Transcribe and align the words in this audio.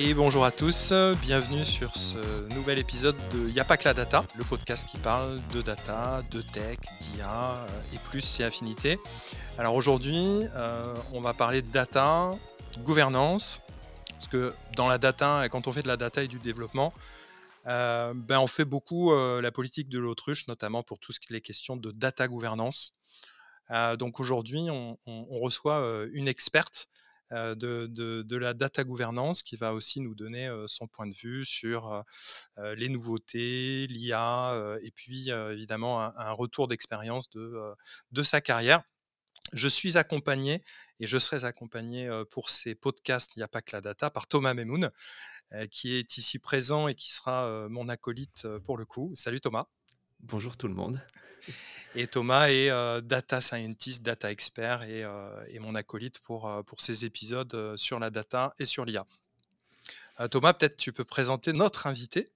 Et 0.00 0.14
bonjour 0.14 0.44
à 0.44 0.52
tous, 0.52 0.92
bienvenue 1.22 1.64
sur 1.64 1.96
ce 1.96 2.48
nouvel 2.54 2.78
épisode 2.78 3.16
de 3.32 3.50
Y'a 3.50 3.64
pas 3.64 3.76
que 3.76 3.82
la 3.82 3.94
data, 3.94 4.24
le 4.36 4.44
podcast 4.44 4.86
qui 4.88 4.96
parle 4.96 5.40
de 5.52 5.60
data, 5.60 6.22
de 6.30 6.40
tech, 6.40 6.78
d'IA 7.00 7.56
euh, 7.56 7.66
et 7.92 7.98
plus 8.08 8.38
et 8.38 8.44
affinités. 8.44 9.00
Alors 9.58 9.74
aujourd'hui, 9.74 10.44
euh, 10.54 10.94
on 11.12 11.20
va 11.20 11.34
parler 11.34 11.62
de 11.62 11.66
data, 11.72 12.30
gouvernance, 12.84 13.60
parce 14.12 14.28
que 14.28 14.54
dans 14.76 14.86
la 14.86 14.98
data, 14.98 15.48
quand 15.48 15.66
on 15.66 15.72
fait 15.72 15.82
de 15.82 15.88
la 15.88 15.96
data 15.96 16.22
et 16.22 16.28
du 16.28 16.38
développement, 16.38 16.94
euh, 17.66 18.14
ben 18.14 18.38
on 18.38 18.46
fait 18.46 18.64
beaucoup 18.64 19.12
la 19.12 19.50
politique 19.50 19.88
de 19.88 19.98
l'autruche, 19.98 20.46
notamment 20.46 20.84
pour 20.84 21.00
tout 21.00 21.10
ce 21.10 21.18
qui 21.18 21.34
est 21.34 21.40
question 21.40 21.76
de 21.76 21.90
data 21.90 22.28
gouvernance. 22.28 22.94
donc 23.98 24.20
aujourd'hui, 24.20 24.68
on, 24.70 24.96
reçoit 25.40 25.84
une 26.12 26.28
experte 26.28 26.86
de, 27.30 28.36
la 28.36 28.54
data 28.54 28.84
gouvernance 28.84 29.42
qui 29.42 29.56
va 29.56 29.74
aussi 29.74 30.00
nous 30.00 30.14
donner 30.14 30.50
son 30.66 30.86
point 30.86 31.06
de 31.06 31.14
vue 31.14 31.44
sur 31.44 32.04
les 32.56 32.88
nouveautés, 32.88 33.86
l'IA 33.88 34.76
et 34.82 34.90
puis 34.90 35.30
évidemment 35.30 36.00
un, 36.00 36.32
retour 36.32 36.68
d'expérience 36.68 37.30
de, 37.30 37.74
de 38.12 38.22
sa 38.22 38.40
carrière. 38.40 38.82
Je 39.54 39.68
suis 39.68 39.96
accompagné 39.96 40.62
et 41.00 41.06
je 41.06 41.18
serai 41.18 41.44
accompagné 41.44 42.10
pour 42.30 42.50
ces 42.50 42.74
podcasts 42.74 43.36
Il 43.36 43.40
n'y 43.40 43.44
a 43.44 43.48
pas 43.48 43.62
que 43.62 43.74
la 43.74 43.80
data 43.80 44.10
par 44.10 44.26
Thomas 44.26 44.54
Memoun 44.54 44.90
qui 45.70 45.94
est 45.96 46.18
ici 46.18 46.38
présent 46.38 46.88
et 46.88 46.94
qui 46.94 47.12
sera 47.12 47.68
mon 47.68 47.88
acolyte 47.88 48.46
pour 48.64 48.76
le 48.76 48.84
coup. 48.84 49.12
Salut 49.14 49.40
Thomas. 49.40 49.66
Bonjour 50.20 50.56
tout 50.56 50.68
le 50.68 50.74
monde. 50.74 51.00
Et 51.94 52.06
Thomas 52.06 52.48
est 52.48 52.70
data 53.02 53.40
scientist, 53.40 54.02
data 54.02 54.30
expert 54.30 54.82
et, 54.82 55.58
mon 55.60 55.74
acolyte 55.74 56.18
pour, 56.20 56.50
pour 56.66 56.80
ces 56.80 57.04
épisodes 57.04 57.76
sur 57.76 57.98
la 57.98 58.10
data 58.10 58.54
et 58.58 58.64
sur 58.64 58.84
l'IA. 58.84 59.06
Thomas, 60.30 60.52
peut-être 60.52 60.76
tu 60.76 60.92
peux 60.92 61.04
présenter 61.04 61.52
notre 61.52 61.86
invité 61.86 62.30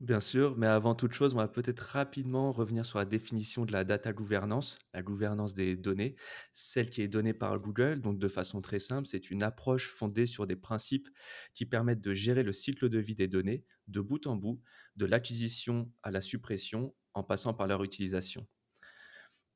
Bien 0.00 0.20
sûr, 0.20 0.56
mais 0.56 0.68
avant 0.68 0.94
toute 0.94 1.12
chose, 1.12 1.34
on 1.34 1.38
va 1.38 1.48
peut-être 1.48 1.80
rapidement 1.80 2.52
revenir 2.52 2.86
sur 2.86 2.98
la 2.98 3.04
définition 3.04 3.64
de 3.64 3.72
la 3.72 3.82
data 3.82 4.12
gouvernance, 4.12 4.78
la 4.94 5.02
gouvernance 5.02 5.54
des 5.54 5.74
données, 5.74 6.14
celle 6.52 6.88
qui 6.88 7.02
est 7.02 7.08
donnée 7.08 7.34
par 7.34 7.58
Google. 7.58 8.00
Donc, 8.00 8.20
de 8.20 8.28
façon 8.28 8.60
très 8.60 8.78
simple, 8.78 9.08
c'est 9.08 9.32
une 9.32 9.42
approche 9.42 9.88
fondée 9.88 10.24
sur 10.24 10.46
des 10.46 10.54
principes 10.54 11.08
qui 11.52 11.66
permettent 11.66 12.00
de 12.00 12.14
gérer 12.14 12.44
le 12.44 12.52
cycle 12.52 12.88
de 12.88 12.98
vie 13.00 13.16
des 13.16 13.26
données 13.26 13.64
de 13.88 14.00
bout 14.00 14.24
en 14.28 14.36
bout, 14.36 14.60
de 14.94 15.04
l'acquisition 15.04 15.90
à 16.04 16.12
la 16.12 16.20
suppression, 16.20 16.94
en 17.18 17.22
passant 17.24 17.54
par 17.54 17.66
leur 17.66 17.82
utilisation. 17.84 18.46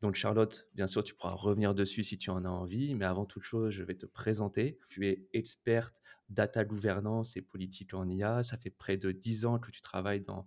Donc 0.01 0.17
Charlotte, 0.17 0.69
bien 0.75 0.89
sûr, 0.89 1.05
tu 1.05 1.15
pourras 1.15 1.35
revenir 1.35 1.75
dessus 1.75 2.03
si 2.03 2.19
tu 2.19 2.31
en 2.31 2.45
as 2.45 2.49
envie, 2.49 2.95
mais 2.95 3.05
avant 3.05 3.25
toute 3.25 3.45
chose, 3.45 3.73
je 3.73 3.85
vais 3.85 3.95
te 3.95 4.05
présenter. 4.05 4.79
Tu 4.89 5.07
es 5.07 5.29
experte 5.33 6.03
data 6.29 6.65
gouvernance 6.65 7.37
et 7.37 7.43
politique 7.43 7.95
en 7.95 8.09
IA. 8.09 8.43
Ça 8.43 8.57
fait 8.57 8.71
près 8.71 8.97
de 8.97 9.13
10 9.13 9.47
ans 9.47 9.59
que 9.61 9.71
tu 9.71 9.81
travailles 9.81 10.23
dans 10.23 10.47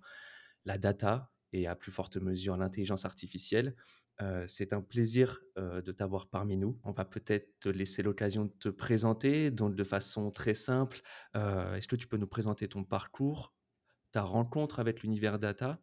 la 0.66 0.77
data 0.77 1.31
et 1.53 1.67
à 1.67 1.75
plus 1.75 1.91
forte 1.91 2.17
mesure 2.17 2.58
l'intelligence 2.58 3.05
artificielle. 3.05 3.75
Euh, 4.21 4.45
c'est 4.47 4.73
un 4.73 4.81
plaisir 4.81 5.41
euh, 5.58 5.81
de 5.81 5.91
t'avoir 5.93 6.27
parmi 6.27 6.58
nous. 6.58 6.80
On 6.83 6.91
va 6.91 7.05
peut-être 7.05 7.59
te 7.59 7.69
laisser 7.69 8.03
l'occasion 8.03 8.45
de 8.45 8.53
te 8.59 8.69
présenter, 8.69 9.52
donc 9.52 9.75
de 9.75 9.83
façon 9.83 10.31
très 10.31 10.53
simple. 10.53 11.02
Euh, 11.36 11.75
est-ce 11.75 11.88
que 11.88 11.95
tu 11.95 12.08
peux 12.08 12.17
nous 12.17 12.27
présenter 12.27 12.67
ton 12.67 12.83
parcours, 12.83 13.53
ta 14.11 14.21
rencontre 14.21 14.80
avec 14.80 15.02
l'univers 15.02 15.39
data 15.39 15.80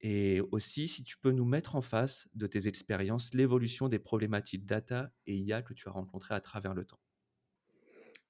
et 0.00 0.40
aussi, 0.52 0.88
si 0.88 1.04
tu 1.04 1.18
peux 1.18 1.32
nous 1.32 1.44
mettre 1.44 1.76
en 1.76 1.82
face 1.82 2.28
de 2.34 2.46
tes 2.46 2.68
expériences, 2.68 3.34
l'évolution 3.34 3.88
des 3.88 3.98
problématiques 3.98 4.64
data 4.64 5.12
et 5.26 5.36
IA 5.36 5.62
que 5.62 5.74
tu 5.74 5.88
as 5.88 5.92
rencontrées 5.92 6.34
à 6.34 6.40
travers 6.40 6.74
le 6.74 6.84
temps. 6.84 7.00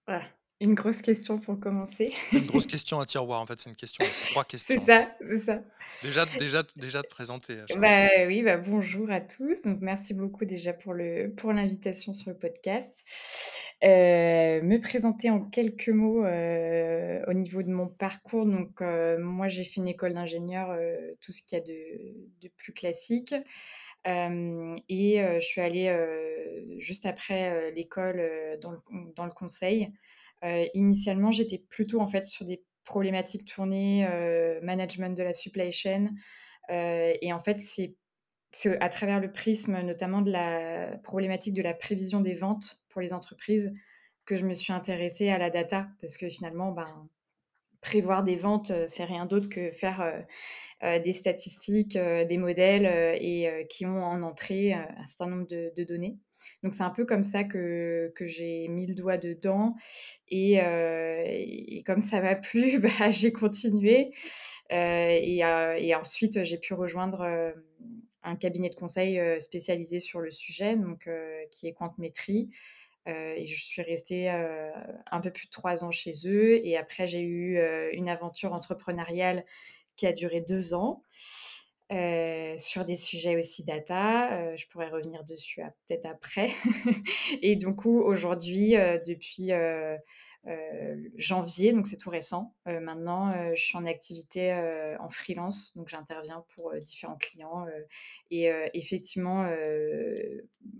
Voilà. 0.06 0.39
Une 0.62 0.74
grosse 0.74 1.00
question 1.00 1.38
pour 1.38 1.58
commencer. 1.58 2.12
Une 2.32 2.44
grosse 2.44 2.66
question 2.66 3.00
à 3.00 3.06
tiroir, 3.06 3.40
en 3.40 3.46
fait, 3.46 3.58
c'est 3.58 3.70
une 3.70 3.76
question 3.76 4.04
trois 4.30 4.44
questions. 4.48 4.74
C'est 4.78 4.84
ça, 4.84 5.10
c'est 5.26 5.38
ça. 5.38 5.62
Déjà, 6.02 6.24
déjà, 6.38 6.62
déjà 6.76 7.00
de 7.00 7.06
présenter. 7.06 7.56
Bah, 7.78 8.08
oui, 8.26 8.42
bah, 8.42 8.58
bonjour 8.58 9.10
à 9.10 9.22
tous. 9.22 9.62
Donc, 9.62 9.78
merci 9.80 10.12
beaucoup 10.12 10.44
déjà 10.44 10.74
pour, 10.74 10.92
le, 10.92 11.32
pour 11.34 11.54
l'invitation 11.54 12.12
sur 12.12 12.30
le 12.30 12.36
podcast. 12.36 13.02
Euh, 13.82 14.60
me 14.60 14.78
présenter 14.78 15.30
en 15.30 15.40
quelques 15.40 15.88
mots 15.88 16.26
euh, 16.26 17.22
au 17.26 17.32
niveau 17.32 17.62
de 17.62 17.70
mon 17.70 17.88
parcours. 17.88 18.44
Donc, 18.44 18.82
euh, 18.82 19.18
moi, 19.18 19.48
j'ai 19.48 19.64
fait 19.64 19.76
une 19.76 19.88
école 19.88 20.12
d'ingénieur, 20.12 20.76
tout 21.22 21.32
ce 21.32 21.42
qu'il 21.42 21.56
y 21.56 21.60
a 21.62 21.64
de, 21.64 22.42
de 22.42 22.48
plus 22.48 22.74
classique. 22.74 23.34
et 24.04 25.16
je 25.40 25.40
suis 25.40 25.60
allée 25.62 25.90
juste 26.78 27.06
après 27.06 27.70
l'école 27.72 28.22
dans, 28.60 28.74
dans, 29.16 29.24
le 29.24 29.32
conseil. 29.32 29.90
Initialement, 30.74 31.30
j'étais 31.30 31.58
plutôt 31.58 32.00
en 32.00 32.06
fait 32.06 32.24
sur 32.24 32.46
des 32.46 32.62
problématiques 32.84 33.44
tournées, 33.44 34.08
management 34.62 35.16
de 35.16 35.22
la 35.22 35.32
supply 35.32 35.72
chain. 35.72 36.08
et 36.68 37.32
en 37.32 37.40
fait, 37.40 37.58
c'est 37.58 37.96
à 38.80 38.88
travers 38.88 39.20
le 39.20 39.30
prisme 39.30 39.80
notamment 39.82 40.22
de 40.22 40.30
la 40.30 40.98
problématique 41.04 41.54
de 41.54 41.62
la 41.62 41.74
prévision 41.74 42.20
des 42.20 42.34
ventes 42.34 42.80
pour 42.88 43.00
les 43.00 43.12
entreprises 43.12 43.72
que 44.24 44.36
je 44.36 44.44
me 44.44 44.54
suis 44.54 44.72
intéressée 44.72 45.28
à 45.28 45.38
la 45.38 45.50
data 45.50 45.88
parce 46.00 46.16
que 46.16 46.28
finalement, 46.28 46.72
ben, 46.72 47.08
prévoir 47.80 48.24
des 48.24 48.36
ventes, 48.36 48.72
c'est 48.86 49.04
rien 49.04 49.26
d'autre 49.26 49.48
que 49.48 49.70
faire 49.70 50.24
des 50.82 51.12
statistiques, 51.12 51.96
des 51.96 52.38
modèles 52.38 52.86
et 53.20 53.66
qui 53.68 53.86
ont 53.86 54.02
en 54.02 54.22
entrée 54.22 54.72
un 54.72 55.04
certain 55.04 55.30
nombre 55.30 55.48
de, 55.48 55.84
données. 55.84 56.16
Donc 56.62 56.74
c'est 56.74 56.82
un 56.82 56.90
peu 56.90 57.04
comme 57.04 57.22
ça 57.22 57.44
que, 57.44 58.12
que 58.14 58.24
j'ai 58.24 58.68
mis 58.68 58.86
le 58.86 58.94
doigt 58.94 59.18
dedans 59.18 59.76
et, 60.28 60.54
et 60.54 61.82
comme 61.84 62.00
ça 62.00 62.20
m'a 62.20 62.36
plu, 62.36 62.78
bah, 62.80 63.10
j'ai 63.10 63.32
continué 63.32 64.12
et, 64.70 65.38
et, 65.38 65.94
ensuite 65.94 66.42
j'ai 66.44 66.58
pu 66.58 66.74
rejoindre 66.74 67.54
un 68.22 68.36
cabinet 68.36 68.68
de 68.68 68.74
conseil 68.74 69.20
spécialisé 69.40 69.98
sur 69.98 70.20
le 70.20 70.30
sujet, 70.30 70.76
donc, 70.76 71.08
qui 71.50 71.66
est 71.66 71.72
Quantmetry. 71.72 72.50
et 73.06 73.46
je 73.46 73.64
suis 73.64 73.82
restée 73.82 74.28
un 74.28 75.20
peu 75.20 75.30
plus 75.30 75.46
de 75.46 75.50
trois 75.50 75.84
ans 75.84 75.90
chez 75.90 76.12
eux. 76.26 76.64
Et 76.64 76.76
après, 76.76 77.06
j'ai 77.06 77.22
eu 77.22 77.58
une 77.92 78.08
aventure 78.08 78.52
entrepreneuriale 78.52 79.44
qui 79.96 80.06
a 80.06 80.12
duré 80.12 80.40
deux 80.40 80.74
ans 80.74 81.02
sur 81.90 82.84
des 82.84 82.96
sujets 82.96 83.36
aussi 83.36 83.64
data. 83.64 84.56
je 84.56 84.66
pourrais 84.68 84.88
revenir 84.88 85.24
dessus 85.24 85.62
peut-être 85.86 86.06
après. 86.06 86.50
et 87.42 87.58
coup, 87.74 88.00
aujourd'hui, 88.00 88.72
depuis 89.06 89.50
janvier, 91.16 91.72
donc 91.72 91.86
c'est 91.86 91.96
tout 91.96 92.10
récent. 92.10 92.54
Maintenant, 92.66 93.54
je 93.54 93.60
suis 93.60 93.76
en 93.76 93.86
activité 93.86 94.52
en 95.00 95.08
freelance, 95.08 95.76
donc 95.76 95.88
j'interviens 95.88 96.44
pour 96.54 96.74
différents 96.76 97.16
clients. 97.16 97.66
et 98.30 98.50
effectivement, 98.74 99.50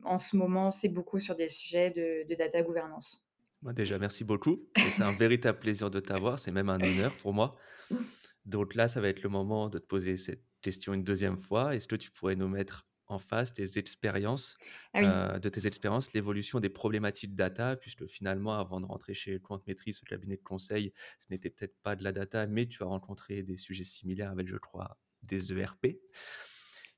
en 0.05 0.19
ce 0.19 0.37
moment, 0.37 0.71
c'est 0.71 0.89
beaucoup 0.89 1.19
sur 1.19 1.35
des 1.35 1.49
sujets 1.49 1.91
de, 1.91 2.35
data 2.35 2.63
gouvernance. 2.63 3.27
Moi 3.63 3.73
déjà, 3.75 3.99
merci 3.99 4.25
beaucoup. 4.25 4.63
c'est 4.91 5.03
un 5.03 5.13
véritable 5.13 5.59
plaisir 5.59 5.91
de 5.91 6.01
t'avoir. 6.01 6.39
C'est 6.39 6.53
même 6.53 6.71
un 6.71 6.81
honneur 6.81 7.15
pour 7.17 7.35
moi. 7.35 7.57
Donc 8.47 8.75
là, 8.75 8.89
ça 8.89 9.01
va 9.01 9.09
être 9.09 9.23
le 9.23 9.29
moment 9.29 9.69
de 9.69 9.79
te 9.79 9.87
poser 9.87 10.17
cette 10.17 10.43
question 10.61 10.95
une 10.95 11.05
deuxième 11.05 11.39
fois. 11.39 11.75
Est-ce 11.75 11.89
que 11.89 11.97
tu 11.97 12.11
pourrais 12.11 12.37
nous 12.37 12.49
mettre 12.49 12.87
en 13.11 13.19
face 13.19 13.53
tes 13.53 13.79
expériences, 13.79 14.55
ah 14.95 15.39
de 15.39 15.49
tes 15.49 15.67
expériences, 15.67 16.13
l'évolution 16.13 16.61
des 16.61 16.69
problématiques 16.69 17.35
data, 17.35 17.77
puisque 17.77 18.07
finalement, 18.07 18.59
avant 18.59 18.81
de 18.81 18.87
rentrer 18.87 19.15
chez 19.15 19.41
Quant 19.41 19.61
Maîtrise, 19.67 19.99
ce 19.99 20.05
cabinet 20.05 20.37
de 20.37 20.43
conseil, 20.43 20.93
ce 21.19 21.27
n'était 21.31 21.51
peut-être 21.51 21.77
pas 21.83 21.97
de 21.97 22.05
la 22.05 22.13
data, 22.13 22.47
mais 22.47 22.67
tu 22.67 22.83
as 22.85 22.87
rencontré 22.87 23.43
des 23.43 23.57
sujets 23.57 23.85
similaires 23.85 24.31
avec, 24.31 24.47
je 24.47 24.57
crois, 24.57 24.97
des 25.29 25.53
ERP. 25.53 25.99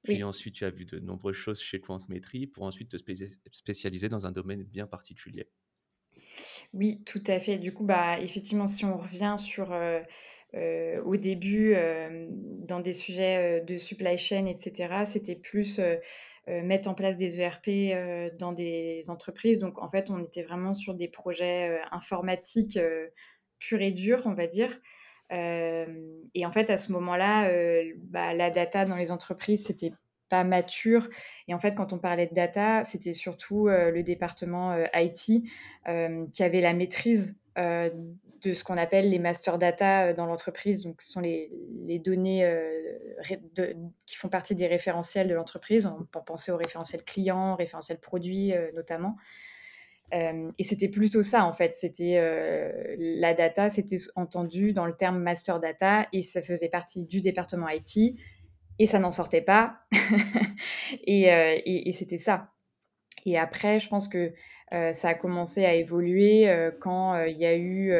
Puis 0.04 0.22
ensuite, 0.22 0.54
tu 0.54 0.64
as 0.64 0.70
vu 0.70 0.84
de 0.84 0.98
nombreuses 0.98 1.36
choses 1.36 1.60
chez 1.60 1.80
Quant 1.80 2.00
Maîtrise 2.08 2.48
pour 2.52 2.64
ensuite 2.64 2.90
te 2.90 2.96
spécialiser 3.52 4.08
dans 4.08 4.26
un 4.26 4.32
domaine 4.32 4.64
bien 4.64 4.86
particulier. 4.86 5.48
Oui, 6.72 7.02
tout 7.04 7.22
à 7.26 7.38
fait. 7.38 7.58
Du 7.58 7.72
coup, 7.72 7.84
bah, 7.84 8.20
effectivement, 8.20 8.66
si 8.66 8.84
on 8.84 8.96
revient 8.96 9.36
sur 9.38 9.72
euh, 9.72 10.00
au 10.54 11.16
début, 11.16 11.74
euh, 11.74 12.26
dans 12.30 12.80
des 12.80 12.92
sujets 12.92 13.60
euh, 13.60 13.64
de 13.64 13.76
supply 13.76 14.18
chain, 14.18 14.46
etc., 14.46 15.04
c'était 15.04 15.36
plus 15.36 15.80
mettre 16.48 16.88
en 16.88 16.94
place 16.94 17.16
des 17.16 17.40
ERP 17.40 18.36
dans 18.36 18.50
des 18.50 19.08
entreprises. 19.08 19.60
Donc, 19.60 19.80
en 19.80 19.88
fait, 19.88 20.10
on 20.10 20.20
était 20.24 20.42
vraiment 20.42 20.74
sur 20.74 20.94
des 20.94 21.06
projets 21.06 21.80
informatiques 21.92 22.80
purs 23.60 23.80
et 23.80 23.92
durs, 23.92 24.22
on 24.26 24.34
va 24.34 24.48
dire. 24.48 24.80
et 25.30 26.44
en 26.44 26.50
fait, 26.50 26.68
à 26.68 26.76
ce 26.76 26.90
moment-là, 26.92 27.48
bah, 28.10 28.34
la 28.34 28.50
data 28.50 28.84
dans 28.84 28.96
les 28.96 29.12
entreprises, 29.12 29.66
c'était 29.66 29.92
pas 30.30 30.42
mature. 30.42 31.08
Et 31.46 31.54
en 31.54 31.60
fait, 31.60 31.76
quand 31.76 31.92
on 31.92 31.98
parlait 31.98 32.26
de 32.26 32.34
data, 32.34 32.82
c'était 32.82 33.12
surtout 33.12 33.68
le 33.68 34.02
département 34.02 34.76
IT 34.96 35.44
qui 35.86 36.42
avait 36.42 36.60
la 36.60 36.74
maîtrise 36.74 37.38
de 38.42 38.52
ce 38.52 38.64
qu'on 38.64 38.76
appelle 38.76 39.08
les 39.08 39.18
master 39.18 39.58
data 39.58 40.06
euh, 40.06 40.14
dans 40.14 40.26
l'entreprise. 40.26 40.82
Donc, 40.82 41.00
ce 41.00 41.10
sont 41.12 41.20
les, 41.20 41.50
données 42.04 42.44
euh, 42.44 42.96
qui 44.06 44.16
font 44.16 44.28
partie 44.28 44.54
des 44.54 44.66
référentiels 44.66 45.28
de 45.28 45.34
l'entreprise. 45.34 45.86
On 45.86 46.04
peut 46.04 46.20
penser 46.24 46.50
aux 46.50 46.56
référentiels 46.56 47.04
clients, 47.04 47.54
référentiels 47.54 47.98
produits 47.98 48.52
euh, 48.52 48.70
notamment. 48.74 49.16
et 50.12 50.64
c'était 50.64 50.88
plutôt 50.88 51.22
ça, 51.22 51.44
en 51.44 51.52
fait. 51.52 51.72
C'était 51.72 52.20
la 52.98 53.32
data, 53.34 53.70
c'était 53.70 53.96
entendu 54.14 54.72
dans 54.72 54.84
le 54.84 54.94
terme 54.94 55.18
master 55.18 55.58
data 55.58 56.06
et 56.12 56.20
ça 56.20 56.42
faisait 56.42 56.68
partie 56.68 57.06
du 57.06 57.22
département 57.22 57.68
IT 57.68 58.18
et 58.78 58.86
ça 58.86 58.98
n'en 58.98 59.10
sortait 59.10 59.40
pas. 59.40 59.78
et 61.06 61.92
c'était 61.94 62.18
ça. 62.18 62.50
Et 63.24 63.38
après, 63.38 63.78
je 63.78 63.88
pense 63.88 64.08
que 64.08 64.34
ça 64.92 65.08
a 65.08 65.14
commencé 65.14 65.64
à 65.64 65.74
évoluer 65.74 66.50
quand 66.80 67.22
il 67.24 67.36
y 67.36 67.46
a 67.46 67.56
eu 67.56 67.92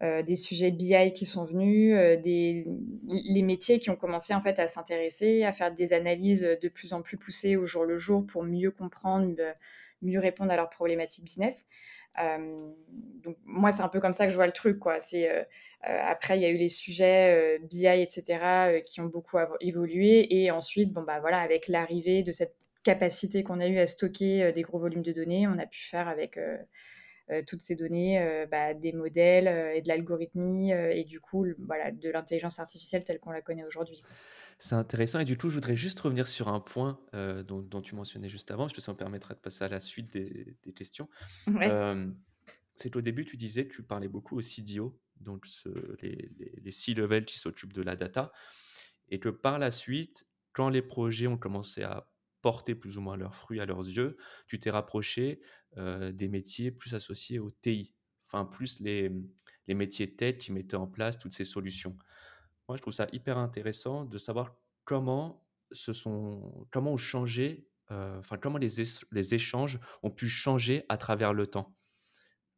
des 0.00 0.36
sujets 0.36 0.70
BI 0.70 1.12
qui 1.12 1.26
sont 1.26 1.44
venus, 1.44 1.94
les 2.24 3.42
métiers 3.42 3.78
qui 3.78 3.90
ont 3.90 3.96
commencé 3.96 4.34
en 4.34 4.40
fait 4.40 4.58
à 4.58 4.66
s'intéresser, 4.66 5.44
à 5.44 5.52
faire 5.52 5.72
des 5.72 5.92
analyses 5.92 6.42
de 6.42 6.68
plus 6.68 6.92
en 6.92 7.02
plus 7.02 7.16
poussées 7.16 7.56
au 7.56 7.64
jour 7.64 7.84
le 7.84 7.96
jour 7.96 8.26
pour 8.26 8.42
mieux 8.42 8.70
comprendre, 8.70 9.34
mieux 10.02 10.18
répondre 10.18 10.52
à 10.52 10.56
leurs 10.56 10.70
problématiques 10.70 11.24
business. 11.24 11.66
donc 12.16 13.36
moi, 13.44 13.70
c'est 13.70 13.82
un 13.82 13.88
peu 13.88 14.00
comme 14.00 14.12
ça 14.12 14.26
que 14.26 14.30
je 14.30 14.36
vois 14.36 14.46
le 14.46 14.52
truc. 14.52 14.78
Quoi. 14.78 14.98
Après, 15.82 16.36
il 16.38 16.42
y 16.42 16.46
a 16.46 16.48
eu 16.48 16.56
les 16.56 16.68
sujets 16.68 17.58
BI, 17.70 17.86
etc., 17.86 18.82
qui 18.84 19.00
ont 19.00 19.06
beaucoup 19.06 19.38
évolué. 19.60 20.26
Et 20.34 20.50
ensuite, 20.50 20.92
bon, 20.92 21.02
bah, 21.02 21.20
voilà, 21.20 21.40
avec 21.40 21.68
l'arrivée 21.68 22.22
de 22.22 22.32
cette 22.32 22.56
capacité 22.82 23.42
qu'on 23.42 23.60
a 23.60 23.66
eu 23.66 23.78
à 23.78 23.86
stocker 23.86 24.44
euh, 24.44 24.52
des 24.52 24.62
gros 24.62 24.78
volumes 24.78 25.02
de 25.02 25.12
données, 25.12 25.46
on 25.46 25.58
a 25.58 25.66
pu 25.66 25.80
faire 25.80 26.08
avec 26.08 26.36
euh, 26.36 26.56
euh, 27.30 27.42
toutes 27.46 27.60
ces 27.60 27.76
données 27.76 28.46
bah, 28.50 28.72
des 28.72 28.92
modèles 28.92 29.48
et 29.76 29.82
de 29.82 29.88
l'algorithmie 29.88 30.70
et 30.72 31.04
du 31.04 31.20
coup 31.20 31.46
voilà, 31.58 31.90
de 31.90 32.08
l'intelligence 32.08 32.58
artificielle 32.58 33.04
telle 33.04 33.20
qu'on 33.20 33.32
la 33.32 33.42
connaît 33.42 33.64
aujourd'hui. 33.64 34.00
C'est 34.58 34.74
intéressant. 34.74 35.20
Et 35.20 35.26
du 35.26 35.36
coup 35.36 35.50
je 35.50 35.54
voudrais 35.54 35.76
juste 35.76 36.00
revenir 36.00 36.26
sur 36.26 36.48
un 36.48 36.60
point 36.60 36.98
dont, 37.46 37.82
tu 37.82 37.94
mentionnais 37.94 38.30
juste 38.30 38.50
avant, 38.50 38.66
je 38.68 38.74
te 38.74 38.80
ça 38.80 38.92
me 38.92 38.96
permettra 38.96 39.34
de 39.34 39.40
passer 39.40 39.64
à 39.64 39.68
la 39.68 39.78
suite 39.78 40.10
des, 40.10 40.72
questions. 40.74 41.06
c'est 42.76 42.90
qu'au 42.90 43.02
début 43.02 43.26
tu 43.26 43.36
disais 43.36 43.66
que 43.66 43.74
tu 43.74 43.82
parlais 43.82 44.08
beaucoup 44.08 44.38
aux 44.38 44.42
CDO, 44.42 44.98
donc 45.20 45.44
les, 46.00 46.30
les, 46.38 46.54
les 46.62 46.70
C-level 46.70 47.26
qui 47.26 47.38
s'occupent 47.38 47.74
de 47.74 47.82
la 47.82 47.94
data, 47.94 48.32
et 49.10 49.20
que 49.20 49.28
par 49.28 49.58
la 49.58 49.70
suite, 49.70 50.26
quand 50.54 50.70
les 50.70 50.82
projets 50.82 51.26
ont 51.26 51.36
commencé 51.36 51.82
à 51.82 52.08
porter 52.42 52.74
plus 52.74 52.98
ou 52.98 53.00
moins 53.00 53.16
leurs 53.16 53.34
fruits 53.34 53.60
à 53.60 53.66
leurs 53.66 53.86
yeux, 53.86 54.16
tu 54.46 54.58
t'es 54.58 54.70
rapproché 54.70 55.40
des 55.76 56.28
métiers 56.28 56.70
plus 56.70 56.94
associés 56.94 57.38
au 57.38 57.50
TI, 57.50 57.94
enfin 58.26 58.44
plus 58.44 58.80
les, 58.80 59.12
les 59.66 59.74
métiers 59.74 60.14
tech 60.16 60.38
qui 60.38 60.52
mettaient 60.52 60.76
en 60.76 60.86
place 60.86 61.18
toutes 61.18 61.34
ces 61.34 61.44
solutions. 61.44 61.96
Moi, 62.68 62.76
je 62.76 62.82
trouve 62.82 62.92
ça 62.92 63.06
hyper 63.12 63.38
intéressant 63.38 64.04
de 64.04 64.18
savoir 64.18 64.56
comment 64.84 65.46
se 65.72 65.92
sont, 65.92 66.66
comment 66.70 66.92
ont 66.92 66.96
changé, 66.96 67.68
enfin 67.90 68.36
comment 68.38 68.58
les, 68.58 68.82
les 69.12 69.34
échanges 69.34 69.78
ont 70.02 70.10
pu 70.10 70.28
changer 70.28 70.84
à 70.88 70.96
travers 70.96 71.32
le 71.32 71.46
temps. 71.46 71.74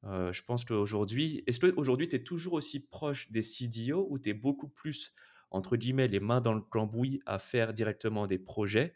je 0.05 0.43
pense 0.43 0.65
qu'aujourd'hui, 0.65 1.43
est-ce 1.47 1.61
qu'aujourd'hui 1.61 2.09
tu 2.09 2.17
es 2.17 2.23
toujours 2.23 2.55
aussi 2.55 2.81
proche 2.81 3.31
des 3.31 3.43
CDO 3.43 4.07
ou 4.11 4.19
tu 4.19 4.31
es 4.31 4.35
beaucoup 4.35 4.69
plus, 4.69 5.13
entre 5.51 5.77
guillemets, 5.77 6.09
les 6.09 6.21
mains 6.21 6.41
dans 6.41 6.55
le 6.55 6.63
cambouis 6.63 7.21
à 7.27 7.39
faire 7.39 7.73
directement 7.73 8.27
des 8.27 8.39
projets 8.39 8.95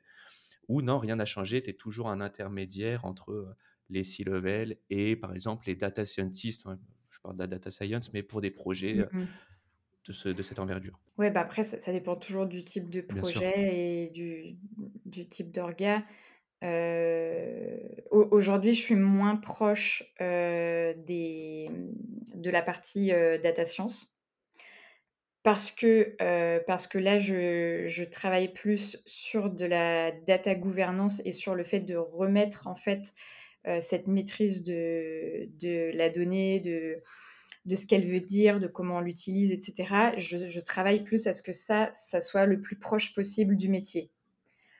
ou 0.68 0.82
non, 0.82 0.98
rien 0.98 1.16
n'a 1.16 1.24
changé, 1.24 1.62
tu 1.62 1.70
es 1.70 1.74
toujours 1.74 2.08
un 2.08 2.20
intermédiaire 2.20 3.04
entre 3.04 3.56
les 3.90 4.02
C-level 4.02 4.76
et 4.90 5.16
par 5.16 5.32
exemple 5.32 5.66
les 5.66 5.74
data 5.74 6.04
scientists. 6.04 6.66
Je 7.10 7.20
parle 7.20 7.36
de 7.36 7.42
la 7.42 7.46
data 7.46 7.70
science, 7.70 8.12
mais 8.12 8.22
pour 8.22 8.40
des 8.40 8.50
projets 8.50 9.06
mmh 9.12 9.26
de, 10.06 10.12
ce, 10.12 10.28
de, 10.28 10.42
cette 10.42 10.58
envergure. 10.58 11.00
Oui, 11.16 11.30
bah 11.30 11.40
après, 11.40 11.62
ça, 11.62 11.90
dépend 11.90 12.14
toujours 12.14 12.44
du 12.44 12.62
type 12.62 12.90
de 12.90 13.00
projet 13.00 14.04
et 14.04 14.10
du, 14.10 14.58
du 15.06 15.26
type 15.26 15.50
d'orga. 15.50 16.04
Aujourd'hui, 18.10 18.72
je 18.72 18.82
suis 18.82 18.96
moins 18.96 19.36
proche 19.36 20.02
des, 20.20 21.70
de 22.34 22.50
la 22.50 22.60
partie 22.60 23.12
data 23.42 23.64
science 23.64 24.13
parce 25.44 25.70
que, 25.70 26.16
parce 26.66 26.88
que 26.88 26.98
là, 26.98 27.18
je, 27.18 27.84
je, 27.86 28.02
travaille 28.02 28.52
plus 28.52 29.00
sur 29.04 29.50
de 29.50 29.66
la 29.66 30.10
data 30.10 30.54
gouvernance 30.54 31.20
et 31.26 31.32
sur 31.32 31.54
le 31.54 31.64
fait 31.64 31.80
de 31.80 31.96
remettre 31.96 32.66
en 32.66 32.74
fait 32.74 33.14
cette 33.80 34.08
maîtrise 34.08 34.64
de, 34.64 35.48
de 35.60 35.90
la 35.94 36.08
donnée, 36.08 36.60
de, 36.60 37.02
de 37.66 37.76
ce 37.76 37.86
qu'elle 37.86 38.06
veut 38.06 38.20
dire, 38.20 38.58
de 38.58 38.66
comment 38.66 38.96
on 38.96 39.00
l'utilise, 39.00 39.52
etc. 39.52 40.14
Je, 40.16 40.46
je, 40.46 40.60
travaille 40.60 41.04
plus 41.04 41.26
à 41.26 41.34
ce 41.34 41.42
que 41.42 41.52
ça, 41.52 41.90
ça 41.92 42.20
soit 42.20 42.46
le 42.46 42.62
plus 42.62 42.76
proche 42.76 43.14
possible 43.14 43.56
du 43.56 43.68
métier. 43.68 44.10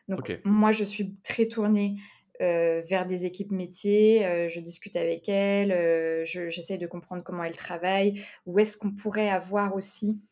Donc 0.09 0.33
moi, 0.45 0.73
je 0.73 0.85
suis 0.85 1.15
très 1.23 1.47
tournée 1.47 1.97
vers 2.41 3.05
des 3.05 3.27
équipes 3.27 3.53
métiers, 3.53 4.49
je 4.49 4.61
discute 4.61 4.97
avec 4.97 5.29
elles, 5.29 6.25
j'essaie 6.25 6.79
de 6.79 6.87
comprendre 6.87 7.23
comment 7.23 7.45
elles 7.45 7.57
travaillent, 7.57 8.25
où 8.47 8.59
est-ce 8.59 8.79
qu'on 8.79 8.93
pourrait 8.93 9.29
avoir 9.29 9.75
aussi 9.75 10.23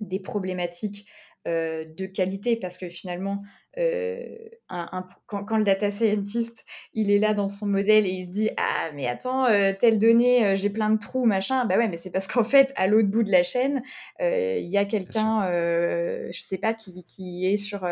des 0.00 0.20
problématiques 0.20 1.06
de 1.46 2.06
qualité 2.06 2.56
parce 2.56 2.76
que 2.76 2.88
finalement, 2.88 3.42
un, 3.76 5.06
quand, 5.26 5.56
le 5.56 5.62
data 5.62 5.90
scientist 5.90 6.64
il 6.92 7.10
est 7.10 7.18
là 7.18 7.34
dans 7.34 7.46
son 7.46 7.66
modèle 7.66 8.04
et 8.04 8.10
il 8.10 8.26
se 8.26 8.32
dit 8.32 8.50
ah 8.56 8.90
mais 8.94 9.06
attends 9.06 9.46
telle 9.78 10.00
donnée 10.00 10.56
j'ai 10.56 10.70
plein 10.70 10.90
de 10.90 10.98
trous 10.98 11.24
machin. 11.24 11.64
Bah 11.66 11.78
ouais 11.78 11.86
mais 11.86 11.96
c'est 11.96 12.10
parce 12.10 12.26
qu'en 12.26 12.42
fait 12.42 12.72
à 12.74 12.88
l'autre 12.88 13.08
bout 13.08 13.22
de 13.22 13.30
la 13.30 13.44
chaîne 13.44 13.82
il 14.18 14.66
y 14.66 14.76
a 14.76 14.84
quelqu'un 14.86 15.48
je 15.48 16.40
sais 16.40 16.58
pas 16.58 16.74
qui, 16.74 17.04
qui 17.04 17.46
est 17.46 17.56
sur 17.56 17.86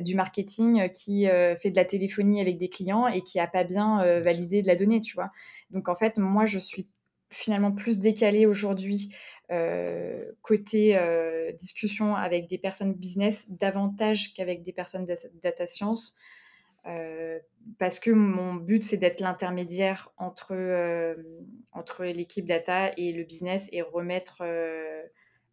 du 0.00 0.14
marketing 0.14 0.90
qui 0.90 1.26
fait 1.56 1.70
de 1.70 1.76
la 1.76 1.84
téléphonie 1.84 2.40
avec 2.40 2.56
des 2.56 2.68
clients 2.68 3.08
et 3.08 3.22
qui 3.22 3.40
a 3.40 3.48
pas 3.48 3.64
bien 3.64 4.20
validé 4.20 4.62
de 4.62 4.68
la 4.68 4.76
donnée 4.76 5.00
tu 5.00 5.14
vois? 5.14 5.30
Donc 5.70 5.88
en 5.88 5.96
fait 5.96 6.18
moi 6.18 6.44
je 6.44 6.60
suis 6.60 6.86
finalement 7.30 7.72
plus 7.72 7.98
décalée 7.98 8.44
aujourd'hui 8.44 9.08
euh, 9.08 9.41
côté 10.42 10.96
euh, 10.96 11.52
discussion 11.52 12.14
avec 12.16 12.48
des 12.48 12.58
personnes 12.58 12.94
business 12.94 13.50
davantage 13.50 14.34
qu'avec 14.34 14.62
des 14.62 14.72
personnes 14.72 15.06
data 15.42 15.66
science. 15.66 16.16
Euh, 16.86 17.38
parce 17.78 18.00
que 18.00 18.10
mon 18.10 18.54
but, 18.54 18.82
c'est 18.82 18.96
d'être 18.96 19.20
l'intermédiaire 19.20 20.12
entre, 20.16 20.54
entre 21.72 22.04
l'équipe 22.04 22.44
data 22.44 22.90
et 22.96 23.12
le 23.12 23.24
business 23.24 23.68
et 23.72 23.82
remettre 23.82 24.42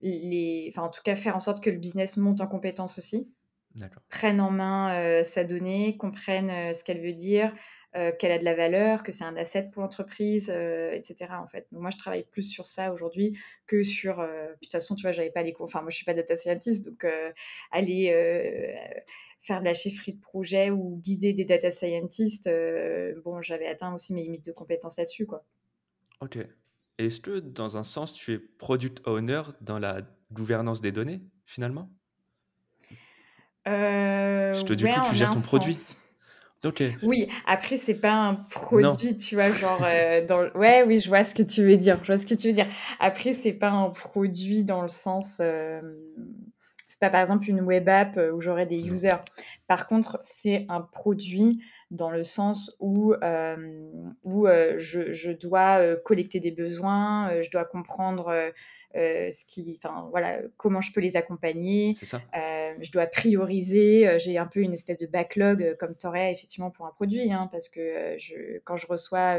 les. 0.01 0.71
Enfin, 0.71 0.83
en 0.83 0.89
tout 0.89 1.01
cas, 1.03 1.15
faire 1.15 1.35
en 1.35 1.39
sorte 1.39 1.63
que 1.63 1.69
le 1.69 1.77
business 1.77 2.17
monte 2.17 2.41
en 2.41 2.47
compétence 2.47 2.97
aussi, 2.97 3.31
prenne 4.09 4.41
en 4.41 4.49
main 4.49 5.21
sa 5.23 5.43
donnée, 5.43 5.97
comprenne 5.97 6.73
ce 6.73 6.83
qu'elle 6.83 7.01
veut 7.01 7.13
dire, 7.13 7.53
euh, 7.95 8.11
qu'elle 8.11 8.31
a 8.31 8.37
de 8.37 8.45
la 8.45 8.53
valeur, 8.53 9.01
que 9.01 9.11
c'est 9.11 9.23
un 9.23 9.35
asset 9.35 9.71
pour 9.71 9.81
l'entreprise, 9.81 10.51
euh, 10.53 10.91
etc. 10.91 11.31
En 11.31 11.47
fait. 11.47 11.65
moi, 11.71 11.89
je 11.89 11.97
travaille 11.97 12.23
plus 12.23 12.43
sur 12.43 12.67
ça 12.67 12.91
aujourd'hui 12.91 13.35
que 13.65 13.81
sur. 13.81 14.19
Euh, 14.19 14.49
de 14.49 14.59
toute 14.61 14.71
façon, 14.71 14.93
tu 14.93 15.01
vois, 15.01 15.11
j'avais 15.11 15.31
pas 15.31 15.41
les 15.41 15.53
cours. 15.53 15.63
Enfin, 15.63 15.81
moi, 15.81 15.89
je 15.89 15.95
suis 15.95 16.05
pas 16.05 16.13
data 16.13 16.35
scientist, 16.35 16.85
donc 16.85 17.03
aller 17.71 18.75
faire 19.41 19.61
de 19.61 19.65
la 19.65 19.73
chefferie 19.73 20.13
de 20.13 20.21
projet 20.21 20.69
ou 20.69 20.97
guider 20.97 21.33
des 21.33 21.45
data 21.45 21.71
scientists, 21.71 22.49
bon, 23.23 23.41
j'avais 23.41 23.65
atteint 23.65 23.91
aussi 23.91 24.13
mes 24.13 24.21
limites 24.21 24.45
de 24.45 24.51
compétences 24.51 24.97
là-dessus, 24.97 25.25
quoi. 25.25 25.43
Ok. 26.21 26.37
Est-ce 26.99 27.19
que, 27.19 27.39
dans 27.39 27.77
un 27.77 27.83
sens, 27.83 28.13
tu 28.13 28.33
es 28.33 28.37
product 28.37 29.01
owner 29.07 29.41
dans 29.61 29.79
la 29.79 30.01
gouvernance 30.31 30.79
des 30.81 30.91
données, 30.91 31.21
finalement? 31.45 31.89
Je 33.65 34.63
te 34.63 34.73
dis 34.73 34.83
que 34.83 35.09
tu 35.09 35.15
gères 35.15 35.31
ton 35.31 35.41
produit. 35.41 35.95
Oui, 37.03 37.29
après, 37.47 37.77
c'est 37.77 37.93
pas 37.93 38.11
un 38.11 38.35
produit, 38.35 39.15
tu 39.15 39.35
vois, 39.35 39.49
genre, 39.51 39.81
euh, 39.85 40.25
dans 40.25 40.49
ouais, 40.59 40.83
oui, 40.83 40.99
je 40.99 41.07
vois 41.07 41.23
ce 41.23 41.33
que 41.33 41.43
tu 41.43 41.63
veux 41.63 41.77
dire, 41.77 41.99
je 42.01 42.07
vois 42.07 42.17
ce 42.17 42.25
que 42.25 42.35
tu 42.35 42.47
veux 42.47 42.53
dire. 42.53 42.67
Après, 42.99 43.33
c'est 43.33 43.53
pas 43.53 43.69
un 43.69 43.89
produit 43.89 44.63
dans 44.65 44.81
le 44.81 44.89
sens, 44.89 45.39
euh, 45.41 45.81
c'est 46.87 46.99
pas 46.99 47.09
par 47.09 47.21
exemple 47.21 47.49
une 47.49 47.61
web 47.61 47.87
app 47.87 48.17
euh, 48.17 48.31
où 48.31 48.41
j'aurais 48.41 48.65
des 48.65 48.81
users. 48.87 49.21
Par 49.67 49.87
contre, 49.87 50.19
c'est 50.21 50.65
un 50.67 50.81
produit 50.81 51.61
dans 51.91 52.11
le 52.11 52.23
sens 52.23 52.75
où, 52.79 53.15
où 54.23 54.47
je, 54.77 55.11
je 55.11 55.31
dois 55.31 55.95
collecter 56.03 56.39
des 56.39 56.51
besoins, 56.51 57.41
je 57.41 57.49
dois 57.49 57.65
comprendre 57.65 58.27
euh, 58.27 58.51
ce 58.93 59.45
qui, 59.45 59.77
enfin 59.77 60.07
voilà, 60.09 60.39
comment 60.57 60.81
je 60.81 60.91
peux 60.91 61.01
les 61.01 61.17
accompagner. 61.17 61.93
Ça. 62.01 62.21
Euh, 62.35 62.73
je 62.79 62.91
dois 62.91 63.05
prioriser. 63.05 64.07
Euh, 64.07 64.17
j'ai 64.17 64.37
un 64.37 64.47
peu 64.47 64.61
une 64.61 64.73
espèce 64.73 64.97
de 64.97 65.05
backlog 65.05 65.75
comme 65.79 65.95
tu 65.95 66.07
aurais 66.07 66.31
effectivement 66.31 66.71
pour 66.71 66.85
un 66.85 66.91
produit, 66.91 67.31
hein, 67.31 67.47
parce 67.51 67.69
que 67.69 68.15
je, 68.17 68.59
quand 68.63 68.75
je 68.75 68.87
reçois, 68.87 69.37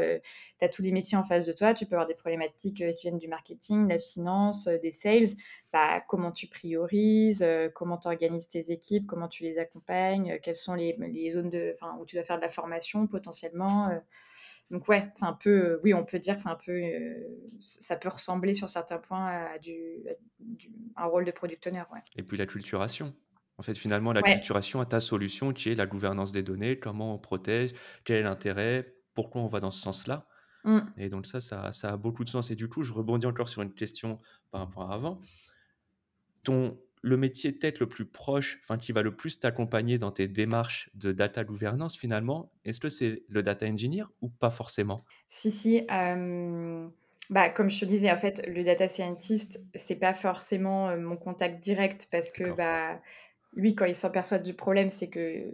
tu 0.59 0.65
as 0.65 0.69
tous 0.69 0.81
les 0.81 0.91
métiers 0.91 1.17
en 1.17 1.23
face 1.23 1.45
de 1.45 1.53
toi, 1.53 1.73
tu 1.73 1.85
peux 1.85 1.95
avoir 1.95 2.07
des 2.07 2.15
problématiques 2.15 2.83
qui 2.93 3.01
viennent 3.01 3.17
du 3.17 3.27
marketing, 3.27 3.85
de 3.85 3.93
la 3.93 3.99
finance, 3.99 4.67
des 4.67 4.91
sales. 4.91 5.35
Bah, 5.73 6.01
comment 6.09 6.31
tu 6.31 6.47
priorises, 6.47 7.45
comment 7.75 7.97
tu 7.97 8.09
organises 8.09 8.47
tes 8.47 8.71
équipes, 8.71 9.07
comment 9.07 9.29
tu 9.29 9.43
les 9.43 9.57
accompagnes, 9.57 10.37
quelles 10.43 10.55
sont 10.55 10.73
les, 10.73 10.97
les 10.99 11.29
zones 11.29 11.49
de, 11.49 11.75
où 11.99 12.05
tu 12.05 12.17
dois 12.17 12.23
faire 12.23 12.35
de 12.37 12.41
la 12.41 12.49
formation 12.49 13.07
potentiellement. 13.07 13.89
Donc 14.71 14.87
ouais, 14.87 15.09
c'est 15.15 15.25
un 15.25 15.33
peu, 15.33 15.79
oui, 15.83 15.93
on 15.93 16.05
peut 16.05 16.17
dire 16.17 16.35
que 16.35 16.41
c'est 16.41 16.49
un 16.49 16.55
peu, 16.55 16.71
euh, 16.71 17.13
ça 17.59 17.97
peut 17.97 18.07
ressembler 18.07 18.53
sur 18.53 18.69
certains 18.69 18.97
points 18.97 19.27
à, 19.27 19.59
du, 19.59 19.75
un 20.95 21.05
rôle 21.05 21.25
de 21.25 21.31
product 21.31 21.67
owner. 21.67 21.83
Ouais. 21.93 21.99
Et 22.15 22.23
puis 22.23 22.37
la 22.37 22.45
culturation. 22.45 23.13
En 23.57 23.63
fait, 23.63 23.75
finalement, 23.75 24.11
la 24.11 24.23
culturation 24.23 24.81
à 24.81 24.85
ta 24.85 24.99
solution 24.99 25.53
qui 25.53 25.69
est 25.69 25.75
la 25.75 25.85
gouvernance 25.85 26.31
des 26.31 26.41
données, 26.41 26.79
comment 26.79 27.13
on 27.13 27.19
protège, 27.19 27.73
quel 28.05 28.17
est 28.17 28.23
l'intérêt, 28.23 28.95
pourquoi 29.13 29.41
on 29.41 29.47
va 29.47 29.59
dans 29.59 29.69
ce 29.69 29.81
sens-là. 29.81 30.25
Mmh. 30.63 30.79
Et 30.97 31.09
donc 31.09 31.27
ça, 31.27 31.41
ça, 31.41 31.71
ça 31.71 31.91
a 31.91 31.97
beaucoup 31.97 32.23
de 32.23 32.29
sens. 32.29 32.49
Et 32.49 32.55
du 32.55 32.69
coup, 32.69 32.81
je 32.81 32.93
rebondis 32.93 33.27
encore 33.27 33.49
sur 33.49 33.61
une 33.61 33.73
question 33.73 34.19
par 34.49 34.61
rapport 34.61 34.89
à 34.89 34.95
avant. 34.95 35.21
Ton, 36.43 36.79
le 37.01 37.17
métier 37.17 37.57
tech 37.57 37.79
le 37.79 37.87
plus 37.87 38.05
proche, 38.05 38.59
enfin 38.63 38.77
qui 38.77 38.91
va 38.91 39.01
le 39.01 39.15
plus 39.15 39.39
t'accompagner 39.39 39.97
dans 39.97 40.11
tes 40.11 40.27
démarches 40.27 40.89
de 40.93 41.11
data 41.11 41.43
gouvernance 41.43 41.97
finalement, 41.97 42.51
est-ce 42.65 42.79
que 42.79 42.89
c'est 42.89 43.23
le 43.27 43.41
data 43.43 43.65
engineer 43.65 44.05
ou 44.21 44.29
pas 44.29 44.51
forcément? 44.51 44.99
Si, 45.27 45.51
si. 45.51 45.85
euh, 45.91 46.87
bah, 47.29 47.49
comme 47.49 47.69
je 47.69 47.79
te 47.79 47.85
disais, 47.85 48.11
en 48.11 48.17
fait, 48.17 48.45
le 48.47 48.63
data 48.63 48.87
scientist, 48.87 49.63
c'est 49.73 49.95
pas 49.95 50.13
forcément 50.13 50.95
mon 50.97 51.15
contact 51.17 51.63
direct 51.63 52.07
parce 52.11 52.29
que 52.29 52.51
bah, 52.51 53.01
lui, 53.53 53.73
quand 53.75 53.85
il 53.85 53.95
s'aperçoit 53.95 54.39
du 54.39 54.53
problème, 54.53 54.89
c'est 54.89 55.09
que 55.09 55.51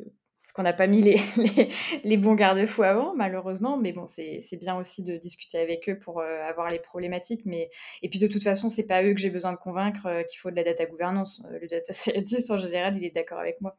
parce 0.47 0.53
qu'on 0.53 0.63
n'a 0.63 0.71
pas 0.71 0.87
mis 0.87 1.01
les, 1.01 1.19
les, 1.57 1.69
les 2.05 2.15
bons 2.15 2.33
garde-fous 2.33 2.83
avant, 2.83 3.13
malheureusement. 3.13 3.75
Mais 3.75 3.91
bon, 3.91 4.05
c'est 4.05 4.39
bien 4.57 4.77
aussi 4.77 5.03
de 5.03 5.17
discuter 5.17 5.57
avec 5.59 5.89
eux 5.89 5.99
pour 5.99 6.21
euh, 6.21 6.41
avoir 6.47 6.71
les 6.71 6.79
problématiques. 6.79 7.41
Mais 7.43 7.69
et 8.01 8.07
puis 8.07 8.17
de 8.17 8.27
toute 8.27 8.43
façon, 8.43 8.69
c'est 8.69 8.85
pas 8.85 9.03
eux 9.03 9.13
que 9.13 9.19
j'ai 9.19 9.29
besoin 9.29 9.51
de 9.51 9.57
convaincre 9.57 10.05
euh, 10.05 10.23
qu'il 10.23 10.39
faut 10.39 10.49
de 10.49 10.55
la 10.55 10.63
data 10.63 10.85
gouvernance. 10.85 11.43
Euh, 11.51 11.59
Le 11.59 11.67
data 11.67 11.91
scientist, 11.91 12.49
en 12.49 12.55
général, 12.55 12.95
il 12.95 13.03
est 13.03 13.13
d'accord 13.13 13.39
avec 13.39 13.59
moi. 13.59 13.75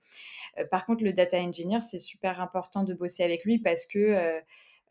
Par 0.70 0.84
contre, 0.84 1.04
le 1.04 1.14
data 1.14 1.38
engineer, 1.38 1.80
c'est 1.80 1.96
super 1.96 2.38
important 2.38 2.84
de 2.84 2.92
bosser 2.92 3.22
avec 3.22 3.44
lui 3.44 3.58
parce 3.58 3.86
que 3.86 4.42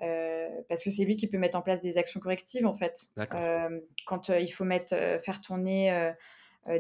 euh, 0.02 0.48
parce 0.70 0.84
que 0.84 0.92
c'est 0.92 1.06
lui 1.06 1.16
qui 1.16 1.28
peut 1.28 1.38
mettre 1.38 1.58
en 1.58 1.62
place 1.62 1.82
des 1.82 1.98
actions 1.98 2.20
correctives 2.20 2.66
en 2.66 2.74
fait. 2.74 3.08
Euh, 3.18 3.80
quand 4.06 4.30
euh, 4.30 4.40
il 4.40 4.50
faut 4.50 4.64
mettre, 4.64 4.96
faire 5.24 5.42
tourner 5.42 6.14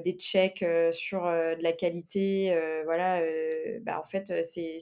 des 0.03 0.13
checks 0.13 0.63
euh, 0.63 0.91
sur 0.91 1.25
euh, 1.25 1.55
de 1.55 1.63
la 1.63 1.71
qualité, 1.71 2.53
euh, 2.53 2.83
voilà, 2.83 3.21
euh, 3.21 3.79
bah, 3.81 3.99
en 3.99 4.03
fait, 4.03 4.31
euh, 4.31 4.41
c'est 4.43 4.77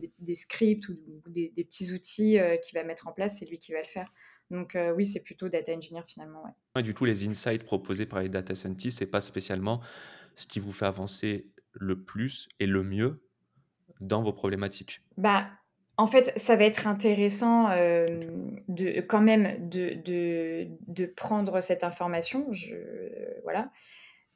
des, 0.00 0.12
des 0.18 0.34
scripts 0.34 0.88
ou, 0.88 0.96
des, 1.28 1.50
des 1.50 1.64
petits 1.64 1.92
outils 1.92 2.38
euh, 2.38 2.56
qu'il 2.56 2.76
va 2.76 2.84
mettre 2.84 3.06
en 3.06 3.12
place, 3.12 3.38
c'est 3.38 3.46
lui 3.46 3.58
qui 3.58 3.72
va 3.72 3.78
le 3.78 3.84
faire. 3.86 4.12
Donc 4.50 4.74
euh, 4.74 4.92
oui, 4.92 5.06
c'est 5.06 5.22
plutôt 5.22 5.48
data 5.48 5.72
engineer 5.72 6.02
finalement. 6.06 6.42
Ouais. 6.42 6.50
Ouais, 6.76 6.82
du 6.82 6.94
coup, 6.94 7.04
les 7.04 7.28
insights 7.28 7.64
proposés 7.64 8.06
par 8.06 8.20
les 8.20 8.28
data 8.28 8.54
scientists, 8.54 8.98
c'est 8.98 9.06
pas 9.06 9.20
spécialement 9.20 9.80
ce 10.34 10.46
qui 10.46 10.58
vous 10.58 10.72
fait 10.72 10.86
avancer 10.86 11.46
le 11.72 12.02
plus 12.02 12.48
et 12.60 12.66
le 12.66 12.82
mieux 12.82 13.22
dans 14.00 14.22
vos 14.22 14.32
problématiques. 14.32 15.00
Bah, 15.16 15.48
en 15.96 16.06
fait, 16.08 16.32
ça 16.36 16.56
va 16.56 16.64
être 16.64 16.88
intéressant 16.88 17.70
euh, 17.70 18.26
de 18.68 19.00
quand 19.00 19.20
même 19.22 19.68
de, 19.68 19.94
de, 19.94 20.66
de 20.88 21.06
prendre 21.06 21.60
cette 21.60 21.84
information. 21.84 22.52
Je, 22.52 22.76
voilà. 23.44 23.70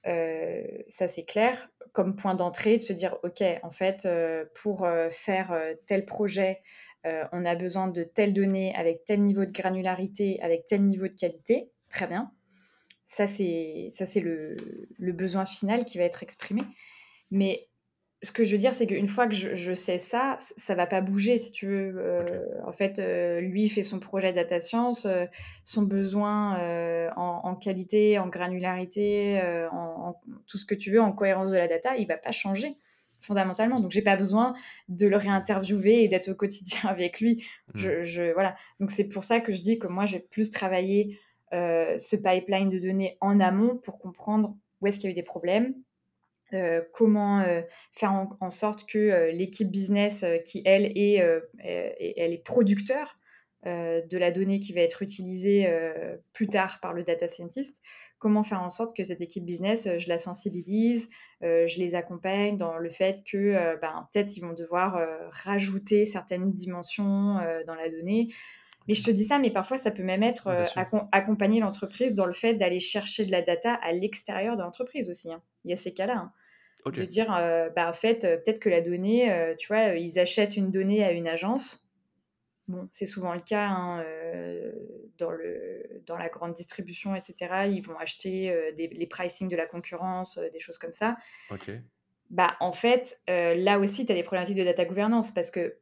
Euh, 0.08 0.62
ça 0.86 1.06
c'est 1.06 1.24
clair, 1.24 1.68
comme 1.92 2.16
point 2.16 2.34
d'entrée, 2.34 2.78
de 2.78 2.82
se 2.82 2.92
dire, 2.92 3.16
OK, 3.22 3.42
en 3.62 3.70
fait, 3.70 4.06
euh, 4.06 4.44
pour 4.62 4.84
euh, 4.84 5.10
faire 5.10 5.56
tel 5.86 6.04
projet, 6.04 6.60
on 7.32 7.46
a 7.46 7.54
besoin 7.54 7.88
de 7.88 8.02
telles 8.02 8.34
données 8.34 8.74
avec 8.74 9.06
tel 9.06 9.22
niveau 9.22 9.46
de 9.46 9.50
granularité, 9.50 10.38
avec 10.42 10.66
tel 10.66 10.84
niveau 10.84 11.08
de 11.08 11.14
qualité. 11.14 11.70
Très 11.88 12.06
bien. 12.06 12.30
Ça, 13.02 13.26
c'est 13.26 13.88
le, 14.20 14.56
le 14.98 15.12
besoin 15.12 15.46
final 15.46 15.86
qui 15.86 15.96
va 15.96 16.04
être 16.04 16.22
exprimé. 16.22 16.60
Mais 17.30 17.67
ce 18.22 18.32
que 18.32 18.42
je 18.42 18.52
veux 18.52 18.58
dire, 18.58 18.74
c'est 18.74 18.86
qu'une 18.86 19.06
fois 19.06 19.28
que 19.28 19.34
je, 19.34 19.54
je 19.54 19.72
sais 19.72 19.98
ça, 19.98 20.36
ça 20.38 20.74
va 20.74 20.86
pas 20.86 21.00
bouger, 21.00 21.38
si 21.38 21.52
tu 21.52 21.66
veux. 21.66 21.94
Euh, 21.98 22.44
en 22.66 22.72
fait, 22.72 22.98
euh, 22.98 23.40
lui 23.40 23.68
fait 23.68 23.82
son 23.82 24.00
projet 24.00 24.32
data 24.32 24.58
science, 24.58 25.06
euh, 25.06 25.24
son 25.62 25.82
besoin 25.82 26.58
en, 27.16 27.40
en 27.44 27.54
qualité, 27.54 28.18
en 28.18 28.26
granularité, 28.28 29.40
en, 29.72 29.76
en 29.76 30.20
tout 30.46 30.58
ce 30.58 30.66
que 30.66 30.74
tu 30.74 30.90
veux, 30.90 31.00
en 31.00 31.12
cohérence 31.12 31.50
de 31.50 31.56
la 31.56 31.68
data, 31.68 31.96
il 31.96 32.06
va 32.08 32.16
pas 32.16 32.32
changer 32.32 32.76
fondamentalement. 33.20 33.80
Donc, 33.80 33.90
j'ai 33.90 34.02
pas 34.02 34.16
besoin 34.16 34.54
de 34.88 35.06
le 35.06 35.16
réinterviewer 35.16 36.02
et 36.04 36.08
d'être 36.08 36.28
au 36.30 36.34
quotidien 36.34 36.80
avec 36.88 37.20
lui. 37.20 37.44
Hmm. 37.74 37.78
Je, 37.78 38.02
je- 38.02 38.32
voilà. 38.32 38.56
Donc, 38.80 38.90
c'est 38.90 39.08
pour 39.08 39.22
ça 39.24 39.40
que 39.40 39.52
je 39.52 39.62
dis 39.62 39.78
que 39.78 39.86
moi, 39.86 40.06
j'ai 40.06 40.20
plus 40.20 40.50
travaillé 40.50 41.20
ce 41.52 42.14
pipeline 42.16 42.68
de 42.68 42.78
données 42.78 43.16
en 43.20 43.40
amont 43.40 43.76
pour 43.78 43.98
comprendre 43.98 44.54
où 44.80 44.86
est-ce 44.86 44.98
qu'il 44.98 45.08
y 45.08 45.10
a 45.10 45.12
eu 45.12 45.14
des 45.14 45.22
problèmes, 45.22 45.74
euh, 46.54 46.80
comment 46.92 47.40
euh, 47.40 47.60
faire 47.92 48.12
en, 48.12 48.28
en 48.40 48.50
sorte 48.50 48.88
que 48.88 48.98
euh, 48.98 49.30
l'équipe 49.32 49.70
business 49.70 50.24
qui, 50.44 50.62
elle, 50.64 50.86
est, 50.96 51.16
elle 51.58 52.32
est 52.32 52.44
producteur 52.44 53.18
de 53.64 54.16
la 54.18 54.30
donnée 54.30 54.60
qui 54.60 54.72
va 54.72 54.80
être 54.82 55.02
utilisée 55.02 55.68
plus 56.32 56.46
tard 56.46 56.78
par 56.80 56.92
le 56.92 57.02
data 57.02 57.26
scientist, 57.26 57.82
comment 58.18 58.44
faire 58.44 58.62
en 58.62 58.70
sorte 58.70 58.96
que 58.96 59.02
cette 59.02 59.20
équipe 59.20 59.44
business, 59.44 59.88
je 59.96 60.08
la 60.08 60.16
sensibilise, 60.16 61.10
je 61.42 61.78
les 61.78 61.94
accompagne 61.96 62.56
dans 62.56 62.78
le 62.78 62.88
fait 62.88 63.24
que 63.30 63.76
ben, 63.80 64.08
peut-être 64.12 64.36
ils 64.36 64.40
vont 64.40 64.52
devoir 64.54 65.04
rajouter 65.30 66.04
certaines 66.06 66.52
dimensions 66.52 67.34
dans 67.66 67.74
la 67.74 67.90
donnée. 67.90 68.28
Mais 68.88 68.94
je 68.94 69.04
te 69.04 69.10
dis 69.10 69.24
ça, 69.24 69.38
mais 69.38 69.50
parfois 69.50 69.76
ça 69.76 69.90
peut 69.90 70.02
même 70.02 70.22
être 70.22 70.46
euh, 70.46 70.64
accompagner 71.12 71.60
l'entreprise 71.60 72.14
dans 72.14 72.24
le 72.24 72.32
fait 72.32 72.54
d'aller 72.54 72.80
chercher 72.80 73.26
de 73.26 73.30
la 73.30 73.42
data 73.42 73.74
à 73.74 73.92
l'extérieur 73.92 74.56
de 74.56 74.62
l'entreprise 74.62 75.10
aussi. 75.10 75.30
hein. 75.30 75.42
Il 75.64 75.70
y 75.70 75.74
a 75.74 75.76
ces 75.76 75.92
cas-là. 75.92 76.16
hein 76.16 76.32
De 76.90 77.04
dire, 77.04 77.34
euh, 77.34 77.70
bah, 77.70 77.88
en 77.88 77.92
fait, 77.92 78.24
euh, 78.24 78.36
peut-être 78.36 78.58
que 78.58 78.68
la 78.68 78.80
donnée, 78.80 79.32
euh, 79.32 79.54
tu 79.56 79.68
vois, 79.68 79.94
ils 79.94 80.18
achètent 80.18 80.56
une 80.56 80.70
donnée 80.70 81.04
à 81.04 81.12
une 81.12 81.28
agence. 81.28 81.88
Bon, 82.66 82.86
c'est 82.90 83.06
souvent 83.06 83.32
le 83.32 83.40
cas 83.40 83.66
hein, 83.66 84.04
dans, 85.16 85.30
le, 85.30 86.02
dans 86.04 86.18
la 86.18 86.28
grande 86.28 86.52
distribution, 86.52 87.14
etc. 87.14 87.66
Ils 87.66 87.80
vont 87.80 87.96
acheter 87.96 88.54
des, 88.76 88.88
les 88.88 89.06
pricing 89.06 89.48
de 89.48 89.56
la 89.56 89.64
concurrence, 89.64 90.38
des 90.52 90.60
choses 90.60 90.76
comme 90.76 90.92
ça. 90.92 91.16
Bah, 92.28 92.56
en 92.60 92.72
fait, 92.72 93.18
là 93.26 93.78
aussi, 93.78 94.04
tu 94.04 94.12
as 94.12 94.14
des 94.14 94.22
problématiques 94.22 94.58
de 94.58 94.64
data 94.64 94.84
gouvernance 94.84 95.32
parce 95.32 95.50
que, 95.50 95.78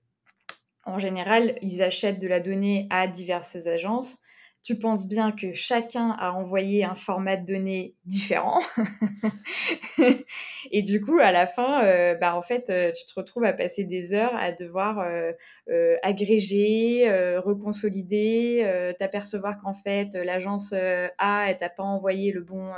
en 0.85 1.01
général, 1.01 1.59
ils 1.61 1.83
achètent 1.83 2.21
de 2.21 2.29
la 2.29 2.39
donnée 2.39 2.87
à 2.91 3.09
diverses 3.09 3.67
agences. 3.67 4.21
Tu 4.67 4.77
penses 4.77 5.07
bien 5.07 5.31
que 5.31 5.53
chacun 5.53 6.11
a 6.19 6.33
envoyé 6.33 6.83
un 6.83 6.97
format 6.97 7.37
de 7.37 7.47
données 7.47 7.95
différent. 8.05 8.59
et 10.73 10.83
du 10.83 11.01
coup, 11.01 11.21
à 11.21 11.31
la 11.31 11.47
fin, 11.47 11.85
euh, 11.85 12.17
bah, 12.17 12.35
en 12.35 12.43
fait, 12.43 12.69
euh, 12.71 12.91
tu 12.91 13.07
te 13.07 13.15
retrouves 13.15 13.45
à 13.45 13.53
passer 13.53 13.85
des 13.85 14.13
heures 14.13 14.35
à 14.35 14.51
devoir 14.51 14.99
euh, 14.99 15.97
agréger, 16.03 17.09
reconsolider, 17.39 18.93
t'apercevoir 18.99 19.57
qu'en 19.57 19.73
fait, 19.73 20.15
l'agence 20.15 20.73
A, 20.73 21.45
elle 21.49 21.57
t'a 21.57 21.69
pas 21.69 21.85
envoyé 21.85 22.33
le 22.33 22.41
bon, 22.41 22.73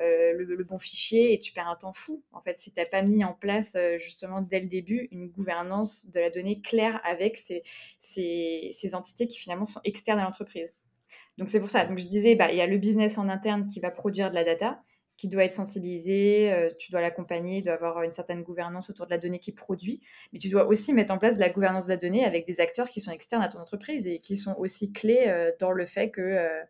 le, 0.00 0.64
bon 0.64 0.80
fichier 0.80 1.32
et 1.32 1.38
tu 1.38 1.52
perds 1.52 1.68
un 1.68 1.76
temps 1.76 1.92
fou. 1.92 2.24
En 2.32 2.40
fait, 2.40 2.58
si 2.58 2.72
t'as 2.72 2.86
pas 2.86 3.02
mis 3.02 3.24
en 3.24 3.34
place 3.34 3.76
justement 3.98 4.40
dès 4.40 4.58
le 4.58 4.66
début 4.66 5.06
une 5.12 5.28
gouvernance 5.28 6.10
de 6.10 6.18
la 6.18 6.30
donnée 6.30 6.60
claire 6.60 7.00
avec 7.04 7.36
ces, 7.36 7.62
ces 8.00 8.94
entités 8.96 9.28
qui 9.28 9.38
finalement 9.38 9.64
sont 9.64 9.80
externes 9.84 10.18
à 10.18 10.24
l'entreprise. 10.24 10.74
Donc 11.38 11.48
c'est 11.48 11.60
pour 11.60 11.70
ça. 11.70 11.84
Donc 11.84 11.98
je 11.98 12.06
disais, 12.06 12.34
bah, 12.34 12.50
il 12.50 12.56
y 12.56 12.60
a 12.60 12.66
le 12.66 12.78
business 12.78 13.18
en 13.18 13.28
interne 13.28 13.66
qui 13.66 13.80
va 13.80 13.90
produire 13.90 14.30
de 14.30 14.34
la 14.34 14.44
data, 14.44 14.80
qui 15.16 15.28
doit 15.28 15.44
être 15.44 15.54
sensibilisé, 15.54 16.52
euh, 16.52 16.70
tu 16.78 16.90
dois 16.90 17.00
l'accompagner, 17.00 17.58
il 17.58 17.62
doit 17.62 17.74
avoir 17.74 18.02
une 18.02 18.10
certaine 18.10 18.42
gouvernance 18.42 18.90
autour 18.90 19.06
de 19.06 19.10
la 19.10 19.18
donnée 19.18 19.38
qu'il 19.38 19.54
produit, 19.54 20.00
mais 20.32 20.38
tu 20.38 20.48
dois 20.48 20.66
aussi 20.66 20.92
mettre 20.92 21.12
en 21.12 21.18
place 21.18 21.36
de 21.36 21.40
la 21.40 21.50
gouvernance 21.50 21.86
de 21.86 21.90
la 21.90 21.96
donnée 21.96 22.24
avec 22.24 22.46
des 22.46 22.60
acteurs 22.60 22.88
qui 22.88 23.00
sont 23.00 23.12
externes 23.12 23.42
à 23.42 23.48
ton 23.48 23.60
entreprise 23.60 24.06
et 24.06 24.18
qui 24.18 24.36
sont 24.36 24.54
aussi 24.58 24.92
clés 24.92 25.24
euh, 25.26 25.52
dans 25.60 25.72
le 25.72 25.86
fait 25.86 26.10
que, 26.10 26.20
euh, 26.20 26.60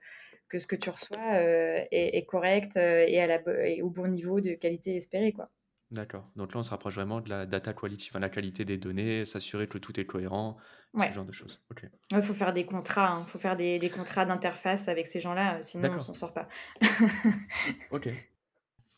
que 0.49 0.59
ce 0.59 0.67
que 0.67 0.77
tu 0.77 0.91
reçois 0.91 1.41
est, 1.41 1.89
est 2.17 2.27
correct 2.27 2.77
et, 2.77 3.21
à 3.21 3.27
la, 3.27 3.41
et 3.67 3.83
au 3.83 3.91
bon 3.91 4.09
niveau 4.09 4.41
de 4.41 4.53
qualité 4.53 4.95
espérée. 4.95 5.33
Quoi. 5.33 5.51
D'accord. 5.95 6.29
Donc 6.37 6.53
là, 6.53 6.61
on 6.61 6.63
se 6.63 6.71
rapproche 6.71 6.95
vraiment 6.97 7.21
de 7.21 7.29
la 7.31 7.47
data 7.47 7.73
quality, 7.73 8.09
enfin 8.11 8.19
la 8.19 8.29
qualité 8.29 8.65
des 8.65 8.79
données, 8.79 9.25
s'assurer 9.25 9.69
que 9.69 9.79
tout 9.79 9.99
est 10.01 10.05
cohérent, 10.05 10.57
ce 10.99 11.13
genre 11.13 11.25
de 11.25 11.33
choses. 11.33 11.63
Ok. 11.71 11.85
il 12.11 12.23
faut 12.23 12.35
faire 12.35 12.53
des 12.53 12.67
contrats, 12.67 13.23
il 13.27 13.31
faut 13.31 13.39
faire 13.39 13.55
des, 13.57 13.79
des 13.79 13.91
contrats 13.91 14.25
d'interface 14.27 14.89
avec 14.89 15.07
ces 15.07 15.21
gens-là, 15.21 15.57
euh, 15.57 15.63
sinon 15.63 15.85
on 15.85 15.89
D'accord. 15.89 16.03
s'en 16.03 16.15
sort 16.15 16.35
pas. 16.35 16.49
Ok. 17.91 18.09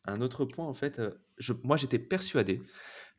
Un 0.05 0.21
autre 0.21 0.45
point, 0.45 0.67
en 0.67 0.75
fait, 0.75 0.99
euh, 0.99 1.11
je- 1.39 1.53
moi 1.65 1.77
j'étais 1.77 1.99
persuadé 1.99 2.63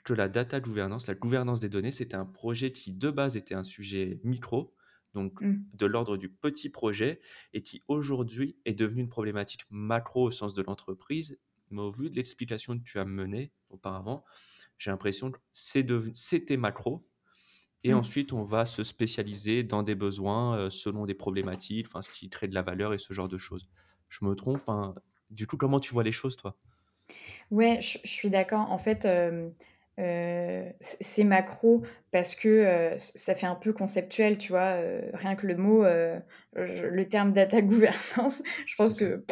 que 0.04 0.14
la 0.14 0.30
data 0.30 0.60
gouvernance, 0.60 1.08
la 1.08 1.16
gouvernance 1.16 1.60
des 1.60 1.70
données, 1.70 1.92
c'était 1.92 2.16
un 2.16 2.26
projet 2.26 2.72
qui 2.72 2.94
de 2.94 3.12
base 3.12 3.36
était 3.38 3.56
un 3.56 3.64
sujet 3.64 4.20
micro, 4.24 4.74
donc 5.14 5.42
Mm. 5.42 5.58
de 5.74 5.86
l'ordre 5.86 6.16
du 6.18 6.30
petit 6.30 6.70
projet, 6.70 7.20
et 7.54 7.62
qui 7.62 7.84
aujourd'hui 7.88 8.58
est 8.66 8.74
devenu 8.76 9.02
une 9.02 9.10
problématique 9.10 9.66
macro 9.70 10.24
au 10.24 10.32
sens 10.32 10.54
de 10.54 10.62
l'entreprise. 10.62 11.38
Mais 11.70 11.82
au 11.82 11.92
vu 11.92 12.10
de 12.10 12.16
l'explication 12.16 12.78
que 12.80 12.84
tu 12.84 12.98
as 13.00 13.04
menée 13.06 13.52
auparavant, 13.70 14.24
j'ai 14.78 14.92
l'impression 14.92 15.32
que 15.32 15.40
c'était 16.14 16.58
macro, 16.58 17.08
et 17.84 17.94
Mm. 17.94 17.94
ensuite 17.94 18.34
on 18.34 18.44
va 18.44 18.66
se 18.66 18.84
spécialiser 18.84 19.64
dans 19.64 19.84
des 19.84 19.96
besoins 19.96 20.58
euh, 20.58 20.70
selon 20.70 21.06
des 21.06 21.16
problématiques, 21.16 21.88
ce 22.02 22.10
qui 22.12 22.30
crée 22.30 22.48
de 22.48 22.56
la 22.56 22.64
valeur 22.64 22.94
et 22.94 22.98
ce 22.98 23.14
genre 23.14 23.30
de 23.30 23.38
choses. 23.38 23.70
Je 24.10 24.26
me 24.26 24.36
trompe, 24.36 24.70
du 25.30 25.48
coup, 25.48 25.58
comment 25.58 25.80
tu 25.80 25.94
vois 25.94 26.04
les 26.04 26.12
choses, 26.12 26.38
toi? 26.38 26.58
Ouais, 27.52 27.80
je, 27.82 27.98
je 28.04 28.10
suis 28.10 28.30
d'accord. 28.30 28.72
En 28.72 28.78
fait, 28.78 29.06
euh, 29.06 29.50
euh, 30.00 30.70
c'est 30.80 31.24
macro 31.24 31.82
parce 32.12 32.36
que 32.36 32.48
euh, 32.48 32.98
ça 32.98 33.34
fait 33.34 33.48
un 33.48 33.56
peu 33.56 33.74
conceptuel, 33.74 34.38
tu 34.38 34.52
vois. 34.52 34.76
euh, 34.76 35.02
rien 35.14 35.36
que 35.36 35.48
le 35.48 35.56
mot, 35.56 35.84
le 35.84 37.04
terme 37.06 37.34
data 37.34 37.62
gouvernance, 37.64 38.44
je 38.66 38.76
pense 38.76 38.94
que 38.94 39.26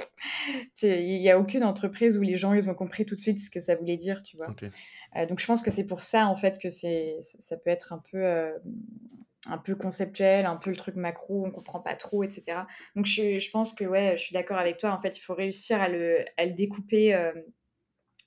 il 0.81 1.19
n'y 1.19 1.29
a 1.29 1.39
aucune 1.39 1.63
entreprise 1.63 2.17
où 2.17 2.22
les 2.22 2.36
gens 2.36 2.53
ils 2.53 2.69
ont 2.69 2.74
compris 2.74 3.05
tout 3.05 3.15
de 3.15 3.19
suite 3.19 3.38
ce 3.38 3.50
que 3.50 3.60
ça 3.60 3.75
voulait 3.75 3.98
dire, 3.98 4.24
tu 4.24 4.38
vois. 4.38 4.48
Donc 5.27 5.39
je 5.39 5.45
pense 5.45 5.62
que 5.62 5.69
c'est 5.72 5.86
pour 5.86 6.01
ça 6.01 6.25
en 6.27 6.36
fait 6.36 6.60
que 6.60 6.69
c'est, 6.69 7.17
ça 7.19 7.57
peut 7.57 7.69
être 7.69 7.93
un 7.93 8.01
peu, 8.12 8.25
un 9.48 9.57
peu 9.60 9.75
conceptuel, 9.75 10.48
un 10.48 10.55
peu 10.55 10.72
le 10.72 10.75
truc 10.75 10.95
macro, 10.95 11.45
on 11.45 11.51
comprend 11.51 11.79
pas 11.79 11.95
trop, 11.95 12.24
etc. 12.24 12.57
Donc 12.95 13.05
je, 13.05 13.38
je 13.38 13.51
pense 13.51 13.74
que 13.74 13.86
ouais, 13.86 14.15
je 14.17 14.24
suis 14.24 14.34
d'accord 14.34 14.57
avec 14.57 14.77
toi. 14.77 14.91
En 14.91 15.00
fait, 15.00 15.15
il 15.15 15.22
faut 15.22 15.36
réussir 15.36 15.79
à 15.79 15.89
le, 15.89 16.25
à 16.38 16.45
le 16.45 16.53
découper 16.53 17.15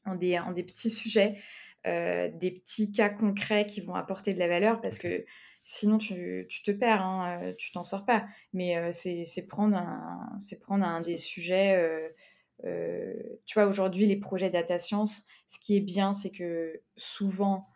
en, 0.07 0.15
des, 0.15 0.39
en 0.39 0.53
des 0.53 0.63
petits 0.63 0.91
sujets, 0.91 1.37
des 1.85 2.51
petits 2.51 2.93
cas 2.93 3.09
concrets 3.09 3.67
qui 3.67 3.81
vont 3.81 3.95
apporter 3.95 4.33
de 4.33 4.39
la 4.39 4.49
valeur 4.49 4.81
parce 4.81 4.99
que 4.99 5.25
sinon 5.63 5.99
tu, 5.99 6.47
tu 6.49 6.63
te 6.63 6.71
perds, 6.71 7.03
hein, 7.03 7.55
tu 7.57 7.73
t'en 7.73 7.85
sors 7.85 8.05
pas. 8.05 8.27
Mais 8.53 8.93
c'est 8.93 9.47
prendre, 9.47 9.77
un, 9.77 10.39
prendre 10.63 10.85
un 10.85 11.01
des 11.01 11.17
sujets 11.17 12.13
euh, 12.65 13.13
tu 13.47 13.59
vois, 13.59 13.69
aujourd'hui, 13.69 14.07
les 14.07 14.17
projets 14.17 14.51
data 14.51 14.79
science, 14.79 15.27
ce 15.47 15.59
qui 15.59 15.77
est 15.77 15.81
bien, 15.81 16.13
c'est 16.13 16.31
que 16.31 16.81
souvent, 16.97 17.69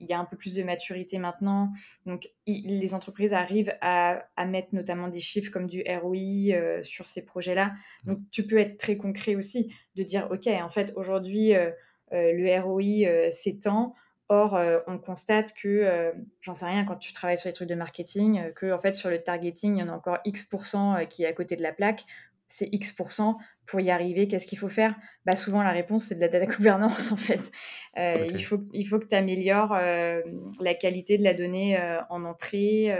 il 0.00 0.08
y 0.08 0.12
a 0.12 0.18
un 0.18 0.24
peu 0.24 0.36
plus 0.36 0.54
de 0.54 0.62
maturité 0.62 1.18
maintenant. 1.18 1.72
Donc, 2.06 2.28
les 2.46 2.94
entreprises 2.94 3.32
arrivent 3.32 3.74
à, 3.80 4.22
mettre 4.46 4.68
notamment 4.72 5.08
des 5.08 5.20
chiffres 5.20 5.50
comme 5.50 5.66
du 5.66 5.82
ROI 5.82 6.54
euh, 6.54 6.82
sur 6.82 7.06
ces 7.06 7.24
projets-là. 7.24 7.72
Donc, 8.04 8.20
tu 8.30 8.46
peux 8.46 8.58
être 8.58 8.78
très 8.78 8.96
concret 8.96 9.34
aussi, 9.34 9.72
de 9.96 10.02
dire, 10.02 10.28
OK, 10.30 10.46
en 10.46 10.68
fait, 10.68 10.92
aujourd'hui, 10.94 11.54
euh, 11.54 11.70
le 12.12 12.60
ROI 12.60 13.30
s'étend. 13.30 13.94
Or, 14.30 14.60
on 14.86 14.98
constate 14.98 15.54
que, 15.54 16.12
j'en 16.42 16.52
sais 16.52 16.66
rien, 16.66 16.84
quand 16.84 16.96
tu 16.96 17.12
travailles 17.14 17.38
sur 17.38 17.48
les 17.48 17.54
trucs 17.54 17.68
de 17.68 17.74
marketing, 17.74 18.52
que 18.54 18.72
en 18.72 18.78
fait, 18.78 18.94
sur 18.94 19.08
le 19.08 19.22
targeting, 19.22 19.76
il 19.76 19.80
y 19.80 19.82
en 19.82 19.88
a 19.88 19.92
encore 19.92 20.18
X% 20.26 21.06
qui 21.08 21.22
est 21.22 21.26
à 21.26 21.32
côté 21.32 21.56
de 21.56 21.62
la 21.62 21.72
plaque 21.72 22.04
c'est 22.48 22.68
X% 22.72 23.36
pour 23.66 23.80
y 23.80 23.90
arriver, 23.90 24.26
qu'est-ce 24.26 24.46
qu'il 24.46 24.58
faut 24.58 24.70
faire? 24.70 24.96
Bah, 25.26 25.36
Souvent, 25.36 25.62
la 25.62 25.70
réponse, 25.70 26.04
c'est 26.04 26.14
de 26.14 26.20
la 26.20 26.28
data 26.28 26.46
gouvernance, 26.56 27.12
en 27.12 27.16
fait. 27.16 27.52
Euh, 27.98 28.26
il, 28.30 28.42
faut, 28.42 28.60
il 28.72 28.84
faut 28.84 28.98
que 28.98 29.06
tu 29.06 29.14
améliores 29.14 29.74
euh, 29.74 30.22
la 30.60 30.74
qualité 30.74 31.18
de 31.18 31.22
la 31.22 31.34
donnée 31.34 31.78
euh, 31.78 32.00
en 32.08 32.24
entrée, 32.24 32.92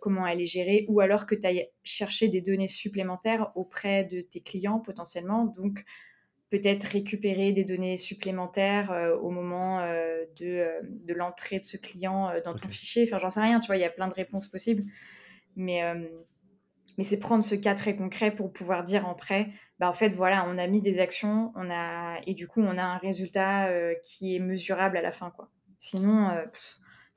comment 0.00 0.26
elle 0.26 0.40
est 0.40 0.46
gérée, 0.46 0.84
ou 0.88 1.00
alors 1.00 1.24
que 1.24 1.34
tu 1.34 1.46
ailles 1.46 1.68
chercher 1.82 2.28
des 2.28 2.40
données 2.40 2.68
supplémentaires 2.68 3.52
auprès 3.54 4.04
de 4.04 4.20
tes 4.20 4.40
clients 4.40 4.80
potentiellement. 4.80 5.46
Donc, 5.46 5.84
peut-être 6.50 6.84
récupérer 6.84 7.52
des 7.52 7.64
données 7.64 7.96
supplémentaires 7.96 8.90
au 9.22 9.30
moment 9.30 9.80
de, 10.40 10.66
de 10.82 11.14
l'entrée 11.14 11.58
de 11.58 11.64
ce 11.64 11.76
client 11.76 12.30
dans 12.44 12.54
ton 12.54 12.68
fichier. 12.68 13.04
Enfin, 13.06 13.18
j'en 13.18 13.28
sais 13.28 13.40
rien, 13.40 13.60
tu 13.60 13.66
vois, 13.66 13.76
il 13.76 13.80
y 13.80 13.84
a 13.84 13.90
plein 13.90 14.08
de 14.08 14.14
réponses 14.14 14.48
possibles. 14.48 14.84
Mais 15.56 15.82
mais 16.98 17.04
c'est 17.04 17.18
prendre 17.18 17.44
ce 17.44 17.54
cas 17.54 17.76
très 17.76 17.94
concret 17.94 18.32
pour 18.32 18.52
pouvoir 18.52 18.82
dire 18.82 19.06
en 19.06 19.14
prêt, 19.14 19.48
bah 19.78 19.88
en 19.88 19.92
fait 19.92 20.08
voilà, 20.08 20.44
on 20.48 20.58
a 20.58 20.66
mis 20.66 20.82
des 20.82 20.98
actions, 20.98 21.52
on 21.54 21.70
a 21.70 22.18
et 22.26 22.34
du 22.34 22.48
coup 22.48 22.60
on 22.60 22.76
a 22.76 22.82
un 22.82 22.98
résultat 22.98 23.68
euh, 23.68 23.94
qui 24.02 24.34
est 24.34 24.40
mesurable 24.40 24.96
à 24.96 25.00
la 25.00 25.12
fin 25.12 25.30
quoi. 25.30 25.48
Sinon, 25.78 26.28
euh, 26.30 26.44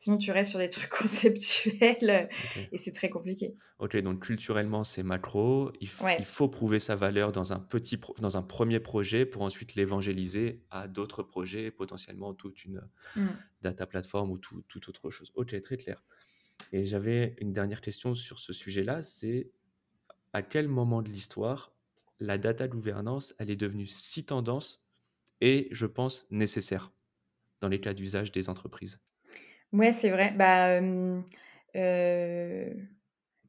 sinon 0.01 0.17
tu 0.17 0.31
restes 0.31 0.49
sur 0.49 0.59
des 0.59 0.69
trucs 0.69 0.89
conceptuels 0.99 2.27
et 2.71 2.77
c'est 2.77 2.91
très 2.91 3.09
compliqué. 3.09 3.55
Ok, 3.77 3.95
donc 3.97 4.25
culturellement 4.25 4.83
c'est 4.83 5.03
macro, 5.03 5.71
il, 5.79 5.89
il, 6.17 6.25
faut 6.25 6.49
prouver 6.49 6.79
sa 6.79 6.95
valeur 6.95 7.31
dans 7.31 7.53
un 7.53 7.59
petit 7.59 7.99
dans 8.17 8.35
un 8.35 8.41
premier 8.41 8.79
projet 8.79 9.27
pour 9.27 9.43
ensuite 9.43 9.75
l'évangéliser 9.75 10.63
à 10.71 10.87
d'autres 10.87 11.21
projets, 11.21 11.69
potentiellement 11.69 12.33
toute 12.33 12.65
une 12.65 12.81
mmh. 13.15 13.27
data 13.61 13.85
platform 13.85 14.31
ou 14.31 14.39
tout, 14.39 14.63
toute 14.67 14.89
autre 14.89 15.11
chose. 15.11 15.31
Ok, 15.35 15.59
très 15.61 15.77
clair. 15.77 16.03
Et 16.71 16.87
j'avais 16.87 17.35
une 17.39 17.53
dernière 17.53 17.81
question 17.81 18.15
sur 18.15 18.39
ce 18.39 18.53
sujet-là, 18.53 19.03
c'est 19.03 19.51
à 20.33 20.41
quel 20.41 20.67
moment 20.67 21.03
de 21.03 21.09
l'histoire 21.09 21.75
la 22.19 22.39
data 22.39 22.67
gouvernance, 22.67 23.35
elle 23.37 23.51
est 23.51 23.55
devenue 23.55 23.87
si 23.87 24.25
tendance 24.25 24.83
et, 25.41 25.67
je 25.71 25.85
pense, 25.85 26.25
nécessaire 26.31 26.91
dans 27.61 27.67
les 27.67 27.79
cas 27.79 27.93
d'usage 27.93 28.31
des 28.31 28.47
entreprises? 28.49 28.99
Ouais, 29.73 29.91
c'est 29.91 30.09
vrai. 30.09 30.33
Bah, 30.35 30.81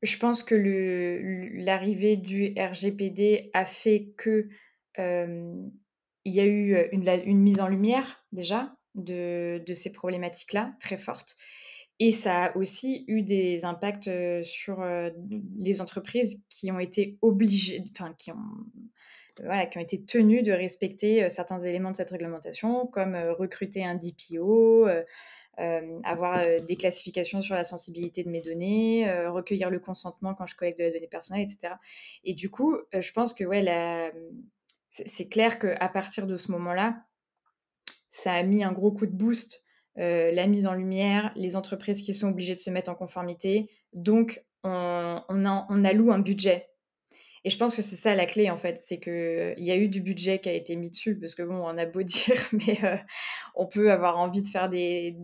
je 0.03 0.17
pense 0.19 0.43
que 0.43 0.55
l'arrivée 1.55 2.17
du 2.17 2.55
RGPD 2.57 3.51
a 3.55 3.65
fait 3.65 4.13
que 4.17 4.49
il 6.25 6.33
y 6.33 6.41
a 6.41 6.45
eu 6.45 6.89
une, 6.93 7.09
une, 7.25 7.41
mise 7.41 7.61
en 7.61 7.67
lumière 7.67 8.25
déjà 8.31 8.77
de, 8.95 9.61
de 9.67 9.75
ces 9.75 9.91
problématiques-là 9.91 10.75
très 10.79 10.97
fortes. 10.97 11.35
Et 11.99 12.13
ça 12.13 12.47
a 12.47 12.57
aussi 12.57 13.05
eu 13.09 13.23
des 13.23 13.65
impacts 13.65 14.11
sur 14.43 14.85
les 15.57 15.81
entreprises 15.81 16.45
qui 16.49 16.71
ont 16.71 16.79
été 16.79 17.19
obligées, 17.23 17.83
enfin 17.93 18.15
qui 18.19 18.31
ont, 18.31 18.67
voilà, 19.39 19.67
qui 19.67 19.79
ont 19.79 19.83
été 19.83 20.05
tenues 20.05 20.43
de 20.43 20.53
respecter 20.53 21.29
certains 21.29 21.59
éléments 21.61 21.91
de 21.91 21.97
cette 21.97 22.11
réglementation, 22.11 22.87
comme 22.87 23.17
recruter 23.39 23.85
un 23.85 23.95
DPO, 23.95 24.89
avoir 25.59 26.45
des 26.63 26.77
classifications 26.77 27.41
sur 27.41 27.55
la 27.55 27.65
sensibilité 27.65 28.25
de 28.25 28.31
mes 28.31 28.41
données, 28.41 29.07
recueillir 29.29 29.71
le 29.71 29.79
consentement 29.79 30.35
quand 30.35 30.47
je 30.47 30.57
collecte 30.57 30.79
de 30.79 30.85
la 30.85 30.91
donnée 30.91 31.07
personnelle, 31.07 31.43
etc. 31.43 31.75
Et 32.25 32.35
du 32.35 32.51
coup, 32.51 32.77
je 32.93 33.13
pense 33.13 33.33
que 33.35 33.45
ouais, 33.45 33.63
c'est 34.89 35.29
clair 35.29 35.59
qu'à 35.59 35.89
partir 35.89 36.27
de 36.27 36.37
ce 36.37 36.51
moment-là, 36.53 37.05
ça 38.09 38.33
a 38.33 38.43
mis 38.43 38.65
un 38.65 38.73
gros 38.73 38.93
coup 38.93 39.07
de 39.07 39.13
boost 39.13 39.63
euh, 39.99 40.33
la 40.33 40.47
mise 40.47 40.67
en 40.67 40.75
lumière, 40.75 41.33
les 41.37 41.57
entreprises 41.57 42.01
qui 42.01 42.15
sont 42.15 42.29
obligées 42.29 42.55
de 42.55 42.61
se 42.61 42.71
mettre 42.71 42.91
en 42.91 42.95
conformité. 42.95 43.71
Donc, 43.93 44.43
on, 44.65 45.21
on, 45.29 45.85
alloue 45.85 46.13
un 46.13 46.19
budget. 46.19 46.69
Et 47.45 47.51
je 47.51 47.59
pense 47.59 47.75
que 47.75 47.83
c'est 47.83 47.97
ça 47.97 48.15
la 48.15 48.27
clé, 48.27 48.51
en 48.51 48.57
fait. 48.57 48.79
C'est 48.79 48.99
qu'il 48.99 49.55
y 49.59 49.71
a 49.71 49.77
eu 49.77 49.89
du 49.89 50.01
budget 50.01 50.39
qui 50.39 50.49
a 50.49 50.53
été 50.53 50.77
mis 50.77 50.91
dessus, 50.91 51.19
parce 51.19 51.35
que 51.35 51.43
bon, 51.43 51.57
on 51.57 51.79
a 51.79 51.87
beau 51.87 52.03
dire, 52.03 52.37
mais 52.53 52.79
euh, 52.85 52.97
on 53.55 53.67
peut 53.67 53.91
avoir 53.91 54.19
envie 54.19 54.43
de 54.43 54.49
faire 54.49 54.69
des, 54.69 55.17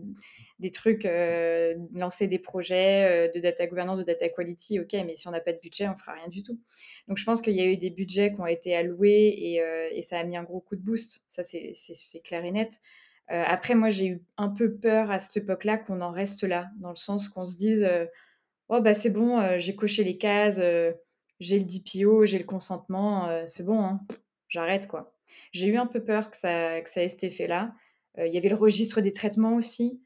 des 0.59 0.71
trucs, 0.71 1.05
euh, 1.05 1.75
lancer 1.93 2.27
des 2.27 2.39
projets 2.39 3.31
de 3.33 3.39
data 3.39 3.65
governance, 3.67 3.99
de 3.99 4.03
data 4.03 4.27
quality, 4.29 4.79
ok, 4.79 4.93
mais 5.05 5.15
si 5.15 5.27
on 5.27 5.31
n'a 5.31 5.39
pas 5.39 5.53
de 5.53 5.59
budget, 5.59 5.87
on 5.87 5.95
fera 5.95 6.13
rien 6.13 6.27
du 6.27 6.43
tout. 6.43 6.59
Donc 7.07 7.17
je 7.17 7.23
pense 7.23 7.41
qu'il 7.41 7.55
y 7.55 7.61
a 7.61 7.65
eu 7.65 7.77
des 7.77 7.89
budgets 7.89 8.33
qui 8.33 8.41
ont 8.41 8.47
été 8.47 8.75
alloués 8.75 9.27
et, 9.37 9.61
et, 9.91 10.01
ça 10.01 10.19
a 10.19 10.23
mis 10.23 10.35
un 10.35 10.43
gros 10.43 10.59
coup 10.59 10.75
de 10.75 10.81
boost. 10.81 11.23
Ça, 11.27 11.43
c'est 11.43 12.21
clair 12.23 12.43
et 12.43 12.51
net. 12.51 12.79
Euh, 13.31 13.43
après, 13.45 13.75
moi, 13.75 13.89
j'ai 13.89 14.07
eu 14.07 14.23
un 14.37 14.49
peu 14.49 14.73
peur 14.73 15.11
à 15.11 15.19
cette 15.19 15.43
époque-là 15.43 15.77
qu'on 15.77 16.01
en 16.01 16.11
reste 16.11 16.43
là, 16.43 16.69
dans 16.79 16.89
le 16.89 16.95
sens 16.95 17.29
qu'on 17.29 17.45
se 17.45 17.57
dise 17.57 17.83
euh, 17.83 18.05
Oh, 18.69 18.81
bah 18.81 18.93
c'est 18.93 19.09
bon, 19.09 19.39
euh, 19.39 19.57
j'ai 19.57 19.75
coché 19.75 20.03
les 20.03 20.17
cases, 20.17 20.61
j'ai 21.39 21.59
le 21.59 21.65
DPO, 21.65 22.25
j'ai 22.25 22.37
le 22.37 22.45
consentement, 22.45 23.29
c'est 23.45 23.65
bon, 23.65 23.81
hein, 23.81 24.01
j'arrête 24.47 24.87
quoi. 24.87 25.13
J'ai 25.51 25.67
eu 25.67 25.77
un 25.77 25.87
peu 25.87 26.03
peur 26.03 26.29
que 26.31 26.37
ça, 26.37 26.81
que 26.81 26.89
ça 26.89 27.03
ait 27.03 27.09
cet 27.09 27.23
effet-là. 27.23 27.73
Il 28.17 28.33
y 28.33 28.37
avait 28.37 28.49
le 28.49 28.55
registre 28.55 29.01
des 29.01 29.11
traitements 29.11 29.55
aussi 29.55 30.01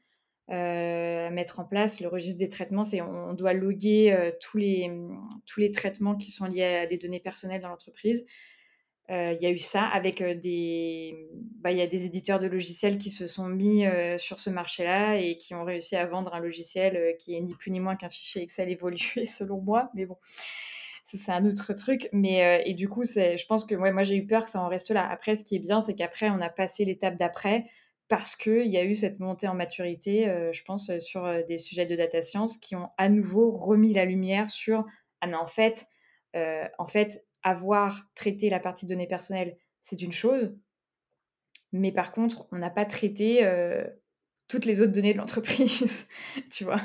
à 0.48 1.30
mettre 1.30 1.60
en 1.60 1.64
place. 1.64 2.00
Le 2.00 2.08
registre 2.08 2.38
des 2.38 2.48
traitements, 2.48 2.84
c'est 2.84 3.00
on, 3.00 3.32
doit 3.34 3.54
loguer 3.54 4.32
tous, 4.40 4.58
les, 4.58 4.90
tous 5.46 5.60
les 5.60 5.72
traitements 5.72 6.14
qui 6.14 6.30
sont 6.30 6.46
liés 6.46 6.62
à 6.62 6.86
des 6.86 6.98
données 6.98 7.20
personnelles 7.20 7.62
dans 7.62 7.68
l'entreprise. 7.68 8.24
Il 9.08 9.38
y 9.40 9.46
a 9.46 9.50
eu 9.50 9.58
ça 9.58 9.84
avec 9.84 10.22
des, 10.22 11.28
bah, 11.60 11.72
y 11.72 11.82
a 11.82 11.86
des 11.86 12.06
éditeurs 12.06 12.40
de 12.40 12.46
logiciels 12.46 12.96
qui 12.96 13.10
se 13.10 13.26
sont 13.26 13.48
mis 13.48 13.84
sur 14.16 14.38
ce 14.38 14.50
marché-là 14.50 15.16
et 15.16 15.36
qui 15.36 15.54
ont 15.54 15.64
réussi 15.64 15.96
à 15.96 16.06
vendre 16.06 16.34
un 16.34 16.40
logiciel 16.40 17.16
qui 17.18 17.34
est 17.36 17.40
ni 17.40 17.54
plus 17.54 17.70
ni 17.70 17.80
moins 17.80 17.96
qu'un 17.96 18.08
fichier 18.08 18.42
Excel 18.42 18.70
évolué 18.70 19.26
selon 19.26 19.60
moi. 19.60 19.90
Mais 19.94 20.06
bon, 20.06 20.16
c'est 21.04 21.32
un 21.32 21.44
autre 21.44 21.72
truc. 21.74 22.08
Mais 22.12 22.62
et 22.66 22.74
du 22.74 22.88
coup, 22.88 23.04
je 23.04 23.46
pense 23.46 23.64
que 23.64 23.74
moi 23.74 24.02
j'ai 24.02 24.16
eu 24.16 24.26
peur 24.26 24.44
que 24.44 24.50
ça 24.50 24.60
en 24.60 24.68
reste 24.68 24.90
là. 24.90 25.08
Après, 25.08 25.34
ce 25.34 25.44
qui 25.44 25.56
est 25.56 25.60
bien, 25.60 25.80
c'est 25.80 25.94
qu'après 25.94 26.30
on 26.30 26.40
a 26.40 26.48
passé 26.48 26.84
l'étape 26.84 27.16
d'après 27.16 27.66
parce 28.08 28.36
qu'il 28.36 28.66
y 28.66 28.76
a 28.76 28.84
eu 28.84 28.94
cette 28.94 29.20
montée 29.20 29.48
en 29.48 29.54
maturité, 29.54 30.24
je 30.52 30.62
pense, 30.64 30.90
sur 30.98 31.44
des 31.46 31.58
sujets 31.58 31.86
de 31.86 31.96
data 31.96 32.20
science 32.22 32.56
qui 32.56 32.76
ont 32.76 32.88
à 32.98 33.08
nouveau 33.08 33.50
remis 33.50 33.92
la 33.94 34.04
lumière 34.04 34.50
sur 34.50 34.84
ah 35.20 35.26
mais 35.26 35.36
en 35.36 35.46
fait, 35.46 35.86
en 36.34 36.86
fait 36.86 37.24
avoir 37.44 38.08
traité 38.14 38.48
la 38.48 38.58
partie 38.58 38.86
données 38.86 39.06
personnelles, 39.06 39.56
c'est 39.80 40.02
une 40.02 40.12
chose. 40.12 40.56
Mais 41.72 41.92
par 41.92 42.12
contre, 42.12 42.48
on 42.50 42.56
n'a 42.56 42.70
pas 42.70 42.86
traité 42.86 43.44
euh, 43.44 43.84
toutes 44.48 44.64
les 44.64 44.80
autres 44.80 44.92
données 44.92 45.12
de 45.12 45.18
l'entreprise, 45.18 46.08
tu 46.50 46.64
vois. 46.64 46.80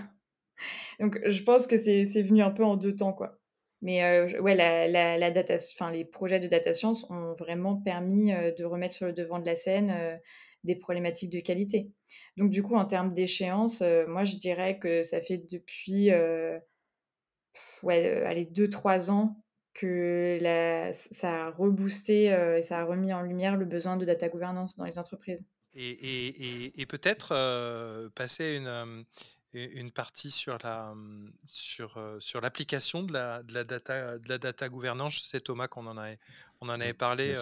Donc, 0.99 1.19
je 1.25 1.41
pense 1.43 1.65
que 1.65 1.77
c'est 1.77 2.21
venu 2.21 2.41
un 2.41 2.51
peu 2.51 2.65
en 2.65 2.75
deux 2.75 2.95
temps, 2.95 3.13
quoi. 3.13 3.38
Mais 3.82 4.38
ouais, 4.39 4.56
la, 4.56 5.32
data, 5.32 5.56
les 5.92 6.06
projets 6.06 6.39
de 6.39 6.48
data 6.48 6.74
science 6.74 7.10
ont 7.10 7.34
vraiment 7.34 7.78
permis 7.78 8.32
de 8.34 8.65
remettre 8.65 8.94
sur 8.94 9.08
le 9.08 9.13
devant 9.13 9.39
de 9.39 9.46
la 9.46 9.56
scène 9.56 10.20
des 10.65 10.76
problématiques 10.76 11.30
de 11.30 11.39
qualité. 11.39 11.89
Donc, 12.36 12.50
du 12.50 12.62
coup, 12.62 12.76
en 12.76 12.86
termes 12.86 13.13
d'échéance, 13.13 13.82
moi, 14.08 14.26
je 14.26 14.36
dirais 14.36 14.80
que 14.80 15.02
ça 15.02 15.22
fait 15.22 15.38
depuis, 15.38 16.12
ouais, 17.84 18.24
allez, 18.26 18.46
deux, 18.46 18.68
trois 18.68 19.12
ans 19.12 19.42
que 19.74 20.39
ça 20.92 21.46
a 21.46 21.52
reboosté 21.52 22.26
et 22.58 22.62
ça 22.62 22.80
a 22.80 22.84
remis 22.84 23.13
en 23.13 23.22
lumière 23.22 23.56
le 23.56 23.65
besoin 23.65 23.96
de 23.96 24.04
data 24.04 24.28
gouvernance 24.28 24.76
dans 24.76 24.84
les 24.84 25.00
entreprises. 25.00 25.46
Et, 25.76 26.86
peut-être 26.88 27.32
euh, 27.32 28.10
passer 28.10 28.56
une, 28.58 29.06
une 29.53 29.91
partie 29.91 30.31
sur 30.31 30.57
la 30.63 30.93
sur, 31.47 31.99
sur 32.19 32.41
l'application 32.41 33.03
de 33.03 33.13
la, 33.13 33.43
de, 33.43 33.53
la 33.53 33.63
data, 33.63 34.17
de 34.17 34.29
la 34.29 34.38
data 34.38 34.69
gouvernance. 34.69 35.25
C'est 35.27 35.41
Thomas 35.41 35.67
qu'on 35.67 35.88
en, 35.88 35.97
avait, 35.97 36.19
on 36.62 36.69
en 36.69 36.79
avait 36.79 36.93
parlé 36.93 37.35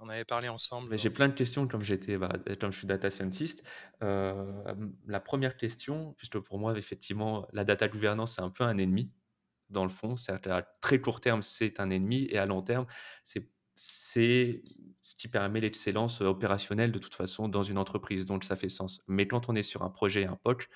On 0.00 0.08
avait 0.08 0.24
parlé 0.24 0.48
ensemble. 0.48 0.96
J'ai 0.96 1.10
plein 1.10 1.28
de 1.28 1.34
questions 1.34 1.66
comme 1.66 1.82
j'étais, 1.82 2.16
bah, 2.16 2.32
comme 2.60 2.70
je 2.70 2.78
suis 2.78 2.86
data 2.86 3.10
scientist. 3.10 3.62
La 4.00 5.20
première 5.20 5.56
question, 5.56 6.14
puisque 6.16 6.38
pour 6.38 6.58
moi, 6.58 6.76
effectivement, 6.78 7.46
la 7.52 7.64
data 7.64 7.88
gouvernance, 7.88 8.36
c'est 8.36 8.42
un 8.42 8.50
peu 8.50 8.64
un 8.64 8.78
ennemi, 8.78 9.10
dans 9.70 9.84
le 9.84 9.90
fond. 9.90 10.16
C'est 10.16 10.46
à 10.46 10.62
très 10.80 11.00
court 11.00 11.20
terme, 11.20 11.42
c'est 11.42 11.80
un 11.80 11.90
ennemi 11.90 12.26
et 12.30 12.38
à 12.38 12.46
long 12.46 12.62
terme, 12.62 12.86
c'est 13.22 13.50
c'est 13.80 14.64
ce 15.00 15.14
qui 15.14 15.28
permet 15.28 15.60
l'excellence, 15.60 16.20
opérationnelle 16.20 16.90
de 16.90 16.98
toute 16.98 17.14
façon 17.14 17.48
dans 17.48 17.62
une 17.62 17.78
entreprise, 17.78 18.26
donc 18.26 18.42
ça 18.42 18.56
fait 18.56 18.68
sens. 18.68 19.00
Mais 19.06 19.28
quand 19.28 19.48
on 19.48 19.54
est 19.54 19.62
sur 19.62 19.82
un 19.82 19.88
projet, 19.88 20.26
un 20.26 20.34
POC, 20.34 20.68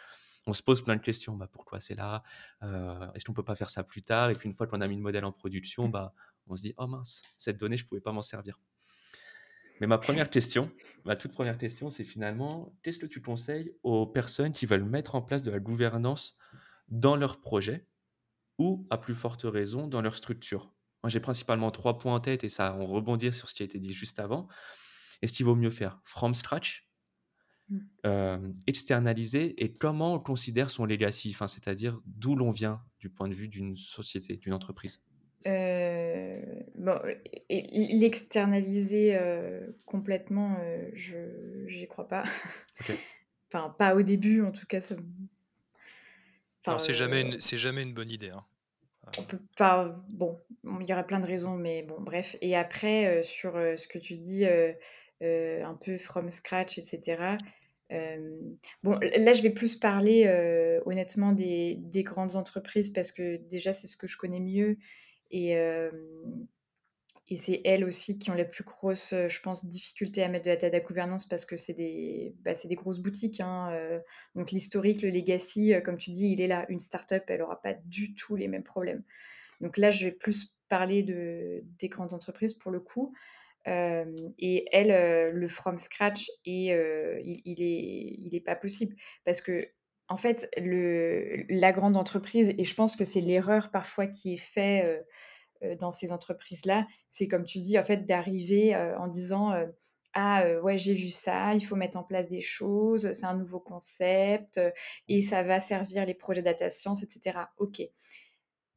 on 0.46 0.52
se 0.52 0.62
pose 0.62 0.82
plein 0.82 0.96
de 0.96 1.02
questions. 1.02 1.36
Bah, 1.36 1.48
pourquoi 1.50 1.80
c'est 1.80 1.94
là? 1.94 2.22
Heu, 2.62 2.98
est-ce 3.14 3.24
qu'on 3.24 3.32
peut 3.32 3.44
pas 3.44 3.54
faire 3.54 3.70
ça 3.70 3.84
plus 3.84 4.02
tard? 4.02 4.30
Et 4.30 4.34
puis 4.34 4.48
une 4.48 4.54
fois 4.54 4.66
qu'on 4.66 4.80
a 4.80 4.88
mis 4.88 4.96
le 4.96 5.02
modèle 5.02 5.24
en 5.24 5.32
production, 5.32 5.88
bah, 5.88 6.14
on 6.46 6.56
se 6.56 6.62
dit: 6.62 6.74
«Oh 6.76 6.86
mince, 6.86 7.22
cette 7.38 7.58
donnée, 7.58 7.76
je 7.76 7.86
pouvais 7.86 8.00
pas 8.00 8.12
m'en 8.12 8.22
servir». 8.22 8.58
Mais 9.80 9.86
ma 9.88 9.98
première 9.98 10.30
question, 10.30 10.70
ma 11.04 11.16
toute 11.16 11.32
première 11.32 11.58
question, 11.58 11.90
c'est 11.90 12.04
finalement, 12.04 12.72
qu'est-ce 12.82 13.00
que 13.00 13.06
tu 13.06 13.20
conseilles 13.20 13.72
aux 13.82 14.06
personnes 14.06 14.52
qui 14.52 14.64
veulent 14.66 14.84
mettre 14.84 15.16
en 15.16 15.22
place 15.22 15.42
de 15.42 15.50
la 15.50 15.58
gouvernance 15.58 16.36
dans 16.88 17.16
leur 17.16 17.40
projet 17.40 17.88
ou, 18.58 18.86
à 18.90 18.98
plus 18.98 19.14
forte 19.14 19.42
raison, 19.42 19.88
dans 19.88 20.00
leur 20.00 20.14
structure? 20.14 20.72
Moi, 21.02 21.10
j'ai 21.10 21.18
principalement 21.18 21.72
3 21.72 21.98
points 21.98 22.14
en 22.14 22.20
tête 22.20 22.44
et 22.44 22.48
ça 22.48 22.70
va 22.70 22.84
rebondir 22.84 23.34
sur 23.34 23.48
ce 23.48 23.54
qui 23.54 23.62
a 23.62 23.64
été 23.64 23.80
dit 23.80 23.92
juste 23.92 24.20
avant. 24.20 24.46
Est-ce 25.20 25.32
qu'il 25.32 25.46
vaut 25.46 25.56
mieux 25.56 25.70
faire? 25.70 26.00
From 26.04 26.32
scratch, 26.34 26.88
Mmh. 27.72 28.52
externaliser 28.66 29.62
et 29.62 29.72
comment 29.72 30.14
on 30.14 30.18
considère 30.18 30.70
son 30.70 30.84
legacy? 30.84 31.30
Enfin, 31.30 31.46
c'est-à-dire 31.46 31.98
d'où 32.06 32.34
l'on 32.36 32.50
vient 32.50 32.82
du 32.98 33.10
point 33.10 33.28
de 33.28 33.34
vue 33.34 33.48
d'une 33.48 33.76
société, 33.76 34.36
d'une 34.36 34.52
entreprise? 34.54 35.02
Heu, 35.44 36.64
bon, 36.76 37.00
l'externaliser, 37.50 39.18
complètement, 39.86 40.56
heu, 40.60 40.90
je 40.94 41.64
j'y 41.66 41.86
crois 41.88 42.08
pas. 42.08 42.24
Enfin, 43.52 43.70
pas 43.78 43.94
au 43.94 44.02
début, 44.02 44.42
en 44.42 44.50
tout 44.50 44.66
cas, 44.66 44.80
ça 44.80 44.96
enfin, 46.64 46.78
c'est 46.78 46.94
jamais 46.94 47.20
heu, 47.20 47.22
une 47.22 47.40
c'est 47.40 47.58
jamais 47.58 47.82
une 47.82 47.94
bonne 47.94 48.10
idée, 48.10 48.30
hein. 48.30 48.44
on 49.18 49.22
peut 49.24 49.40
pas 49.56 49.90
bon, 50.08 50.38
il 50.80 50.88
y 50.88 50.92
aurait 50.92 51.06
plein 51.06 51.20
de 51.20 51.26
raisons, 51.26 51.56
mais 51.56 51.82
bon, 51.82 52.00
bref 52.00 52.36
et 52.40 52.56
après, 52.56 53.22
sur, 53.22 53.52
ce 53.52 53.86
que 53.86 53.98
tu 53.98 54.16
dis, 54.16 54.44
un 55.20 55.74
peu 55.74 55.98
from 55.98 56.30
scratch 56.30 56.78
et 56.78 56.84
bon, 58.82 58.98
là, 59.00 59.32
je 59.32 59.42
vais 59.42 59.50
plus 59.50 59.76
parler, 59.76 60.26
honnêtement 60.86 61.32
des 61.32 61.76
des 61.80 62.02
grandes 62.02 62.36
entreprises 62.36 62.90
parce 62.90 63.12
que 63.12 63.36
déjà, 63.48 63.72
c'est 63.72 63.86
ce 63.86 63.96
que 63.96 64.06
je 64.06 64.16
connais 64.16 64.40
mieux 64.40 64.78
et 65.30 65.56
Et 67.28 67.36
c'est 67.36 67.62
elles 67.64 67.84
aussi 67.84 68.18
qui 68.18 68.30
ont 68.30 68.34
les 68.34 68.44
plus 68.44 68.64
grosses, 68.64 69.12
heu, 69.12 69.28
je 69.28 69.40
pense, 69.40 69.64
difficultés 69.64 70.22
à 70.22 70.28
mettre 70.28 70.44
de 70.46 70.50
la 70.50 70.56
data 70.56 70.80
gouvernance 70.80 71.26
parce 71.26 71.46
que 71.46 71.56
c'est 71.56 71.72
des 71.72 72.34
bah, 72.42 72.52
des 72.64 72.74
grosses 72.74 72.98
boutiques, 72.98 73.40
hein, 73.40 73.70
donc 74.34 74.50
l'historique, 74.50 75.02
le 75.02 75.10
legacy, 75.10 75.72
comme 75.84 75.96
tu 75.96 76.10
dis, 76.10 76.30
il 76.32 76.40
est 76.40 76.48
là. 76.48 76.66
Une 76.68 76.80
start-up, 76.80 77.24
elle 77.28 77.42
aura 77.42 77.60
pas 77.62 77.74
du 77.86 78.14
tout 78.14 78.36
les 78.36 78.48
mêmes 78.48 78.64
problèmes. 78.64 79.02
Donc 79.60 79.76
là, 79.78 79.90
je 79.90 80.06
vais 80.06 80.12
plus 80.12 80.54
parler 80.68 81.02
de 81.02 81.62
des 81.78 81.88
grandes 81.88 82.12
entreprises 82.12 82.54
pour 82.54 82.70
le 82.72 82.80
coup, 82.80 83.14
et 83.66 84.66
elles, 84.72 84.90
heu, 84.90 85.30
le 85.32 85.48
from 85.48 85.78
scratch 85.78 86.28
et 86.44 86.66
il 87.24 87.42
il 87.44 87.62
est 87.62 88.14
il 88.18 88.34
est 88.34 88.40
pas 88.40 88.56
possible 88.56 88.96
parce 89.24 89.40
qu'en 89.42 90.16
fait, 90.16 90.48
le 90.58 91.44
la 91.48 91.72
grande 91.72 91.96
entreprise 91.96 92.52
et 92.58 92.64
je 92.64 92.74
pense 92.74 92.96
que 92.96 93.04
c'est 93.04 93.20
l'erreur 93.20 93.70
parfois 93.70 94.06
qui 94.06 94.34
est 94.34 94.36
fait, 94.38 95.04
heu, 95.64 95.76
dans 95.76 95.90
ces 95.92 96.12
entreprises-là, 96.12 96.86
c'est 97.08 97.28
comme 97.28 97.44
tu 97.44 97.58
dis, 97.60 97.78
en 97.78 97.84
fait, 97.84 97.98
d'arriver, 98.06 98.76
en 98.76 99.08
disant, 99.08 99.52
«Ah, 100.14 100.44
ouais, 100.62 100.78
j'ai 100.78 100.94
vu 100.94 101.08
ça, 101.10 101.54
il 101.54 101.64
faut 101.64 101.76
mettre 101.76 101.96
en 101.98 102.02
place 102.04 102.28
des 102.28 102.40
choses, 102.42 103.12
c'est 103.12 103.26
un 103.26 103.36
nouveau 103.36 103.60
concept, 103.60 104.60
et 105.08 105.22
ça 105.22 105.42
va 105.44 105.60
servir 105.60 106.04
les 106.06 106.14
projets 106.14 106.42
data 106.42 106.68
science» 106.70 107.02
et 107.02 107.08
cetera. 107.10 107.50
OK. 107.58 107.82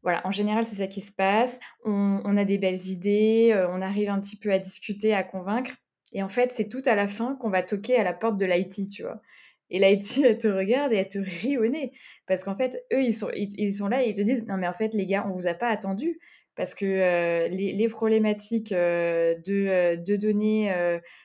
Voilà, 0.05 0.21
en 0.25 0.31
général, 0.31 0.63
c'est 0.63 0.75
ça 0.75 0.87
qui 0.87 1.01
se 1.01 1.11
passe. 1.11 1.59
On 1.83 2.37
a 2.37 2.45
des 2.45 2.59
belles 2.59 2.87
idées, 2.89 3.51
heu, 3.55 3.67
on 3.71 3.81
arrive 3.81 4.09
un 4.09 4.21
petit 4.21 4.37
peu 4.37 4.51
à 4.53 4.59
discuter, 4.59 5.15
à 5.15 5.23
convaincre 5.23 5.71
et 6.13 6.21
en 6.23 6.29
fait, 6.29 6.53
c'est 6.53 6.69
tout 6.69 6.83
à 6.85 6.95
la 6.95 7.07
fin 7.07 7.35
qu'on 7.35 7.49
va 7.49 7.63
toquer 7.63 7.97
à 7.97 8.03
la 8.03 8.13
porte 8.13 8.37
de 8.37 8.45
l'IT, 8.45 8.85
tu 8.87 9.01
vois? 9.03 9.19
Et 9.71 9.79
l'IT, 9.79 10.19
elle 10.23 10.37
te 10.37 10.47
regarde 10.47 10.93
et 10.93 10.97
elle 10.97 11.09
te 11.09 11.17
rit 11.17 11.57
au 11.57 11.67
nez 11.67 11.91
parce 12.27 12.43
qu'en 12.43 12.55
fait, 12.55 12.85
eux, 12.93 13.01
ils 13.01 13.13
sont 13.13 13.87
là 13.89 14.03
et 14.03 14.09
ils 14.09 14.13
te 14.13 14.21
disent: 14.21 14.45
«Non 14.47 14.57
mais 14.57 14.67
en 14.67 14.73
fait, 14.73 14.93
les 14.93 15.07
gars, 15.07 15.25
on 15.27 15.33
vous 15.33 15.47
a 15.47 15.55
pas 15.55 15.69
attendu 15.69 16.19
parce 16.55 16.75
que, 16.75 16.85
heu, 16.85 17.49
les 17.49 17.87
problématiques, 17.89 18.71
heu, 18.71 19.35
de, 19.45 20.15
données, 20.15 20.71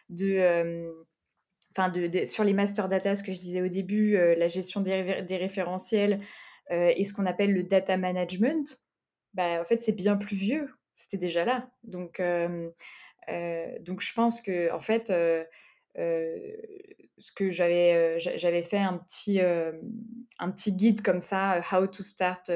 de, 0.09 0.91
enfin 1.71 1.89
de 1.91 2.25
sur 2.25 2.45
les 2.45 2.55
master 2.55 2.89
data, 2.89 3.15
ce 3.15 3.23
que 3.23 3.33
je 3.33 3.39
disais 3.39 3.63
au 3.63 3.69
début, 3.69 4.13
la 4.15 4.49
gestion 4.49 4.81
des 4.81 5.37
référentiels, 5.37 6.21
heu 6.73 6.93
et 6.97 7.05
ce 7.05 7.15
qu'on 7.15 7.27
appelle 7.27 7.53
le 7.53 7.63
data 7.65 7.97
management, 7.97 8.79
bah, 9.35 9.61
en 9.61 9.65
fait, 9.65 9.79
c'est 9.79 9.93
bien 9.93 10.17
plus 10.17 10.37
vieux. 10.37 10.71
C'était 10.95 11.19
déjà 11.19 11.45
là. 11.45 11.71
Donc, 11.85 12.21
hem, 12.21 12.73
heu, 13.31 13.79
donc 13.81 14.01
je 14.03 14.13
pense 14.15 14.43
qu'en 14.43 14.81
fait, 14.81 15.11
heu 15.11 15.47
heu, 15.99 16.57
ce 17.19 17.33
que 17.33 17.51
j'avais, 17.51 18.19
j'avais 18.21 18.63
fait 18.63 18.79
un 18.79 18.99
petit, 18.99 19.41
un 19.41 20.51
petit 20.51 20.73
guide 20.75 21.03
comme 21.03 21.21
ça, 21.21 21.61
«How 21.73 21.87
to 21.89 22.03
start, 22.03 22.51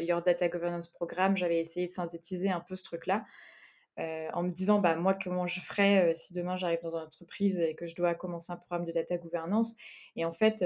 your 0.00 0.22
data 0.22 0.48
governance 0.48 0.88
program». 0.88 1.36
J'avais 1.36 1.58
essayé 1.60 1.86
de 1.86 1.92
synthétiser 1.92 2.50
un 2.50 2.60
peu 2.60 2.76
ce 2.76 2.82
truc-là, 2.84 3.24
en 3.98 4.42
me 4.42 4.50
disant: 4.50 4.80
«Bah, 4.80 4.96
moi, 4.96 5.14
comment 5.22 5.46
je 5.46 5.60
ferais, 5.60 6.14
si 6.14 6.34
demain 6.34 6.56
j'arrive 6.56 6.80
dans 6.82 6.92
une 6.98 7.06
entreprise 7.06 7.60
et 7.60 7.74
que 7.74 7.86
je 7.86 7.94
dois 7.96 8.14
commencer 8.14 8.52
un 8.52 8.56
programme 8.56 8.86
de 8.86 8.92
data 8.92 9.16
governance?» 9.18 9.74
et 10.16 10.24
en 10.24 10.32
fait, 10.32 10.64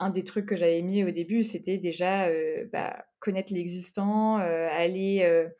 un 0.00 0.10
des 0.10 0.24
trucs 0.24 0.46
que 0.46 0.56
j'avais 0.56 0.82
mis 0.82 1.04
au 1.04 1.10
début, 1.12 1.42
c'était 1.44 1.78
déjà, 1.78 2.28
heu, 2.30 2.68
bah, 2.72 3.06
connaître 3.20 3.52
l'existant, 3.54 4.40
heu, 4.40 4.42
aller, 4.70 5.22
heu, 5.24 5.50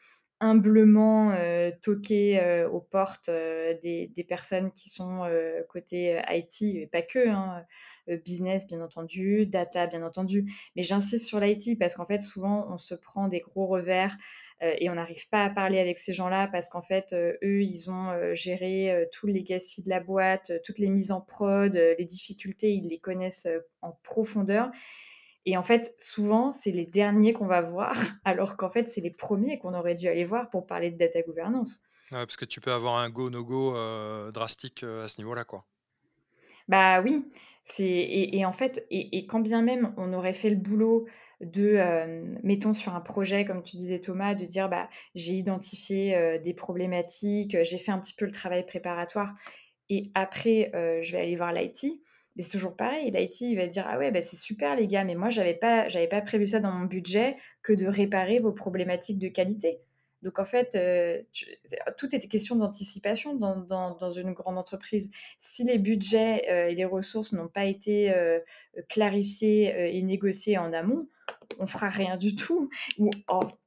humblement, 0.40 1.34
toquer, 1.82 2.64
aux 2.72 2.80
portes, 2.80 3.28
des 3.30 4.24
personnes 4.28 4.72
qui 4.72 4.88
sont, 4.90 5.22
côté, 5.68 6.20
IT 6.30 6.62
et 6.80 6.86
pas 6.86 7.02
que, 7.02 7.28
hein, 7.28 7.64
business 8.24 8.66
bien 8.66 8.80
entendu, 8.80 9.46
data 9.46 9.86
bien 9.86 10.02
entendu. 10.02 10.50
Mais 10.76 10.82
j'insiste 10.82 11.26
sur 11.26 11.40
l'IT 11.40 11.76
parce 11.78 11.94
qu'en 11.96 12.06
fait, 12.06 12.22
souvent, 12.22 12.66
on 12.72 12.78
se 12.78 12.94
prend 12.94 13.28
des 13.28 13.40
gros 13.40 13.66
revers, 13.66 14.16
et 14.62 14.90
on 14.90 14.94
n'arrive 14.94 15.28
pas 15.28 15.44
à 15.44 15.50
parler 15.50 15.78
avec 15.78 15.98
ces 15.98 16.12
gens-là 16.12 16.48
parce 16.48 16.68
qu'en 16.68 16.82
fait, 16.82 17.12
heu, 17.12 17.38
eux, 17.42 17.62
ils 17.62 17.90
ont, 17.90 18.10
heu, 18.12 18.34
géré, 18.34 19.08
tout 19.12 19.26
le 19.26 19.32
legacy 19.32 19.82
de 19.82 19.88
la 19.88 20.00
boîte, 20.00 20.52
toutes 20.64 20.78
les 20.78 20.90
mises 20.90 21.12
en 21.12 21.20
prod, 21.20 21.74
les 21.74 22.04
difficultés, 22.04 22.72
ils 22.72 22.88
les 22.88 22.98
connaissent, 23.00 23.48
en 23.82 23.92
profondeur 24.02 24.70
et 25.46 25.56
en 25.56 25.62
fait, 25.62 25.94
souvent, 25.98 26.52
c'est 26.52 26.70
les 26.70 26.86
derniers 26.86 27.32
qu'on 27.32 27.46
va 27.46 27.60
voir 27.62 27.94
alors 28.24 28.56
qu'en 28.56 28.70
fait, 28.70 28.88
c'est 28.88 29.00
les 29.00 29.10
premiers 29.10 29.58
qu'on 29.58 29.74
aurait 29.74 29.94
dû 29.94 30.08
aller 30.08 30.24
voir 30.24 30.50
pour 30.50 30.66
parler 30.66 30.90
de 30.90 30.98
data 30.98 31.22
governance. 31.22 31.80
Ouais, 32.12 32.18
parce 32.26 32.36
que 32.36 32.44
tu 32.44 32.60
peux 32.60 32.72
avoir 32.72 32.96
un 32.98 33.10
go, 33.10 33.30
no 33.30 33.44
go, 33.44 33.74
heu, 33.76 34.30
drastique, 34.32 34.82
à 34.84 35.08
ce 35.08 35.18
niveau-là, 35.18 35.44
quoi. 35.44 35.66
Bah 36.68 37.00
oui, 37.02 37.24
c'est 37.62 37.84
et 37.84 38.38
et 38.38 38.44
en 38.44 38.52
fait 38.52 38.86
et 38.90 39.18
et 39.18 39.26
quand 39.26 39.40
bien 39.40 39.62
même 39.62 39.94
on 39.96 40.12
aurait 40.12 40.32
fait 40.32 40.50
le 40.50 40.56
boulot 40.56 41.06
de, 41.40 41.78
mettons 42.42 42.72
sur 42.72 42.94
un 42.94 43.00
projet 43.00 43.44
comme 43.44 43.62
tu 43.62 43.76
disais 43.76 43.98
Thomas, 44.00 44.34
de 44.34 44.44
dire: 44.44 44.68
«Bah, 44.68 44.88
j'ai 45.14 45.32
identifié, 45.34 46.38
des 46.42 46.54
problématiques, 46.54 47.56
j'ai 47.62 47.78
fait 47.78 47.92
un 47.92 47.98
petit 47.98 48.14
peu 48.14 48.24
le 48.26 48.32
travail 48.32 48.64
préparatoire 48.66 49.34
et 49.90 50.04
après, 50.14 50.70
je 51.02 51.12
vais 51.12 51.18
aller 51.22 51.36
voir 51.36 51.52
l'IT». 51.52 52.02
Mais 52.36 52.42
c'est 52.44 52.52
toujours 52.52 52.76
pareil, 52.76 53.10
l'IT 53.10 53.40
il 53.42 53.56
va 53.56 53.66
dire: 53.66 53.86
«Ah 53.88 53.98
ouais, 53.98 54.10
bah, 54.12 54.20
c'est 54.22 54.36
super 54.36 54.76
les 54.76 54.86
gars, 54.86 55.04
mais 55.04 55.14
moi 55.16 55.30
j'avais 55.30 55.54
pas 55.54 55.88
j'avais 55.88 56.08
pas 56.08 56.20
prévu 56.22 56.46
ça 56.46 56.60
dans 56.60 56.72
mon 56.72 56.86
budget 56.86 57.36
que 57.62 57.72
de 57.72 57.86
réparer 57.86 58.38
vos 58.40 58.52
problématiques 58.52 59.18
de 59.18 59.28
qualité». 59.28 59.80
Donc 60.22 60.38
en 60.38 60.44
fait, 60.44 60.70
tu 61.32 61.46
c'est 61.64 61.78
tout 61.96 62.14
est 62.14 62.20
question 62.28 62.56
d'anticipation 62.56 63.34
dans 63.34 64.10
une 64.10 64.32
grande 64.32 64.58
entreprise. 64.58 65.10
Si 65.38 65.64
les 65.64 65.78
budgets, 65.78 66.42
heu, 66.50 66.70
et 66.70 66.74
les 66.74 66.84
ressources 66.84 67.32
n'ont 67.32 67.48
pas 67.48 67.64
été, 67.64 68.12
clarifiés, 68.88 69.96
et 69.96 70.02
négociés 70.02 70.58
en 70.58 70.72
amont, 70.72 71.08
on 71.58 71.66
fera 71.66 71.88
rien 71.88 72.16
du 72.16 72.34
tout. 72.34 72.70
Ou 72.98 73.10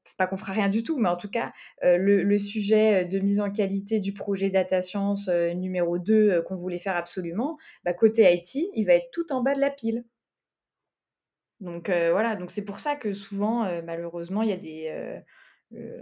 c'est 0.03 0.17
pas 0.17 0.27
qu'on 0.27 0.37
fera 0.37 0.53
rien 0.53 0.69
du 0.69 0.83
tout, 0.83 0.97
mais 0.97 1.09
en 1.09 1.17
tout 1.17 1.29
cas, 1.29 1.53
le 1.81 2.37
sujet, 2.37 3.05
de 3.05 3.19
mise 3.19 3.41
en 3.41 3.51
qualité 3.51 3.99
du 3.99 4.13
projet 4.13 4.49
data 4.49 4.81
science, 4.81 5.29
numéro 5.29 5.97
2, 5.99 6.31
heu, 6.37 6.41
qu'on 6.43 6.55
voulait 6.55 6.77
faire 6.77 6.95
absolument, 6.95 7.57
bah, 7.83 7.93
côté 7.93 8.31
IT, 8.33 8.69
il 8.75 8.85
va 8.85 8.93
être 8.93 9.11
tout 9.11 9.31
en 9.33 9.41
bas 9.41 9.53
de 9.53 9.61
la 9.61 9.71
pile. 9.71 10.05
Donc 11.59 11.89
voilà, 11.89 12.37
c'est 12.47 12.65
pour 12.65 12.79
ça 12.79 12.95
que 12.95 13.13
souvent, 13.13 13.65
heu, 13.65 13.81
malheureusement, 13.83 14.41
il 14.41 14.49
y 14.49 14.53
a 14.53 14.57
des, 14.57 15.21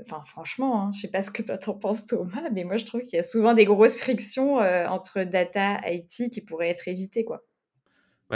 enfin 0.01 0.23
franchement, 0.25 0.81
hein, 0.87 0.91
je 0.93 1.01
sais 1.01 1.07
pas 1.07 1.21
ce 1.21 1.31
que 1.31 1.41
toi 1.43 1.57
tu 1.57 1.69
penses 1.79 2.05
Thomas, 2.05 2.49
mais 2.51 2.63
moi 2.63 2.77
je 2.77 2.85
trouve 2.85 3.01
qu'il 3.01 3.15
y 3.17 3.19
a 3.19 3.23
souvent 3.23 3.53
des 3.53 3.65
grosses 3.65 3.99
frictions, 3.99 4.59
heu, 4.61 4.85
entre 4.87 5.23
data, 5.23 5.79
IT 5.89 6.29
qui 6.29 6.41
pourraient 6.41 6.69
être 6.69 6.87
évitées, 6.87 7.23
quoi. 7.25 7.41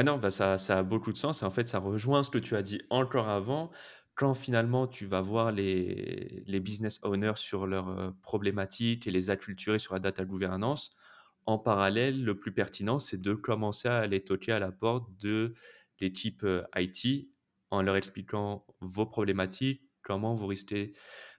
Non, 0.03 0.17
bah, 0.17 0.29
ça 0.29 0.57
ça 0.57 0.79
a 0.79 0.83
beaucoup 0.83 1.13
de 1.13 1.17
sens 1.17 1.41
en 1.43 1.49
fait, 1.51 1.67
ça 1.69 1.79
rejoint 1.79 2.23
ce 2.23 2.29
que 2.29 2.37
tu 2.37 2.55
as 2.55 2.61
dit 2.61 2.81
encore 2.89 3.29
avant. 3.29 3.71
quand 4.15 4.33
finalement 4.33 4.87
tu 4.87 5.05
vas 5.05 5.21
voir 5.21 5.51
les 5.53 6.43
les 6.47 6.59
business 6.59 6.99
owners 7.03 7.33
sur 7.35 7.65
leurs, 7.67 7.89
heu, 7.89 8.13
problématiques 8.21 9.07
et 9.07 9.11
les 9.11 9.29
acculturer 9.29 9.79
sur 9.79 9.93
la 9.93 9.99
data 10.01 10.25
gouvernance, 10.25 10.91
en 11.45 11.57
parallèle, 11.59 12.23
le 12.25 12.37
plus 12.39 12.53
pertinent, 12.53 12.99
c'est 12.99 13.21
de 13.21 13.33
commencer 13.35 13.87
à 13.89 13.97
aller 13.99 14.23
toquer 14.23 14.51
à 14.53 14.59
la 14.59 14.71
porte 14.73 15.09
de 15.21 15.53
l'équipe, 16.01 16.45
IT 16.77 17.29
en 17.71 17.81
leur 17.81 17.95
expliquant 17.97 18.65
vos 18.81 19.05
problématiques, 19.05 19.84
comment 20.05 20.35
vous 20.35 20.47
risquez 20.47 20.93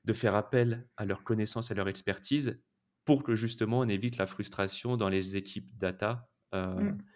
de 0.05 0.15
faire 0.15 0.37
appel 0.37 0.89
à 0.99 1.07
leurs 1.07 1.25
connaissances 1.25 1.71
et 1.73 1.77
leur 1.77 1.89
expertise 1.89 2.63
pour 3.07 3.25
que 3.25 3.37
justement 3.37 3.81
on 3.81 3.89
évite 3.89 4.19
la 4.19 4.27
frustration 4.27 4.99
dans 4.99 5.09
les 5.11 5.37
équipes 5.39 5.71
data, 5.79 6.31
heu, 6.55 6.77
Mmh. 6.79 7.07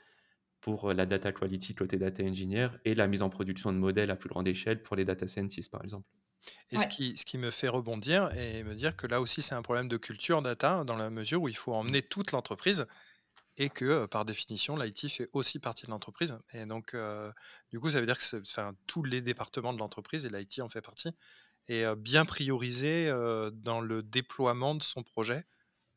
pour 0.61 0.93
la 0.95 1.07
data 1.07 1.33
quality 1.33 1.75
côté 1.75 1.99
data 1.99 2.23
engineer 2.25 2.69
et 2.87 2.95
la 2.95 3.07
mise 3.09 3.23
en 3.23 3.31
production 3.31 3.73
de 3.73 3.79
modèles 3.79 4.11
à 4.11 4.17
plus 4.17 4.29
grande 4.31 4.49
échelle 4.49 4.83
pour 4.83 4.97
les 4.97 5.05
data 5.07 5.27
scientists, 5.27 5.71
par 5.73 5.83
exemple. 5.85 6.09
Et 6.71 6.79
ce 6.79 6.87
qui 6.87 7.17
ce 7.19 7.25
qui 7.25 7.39
me 7.39 7.51
fait 7.51 7.69
rebondir 7.69 8.31
et 8.37 8.65
me 8.65 8.75
dire 8.75 8.97
que 8.97 9.07
là 9.07 9.21
aussi 9.21 9.43
c'est 9.43 9.55
un 9.55 9.63
problème 9.63 9.89
de 9.89 9.97
culture 9.97 10.43
data, 10.43 10.85
dans 10.85 10.97
la 10.97 11.11
mesure 11.11 11.43
où 11.43 11.49
il 11.49 11.57
faut 11.57 11.75
emmener 11.75 12.03
toute 12.03 12.33
l'entreprise 12.33 12.87
et 13.61 13.68
que, 13.70 14.07
par 14.07 14.25
définition, 14.25 14.77
l'IT 14.77 15.09
fait 15.09 15.29
aussi 15.35 15.59
partie 15.61 15.87
de 15.87 15.90
l'entreprise 15.92 16.38
et 16.55 16.66
donc 16.66 16.96
du 17.70 17.79
coup, 17.81 17.90
ça 17.90 18.01
veut 18.01 18.07
dire 18.07 18.18
que 18.18 18.40
enfin, 18.40 18.75
tous 18.87 19.05
les 19.05 19.20
départements 19.20 19.73
de 19.73 19.79
l'entreprise 19.79 20.25
et 20.25 20.31
l'IT 20.31 20.62
en 20.62 20.68
fait 20.68 20.81
partie 20.81 21.11
et 21.68 21.85
heu, 21.85 21.94
bien 21.94 22.25
prioriser, 22.25 23.09
heu, 23.11 23.51
dans 23.53 23.81
le 23.81 24.03
déploiement 24.03 24.75
de 24.75 24.83
son 24.83 25.03
projet, 25.05 25.46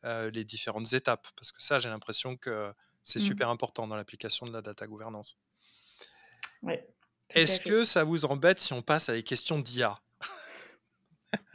les 0.04 0.45
différentes 0.45 0.93
étapes. 0.93 1.28
Parce 1.38 1.52
que 1.54 1.62
ça, 1.63 1.80
j'ai 1.80 1.89
l'impression 1.89 2.38
que 2.38 2.73
c'est 3.04 3.19
Mmh. 3.19 3.23
super 3.23 3.49
important 3.49 3.88
dans 3.88 3.95
l'application 3.95 4.45
de 4.45 4.54
la 4.54 4.62
data 4.62 4.88
gouvernance. 4.88 5.38
Est-ce 7.36 7.60
que 7.62 7.84
ça 7.84 8.04
vous 8.04 8.26
embête 8.26 8.60
si 8.60 8.73
on 8.73 8.82
passe 8.82 9.10
à 9.10 9.13
des 9.13 9.23
questions 9.23 9.60
d'IA? 9.60 10.02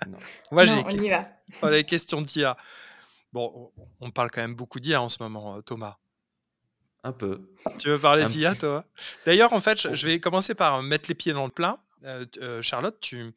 Non. 0.04 0.18
Moi, 0.50 0.66
j'ai 0.66 0.84
on 0.84 0.90
y 0.90 1.08
va. 1.08 1.22
oh, 1.62 1.68
les 1.70 1.84
questions 1.84 2.20
d'IA. 2.22 2.56
Bon, 3.32 3.72
on 4.00 4.10
parle 4.10 4.30
quand 4.30 4.40
même 4.40 4.54
beaucoup 4.54 4.80
d'IA 4.80 5.02
en 5.02 5.08
ce 5.08 5.22
moment, 5.22 5.58
heu, 5.58 5.62
Thomas. 5.62 5.96
Un 7.04 7.12
peu. 7.12 7.40
Tu 7.78 7.88
veux 7.88 7.98
parler 7.98 8.24
d'IA, 8.26 8.50
petit 8.52 8.60
toi? 8.60 8.84
D'ailleurs, 9.26 9.52
en 9.52 9.60
fait, 9.60 9.78
je 9.78 9.88
oh, 9.88 10.08
vais 10.08 10.20
commencer 10.20 10.54
par 10.54 10.82
mettre 10.82 11.08
les 11.08 11.14
pieds 11.14 11.32
dans 11.32 11.44
le 11.44 11.52
plat. 11.52 11.78
Heu, 12.04 12.62
Charlotte, 12.62 12.98
tu, 13.00 13.34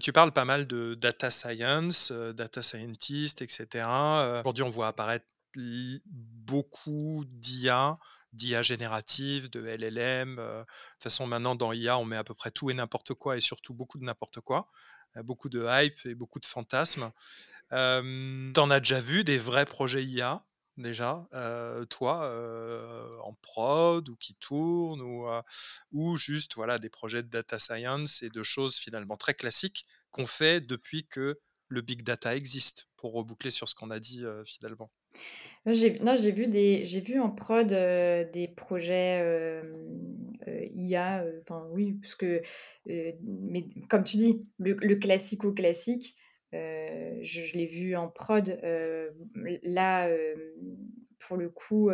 tu 0.00 0.12
parles 0.12 0.32
pas 0.32 0.44
mal 0.44 0.66
de 0.66 0.94
data 0.94 1.30
science, 1.30 2.12
data 2.12 2.62
scientist 2.62 3.42
et 3.42 3.48
cetera. 3.48 4.24
Heu, 4.24 4.40
aujourd'hui, 4.40 4.64
on 4.64 4.70
voit 4.70 4.88
apparaître 4.88 5.26
beaucoup 5.56 7.24
d'IA, 7.26 7.98
d'IA 8.32 8.62
générative, 8.62 9.50
de 9.50 9.64
LLM, 9.64 10.36
de 10.36 10.42
toute 10.42 11.02
façon, 11.02 11.26
maintenant, 11.26 11.54
dans 11.54 11.72
IA, 11.72 11.98
on 11.98 12.04
met 12.04 12.16
à 12.16 12.24
peu 12.24 12.34
près 12.34 12.50
tout 12.50 12.70
et 12.70 12.74
n'importe 12.74 13.14
quoi 13.14 13.36
et 13.36 13.40
surtout 13.40 13.74
beaucoup 13.74 13.98
de 13.98 14.04
n'importe 14.04 14.40
quoi. 14.40 14.68
Beaucoup 15.24 15.50
de 15.50 15.66
hype 15.68 16.06
et 16.06 16.14
beaucoup 16.14 16.40
de 16.40 16.46
fantasmes. 16.46 17.10
Hem, 17.72 18.52
tu 18.54 18.60
en 18.60 18.70
as 18.70 18.80
déjà 18.80 19.00
vu 19.00 19.24
des 19.24 19.38
vrais 19.38 19.66
projets 19.66 20.04
IA, 20.04 20.46
déjà, 20.76 21.26
toi, 21.90 22.30
en 23.24 23.34
prod 23.34 24.08
ou 24.08 24.16
qui 24.16 24.34
tournent 24.36 25.00
ou, 25.02 25.26
ou 25.92 26.16
juste, 26.16 26.54
voilà, 26.54 26.78
des 26.78 26.90
projets 26.90 27.22
de 27.22 27.28
data 27.28 27.58
science 27.58 28.22
et 28.22 28.30
de 28.30 28.42
choses 28.42 28.76
finalement 28.76 29.16
très 29.16 29.34
classiques 29.34 29.86
qu'on 30.10 30.26
fait 30.26 30.60
depuis 30.60 31.06
que 31.06 31.40
le 31.68 31.80
big 31.80 32.02
data 32.02 32.36
existe? 32.36 32.88
Pour 32.96 33.14
reboucler 33.14 33.50
sur 33.50 33.68
ce 33.68 33.74
qu'on 33.74 33.90
a 33.90 33.98
dit, 34.00 34.24
finalement? 34.46 34.90
Non, 35.66 35.72
j'ai 35.72 35.98
non, 36.00 36.16
j'ai 36.16 36.32
vu 36.32 36.46
des 36.46 36.84
j'ai 36.84 37.00
vu 37.00 37.18
en 37.20 37.30
prod, 37.30 37.68
des 37.68 38.48
projets, 38.48 39.62
IA, 40.74 41.24
enfin 41.40 41.66
oui, 41.70 41.94
parce 42.00 42.14
que, 42.14 42.42
mais 42.86 43.66
comme 43.88 44.04
tu 44.04 44.16
dis, 44.16 44.42
le 44.58 44.74
le 44.74 44.96
classico-classique, 44.96 46.16
heu, 46.16 46.21
je 46.52 47.20
je 47.22 47.54
l'ai 47.54 47.66
vu 47.66 47.96
en 47.96 48.08
prod, 48.08 48.48
heu, 48.48 49.12
l 49.36 49.60
là, 49.62 50.08
hem, 50.08 50.38
pour 51.18 51.36
le 51.36 51.48
coup, 51.48 51.90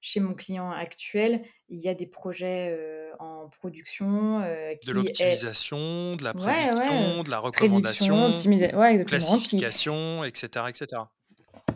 chez 0.00 0.20
mon 0.20 0.34
client 0.34 0.70
actuel, 0.70 1.42
il 1.68 1.80
y 1.80 1.88
a 1.88 1.94
des 1.94 2.06
projets, 2.06 2.78
en 3.18 3.48
production, 3.48 4.40
De 4.40 4.74
qui 4.76 4.90
est 4.90 4.92
l'optimisation, 4.92 6.16
de 6.16 6.24
la 6.24 6.34
ouais, 6.36 6.44
ouais, 6.44 6.70
prédiction, 6.70 7.22
de 7.24 7.30
la 7.30 7.38
recommandation, 7.38 8.28
ouais, 8.30 8.96
qui 8.96 9.04
classification 9.04 10.22
et 10.24 10.30
cetera 10.34 10.70
et 10.70 10.74
cetera. 10.74 11.12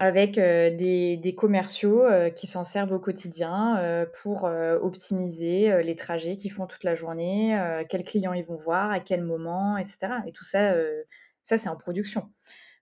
avec, 0.00 0.34
des 0.36 1.16
des 1.16 1.34
commerciaux, 1.34 2.04
qui 2.36 2.46
s'en 2.46 2.64
servent 2.64 2.92
au 2.92 3.00
quotidien, 3.00 4.06
pour, 4.22 4.44
optimiser, 4.82 5.82
les 5.82 5.96
trajets 5.96 6.36
qu'ils 6.36 6.52
font 6.52 6.66
toute 6.66 6.84
la 6.84 6.94
journée, 6.94 7.58
quels 7.88 8.04
clients 8.04 8.32
ils 8.32 8.44
vont 8.44 8.56
voir, 8.56 8.90
à 8.90 9.00
quel 9.00 9.22
moment 9.22 9.76
et 9.78 9.84
cetera 9.84 10.22
et 10.26 10.32
tout 10.32 10.44
ça, 10.44 10.74
ça 11.42 11.58
c'est 11.58 11.68
en 11.68 11.76
production. 11.76 12.30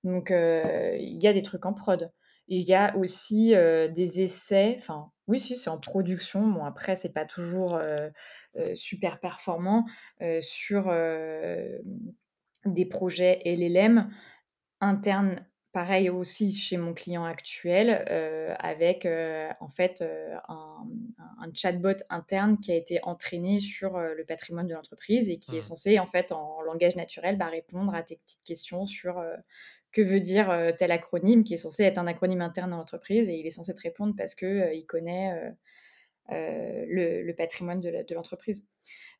Donc 0.04 0.30
il 0.30 1.18
y 1.22 1.26
a 1.26 1.32
des 1.32 1.42
trucs 1.42 1.66
en 1.66 1.74
prod. 1.74 2.12
Il 2.48 2.68
y 2.68 2.74
a 2.74 2.96
aussi, 2.96 3.50
des 3.50 4.22
essais, 4.22 4.74
enfin 4.78 5.12
oui, 5.28 5.38
si, 5.38 5.56
c'est 5.56 5.70
en 5.70 5.78
production. 5.78 6.46
Bon 6.46 6.64
après 6.64 6.96
c'est 6.96 7.12
pas 7.12 7.24
toujours, 7.24 7.80
super 8.74 9.20
performant, 9.20 9.84
sur, 10.40 10.92
des 12.66 12.86
projets 12.86 13.40
LLM 13.44 14.10
internes, 14.80 15.46
pareil 15.72 16.10
aussi 16.10 16.52
chez 16.52 16.76
mon 16.76 16.94
client 16.94 17.24
actuel, 17.24 18.04
heu, 18.10 18.54
avec, 18.58 19.06
heu, 19.06 19.48
en 19.60 19.68
fait, 19.68 20.02
heu, 20.02 20.32
un, 20.48 20.86
un 21.38 21.50
chatbot 21.54 21.94
interne 22.10 22.58
qui 22.60 22.72
a 22.72 22.76
été 22.76 22.98
entraîné 23.04 23.60
sur, 23.60 23.98
le 23.98 24.24
patrimoine 24.24 24.66
de 24.66 24.74
l'entreprise 24.74 25.30
et 25.30 25.38
qui 25.38 25.56
est 25.56 25.60
Mmh. 25.60 25.60
censé 25.60 25.98
en 25.98 26.06
fait 26.06 26.32
en 26.32 26.60
langage 26.62 26.96
naturel, 26.96 27.36
bah, 27.38 27.46
répondre 27.46 27.94
à 27.94 28.02
tes 28.02 28.16
petites 28.16 28.42
questions 28.44 28.86
sur, 28.86 29.22
que 29.92 30.02
veut 30.02 30.20
dire, 30.20 30.72
tel 30.78 30.92
acronyme 30.92 31.44
qui 31.44 31.54
est 31.54 31.58
censé 31.58 31.84
être 31.84 31.98
un 31.98 32.06
acronyme 32.06 32.42
interne 32.42 32.70
dans 32.70 32.76
l'entreprise 32.78 33.28
et 33.28 33.34
il 33.34 33.46
est 33.46 33.50
censé 33.50 33.74
te 33.74 33.82
répondre 33.82 34.14
parce 34.16 34.34
que, 34.34 34.74
il 34.74 34.86
connaît, 34.86 35.52
le 36.30 37.22
le 37.22 37.34
patrimoine 37.34 37.80
de 37.80 38.14
l'entreprise. 38.14 38.66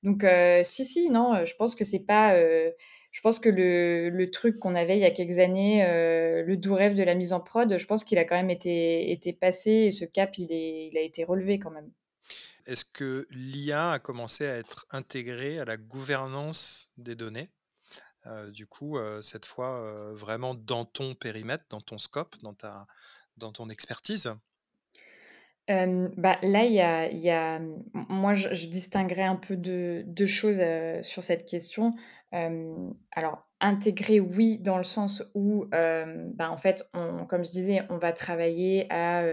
Donc 0.03 0.25
si, 0.65 0.85
si, 0.85 1.11
non, 1.11 1.45
je 1.45 1.55
pense 1.57 1.75
que 1.75 1.85
c'est 1.85 2.07
pas, 2.07 2.37
je 3.11 3.21
pense 3.21 3.39
que 3.41 3.49
le 3.49 4.09
le 4.11 4.31
truc 4.31 4.59
qu'on 4.59 4.75
avait 4.75 4.97
il 4.97 5.01
y 5.01 5.05
a 5.05 5.11
quelques 5.11 5.39
années, 5.41 5.85
heu, 5.85 6.43
le 6.45 6.57
doux 6.57 6.75
rêve 6.75 6.95
de 6.95 7.03
la 7.03 7.15
mise 7.15 7.33
en 7.33 7.41
prod, 7.41 7.77
je 7.77 7.87
pense 7.87 8.05
qu'il 8.05 8.19
a 8.19 8.25
quand 8.25 8.37
même 8.37 8.51
été 8.51 9.11
été 9.13 9.33
passé 9.33 9.71
et 9.73 9.91
ce 9.91 10.05
cap, 10.05 10.39
il 10.39 10.53
est 10.53 10.89
il 10.89 10.99
a 10.99 11.03
été 11.03 11.25
relevé 11.25 11.59
quand 11.59 11.71
même. 11.71 11.93
Est-ce 12.67 12.85
que 12.85 13.27
l'IA 13.31 13.93
a 13.93 13.99
commencé 13.99 14.47
à 14.47 14.57
être 14.57 14.87
intégrée 14.91 15.59
à 15.59 15.65
la 15.65 15.77
gouvernance 15.77 16.91
des 16.97 17.15
données? 17.17 17.51
Heu, 18.27 18.53
du 18.53 18.67
coup, 18.67 18.99
heu, 18.99 19.23
cette 19.23 19.47
fois, 19.47 20.13
vraiment 20.15 20.55
dans 20.55 20.85
ton 20.87 21.15
périmètre, 21.15 21.65
dans 21.71 21.83
ton 21.83 21.99
scope, 21.99 22.37
dans 22.43 22.55
ta 22.55 22.87
dans 23.39 23.53
ton 23.53 23.71
expertise? 23.71 24.35
Bah, 25.69 26.39
là, 26.43 26.65
il 26.65 26.73
y 26.73 26.81
a 26.81 27.09
il 27.11 27.19
y 27.21 27.31
a, 27.31 27.61
moi, 27.95 28.35
je 28.35 28.53
je 28.53 28.67
distinguerais 28.69 29.23
un 29.23 29.37
peu 29.37 29.57
deux 29.57 30.03
2 30.05 30.27
choses, 30.27 30.61
sur 31.03 31.23
cette 31.23 31.47
question. 31.47 31.93
Alors 32.33 33.47
intégrer, 33.61 34.21
oui, 34.21 34.59
dans 34.59 34.79
le 34.79 34.85
sens 34.85 35.23
où, 35.35 35.67
bah, 35.71 36.51
en 36.51 36.57
fait, 36.57 36.89
on 36.95 37.27
comme 37.27 37.45
je 37.45 37.51
disais, 37.51 37.83
on 37.91 37.99
va 37.99 38.13
travailler 38.13 38.87
à, 38.91 39.25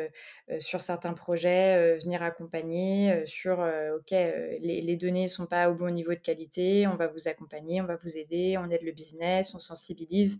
sur 0.59 0.81
certains 0.81 1.13
projets, 1.13 1.97
venir 1.97 2.23
accompagner, 2.23 3.25
sur, 3.25 3.59
OK, 3.95 4.11
les 4.11 4.81
les 4.81 4.95
données 4.95 5.27
sont 5.27 5.45
pas 5.45 5.69
au 5.69 5.75
bon 5.75 5.93
niveau 5.93 6.13
de 6.13 6.19
qualité, 6.19 6.87
on 6.87 6.95
va 6.95 7.07
vous 7.07 7.27
accompagner, 7.27 7.81
on 7.81 7.85
va 7.85 7.97
vous 7.97 8.17
aider, 8.17 8.57
on 8.57 8.69
aide 8.69 8.83
le 8.83 8.91
business, 8.91 9.53
on 9.53 9.59
sensibilise, 9.59 10.39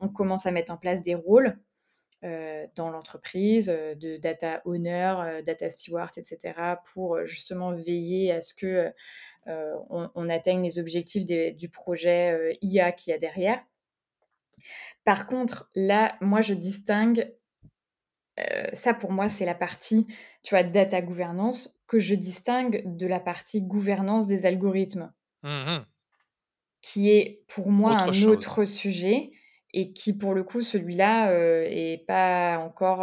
on 0.00 0.08
commence 0.08 0.46
à 0.46 0.52
mettre 0.52 0.72
en 0.72 0.76
place 0.76 1.02
des 1.02 1.14
rôles 1.16 1.58
dans 2.22 2.90
l'entreprise, 2.90 3.66
de 3.66 4.16
data 4.16 4.62
owner, 4.64 5.40
data 5.44 5.68
steward 5.68 6.10
et 6.16 6.22
cetera 6.22 6.80
pour, 6.92 7.24
justement 7.24 7.72
veiller 7.72 8.32
à 8.32 8.40
ce 8.40 8.54
que, 8.54 8.92
on 9.90 10.10
on 10.14 10.28
atteigne 10.28 10.62
les 10.62 10.78
objectifs 10.78 11.24
des 11.24 11.52
du 11.52 11.68
projet, 11.68 12.32
heu, 12.32 12.52
IA 12.62 12.92
qu'il 12.92 13.10
y 13.12 13.14
a 13.14 13.18
derrière. 13.18 13.62
Par 15.04 15.26
contre, 15.26 15.70
là, 15.74 16.16
moi, 16.20 16.40
je 16.40 16.54
distingue, 16.54 17.32
heu, 18.40 18.68
ça 18.72 18.94
pour 18.94 19.12
moi, 19.12 19.28
c'est 19.28 19.44
la 19.46 19.54
partie, 19.54 20.06
tu 20.42 20.54
vois, 20.54 20.62
data 20.62 21.00
gouvernance 21.02 21.78
que 21.86 21.98
je 21.98 22.14
distingue 22.14 22.82
de 22.86 23.06
la 23.06 23.20
partie 23.20 23.62
gouvernance 23.62 24.26
des 24.26 24.46
algorithmes. 24.46 25.12
Mmh 25.42 25.66
mh. 25.66 25.88
Qui 26.82 27.10
est 27.10 27.44
pour 27.48 27.70
moi 27.70 27.92
Autre 27.92 28.12
un 28.12 28.22
chose. 28.22 28.22
autre 28.22 28.64
sujet 28.64 29.32
et 29.78 29.92
qui 29.92 30.12
pour 30.12 30.34
le 30.34 30.42
coup 30.42 30.62
celui-là, 30.62 31.30
heu, 31.32 31.62
est 31.68 32.04
pas 32.06 32.58
encore, 32.58 33.02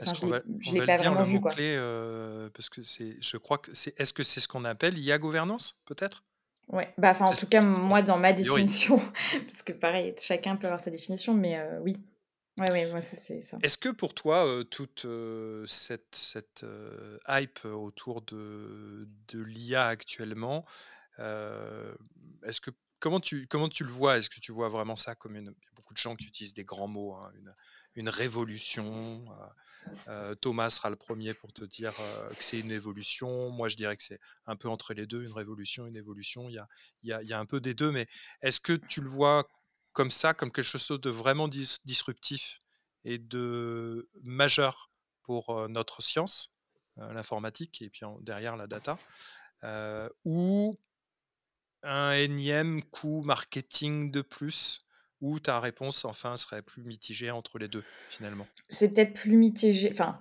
enfin 0.00 0.14
je 0.14 0.26
va 0.26 0.40
l'ai 0.72 0.80
va 0.80 0.86
le 0.86 0.86
pas 0.86 0.96
dire 0.96 1.10
vraiment 1.10 1.22
le 1.24 1.24
vu 1.24 1.40
quoi. 1.40 1.50
mot-clé, 1.52 1.76
heu, 1.76 2.50
parce 2.54 2.70
que 2.70 2.82
c'est 2.82 3.16
je 3.20 3.36
crois 3.36 3.58
que 3.58 3.74
c'est 3.74 3.98
est-ce 4.00 4.12
que 4.14 4.22
c'est 4.22 4.40
ce 4.40 4.48
qu'on 4.48 4.64
appelle 4.64 4.96
IA 4.98 5.18
gouvernance, 5.18 5.76
peut-être? 5.84 6.24
Ouais, 6.68 6.88
bah, 6.96 7.10
enfin 7.10 7.26
en 7.26 7.34
tout 7.34 7.46
cas 7.46 7.60
moi 7.60 8.00
dans 8.00 8.16
ma 8.16 8.32
définition, 8.32 8.98
parce 9.46 9.62
que 9.62 9.72
pareil 9.72 10.14
chacun 10.18 10.56
peut 10.56 10.68
avoir 10.68 10.80
sa 10.80 10.90
définition 10.90 11.34
mais 11.34 11.58
heu, 11.58 11.80
oui. 11.82 11.96
Ouais, 12.58 12.70
ouais, 12.70 12.86
moi 12.90 13.00
c'est 13.00 13.16
c'est 13.16 13.40
ça. 13.40 13.58
Est-ce 13.62 13.78
que 13.78 13.88
pour 13.88 14.14
toi, 14.14 14.46
heu, 14.46 14.64
toute, 14.64 15.06
cette 15.66 16.64
hype 17.28 17.64
autour 17.64 18.22
de 18.22 19.08
de 19.28 19.40
l'IA 19.40 19.86
actuellement, 19.86 20.64
est-ce 21.18 22.60
que 22.60 22.70
comment, 23.00 23.20
tu, 23.20 23.46
comment 23.46 23.68
tu 23.68 23.84
le 23.84 23.90
vois? 23.90 24.18
Est-ce 24.18 24.30
que 24.30 24.40
tu 24.40 24.52
vois 24.52 24.68
vraiment 24.68 24.96
ça 24.96 25.14
comme 25.14 25.36
une. 25.36 25.54
Il 25.60 25.64
y 25.64 25.68
a 25.68 25.72
beaucoup 25.74 25.94
de 25.94 25.98
gens 25.98 26.14
qui 26.14 26.26
utilisent 26.26 26.54
des 26.54 26.64
grands 26.64 26.86
mots, 26.86 27.14
hein, 27.14 27.32
une, 27.34 27.54
une, 27.96 28.08
révolution. 28.08 29.24
Thomas 30.40 30.70
sera 30.70 30.90
le 30.90 30.96
premier 30.96 31.34
pour 31.34 31.52
te 31.52 31.64
dire 31.64 31.92
que 31.94 32.42
c'est 32.42 32.60
une 32.60 32.70
évolution. 32.70 33.50
Moi, 33.50 33.68
je 33.68 33.76
dirais 33.76 33.96
que 33.96 34.02
c'est 34.02 34.20
un 34.46 34.56
peu 34.56 34.68
entre 34.68 34.94
les 34.94 35.06
deux, 35.06 35.24
une 35.24 35.32
révolution, 35.32 35.86
une 35.86 35.96
évolution. 35.96 36.48
Il 36.48 36.54
y 36.54 36.58
a, 36.58 36.68
il 37.02 37.08
y 37.08 37.12
a, 37.12 37.22
il 37.22 37.28
y 37.28 37.32
a 37.32 37.38
un 37.38 37.46
peu 37.46 37.60
des 37.60 37.74
deux, 37.74 37.90
mais 37.90 38.06
est-ce 38.42 38.60
que 38.60 38.74
tu 38.74 39.00
le 39.00 39.08
vois 39.08 39.48
comme 39.92 40.10
ça, 40.10 40.34
comme 40.34 40.52
quelque 40.52 40.64
chose 40.64 41.00
de 41.00 41.10
vraiment 41.10 41.48
disruptif 41.48 42.60
et 43.04 43.18
de 43.18 44.08
majeur 44.22 44.90
pour 45.22 45.68
notre 45.68 46.02
science, 46.02 46.52
l'informatique, 46.96 47.82
et 47.82 47.90
puis 47.90 48.02
derrière 48.20 48.56
la 48.56 48.66
data, 48.66 48.98
ou 50.24 50.78
un 51.82 52.12
énième 52.12 52.82
coup 52.82 53.22
marketing 53.22 54.10
de 54.10 54.22
plus, 54.22 54.84
ou 55.20 55.38
ta 55.38 55.60
réponse 55.60 56.04
enfin 56.04 56.36
serait 56.36 56.62
plus 56.62 56.82
mitigée 56.82 57.30
entre 57.30 57.58
les 57.58 57.68
deux 57.68 57.84
finalement? 58.10 58.46
C'est 58.68 58.94
peut-être 58.94 59.14
plus 59.14 59.36
mitigé. 59.36 59.90
Enfin, 59.90 60.20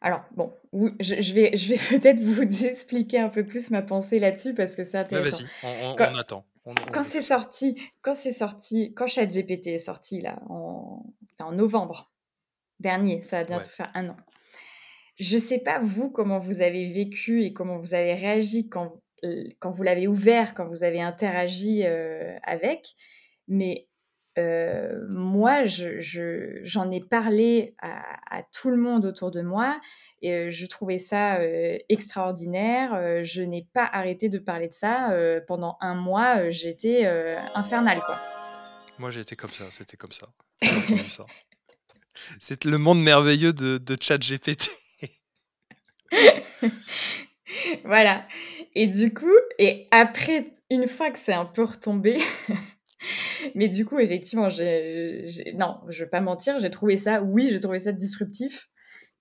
alors 0.00 0.22
bon, 0.32 0.52
je, 1.00 1.34
vais, 1.34 1.56
je 1.56 1.74
vais 1.74 1.78
peut-être 1.98 2.20
vous 2.20 2.64
expliquer 2.64 3.18
un 3.18 3.28
peu 3.28 3.44
plus 3.44 3.70
ma 3.70 3.82
pensée 3.82 4.18
là-dessus 4.18 4.54
parce 4.54 4.76
que 4.76 4.84
c'est 4.84 4.98
intéressant. 4.98 5.44
Vas-y, 5.62 5.82
on, 5.82 5.96
attend. 6.16 6.44
quand 6.92 7.02
c'est 7.02 7.22
sorti, 7.22 7.80
quand 8.02 8.14
c'est 8.14 8.32
sorti, 8.32 8.92
quand 8.94 9.06
ChatGPT 9.06 9.68
est 9.68 9.78
sorti 9.78 10.20
là 10.20 10.38
en, 10.48 11.02
en 11.40 11.52
novembre 11.52 12.12
dernier, 12.80 13.22
ça 13.22 13.38
va 13.40 13.44
bientôt 13.44 13.70
faire 13.70 13.90
un 13.94 14.08
an. 14.10 14.16
Je 15.18 15.38
sais 15.38 15.58
pas 15.58 15.78
vous 15.78 16.10
comment 16.10 16.38
vous 16.38 16.60
avez 16.60 16.92
vécu 16.92 17.42
et 17.42 17.54
comment 17.54 17.78
vous 17.78 17.94
avez 17.94 18.12
réagi 18.12 18.68
quand, 18.68 19.00
quand 19.58 19.70
vous 19.70 19.82
l'avez 19.82 20.06
ouvert, 20.06 20.54
quand 20.54 20.66
vous 20.66 20.84
avez 20.84 21.00
interagi 21.00 21.82
euh, 21.84 22.36
avec, 22.42 22.94
mais 23.48 23.88
euh, 24.38 25.06
moi, 25.08 25.64
j'en 25.64 26.90
ai 26.90 27.00
parlé 27.00 27.74
à, 27.80 28.42
tout 28.52 28.70
le 28.70 28.76
monde 28.76 29.06
autour 29.06 29.30
de 29.30 29.40
moi 29.40 29.80
et 30.20 30.32
euh, 30.32 30.50
je 30.50 30.66
trouvais 30.66 30.98
ça 30.98 31.38
extraordinaire. 31.88 33.22
je 33.22 33.42
n'ai 33.42 33.66
pas 33.72 33.88
arrêté 33.90 34.28
de 34.28 34.38
parler 34.38 34.68
de 34.68 34.74
ça 34.74 35.16
pendant 35.46 35.78
un 35.80 35.94
mois. 35.94 36.50
J'étais 36.50 37.06
infernale, 37.54 38.00
quoi. 38.04 38.18
Moi, 38.98 39.10
j'ai 39.10 39.20
été 39.20 39.36
comme 39.36 39.50
ça. 39.50 39.64
C'était 39.70 39.96
comme 39.96 40.12
ça. 40.12 40.26
ça. 41.08 41.26
C'est 42.38 42.64
le 42.64 42.78
monde 42.78 43.02
merveilleux 43.02 43.52
de, 43.52 43.78
de 43.78 43.96
ChatGPT. 44.00 44.70
voilà. 47.84 48.26
Et 48.78 48.86
du 48.86 49.14
coup, 49.14 49.32
et 49.58 49.86
après, 49.90 50.44
une 50.68 50.86
fois 50.86 51.10
que 51.10 51.18
c'est 51.18 51.32
un 51.32 51.46
peu 51.46 51.64
retombé, 51.64 52.18
mais 53.54 53.68
du 53.68 53.86
coup, 53.86 53.98
effectivement, 53.98 54.50
j'ai, 54.50 55.54
non, 55.54 55.80
je 55.88 56.04
vais 56.04 56.10
pas 56.10 56.20
mentir, 56.20 56.58
j'ai 56.58 56.70
trouvé 56.70 56.98
ça, 56.98 57.22
oui, 57.22 57.48
j'ai 57.50 57.58
trouvé 57.58 57.78
ça 57.78 57.92
disruptif, 57.92 58.68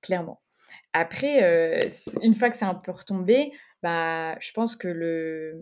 clairement. 0.02 0.42
Après, 0.92 1.42
euh, 1.42 1.80
une 2.22 2.34
fois 2.34 2.50
que 2.50 2.58
c'est 2.58 2.66
un 2.66 2.76
peu 2.76 2.92
retombé, 2.92 3.54
bah, 3.82 4.38
je 4.40 4.52
pense 4.52 4.76
que 4.76 4.90
le, 4.90 5.58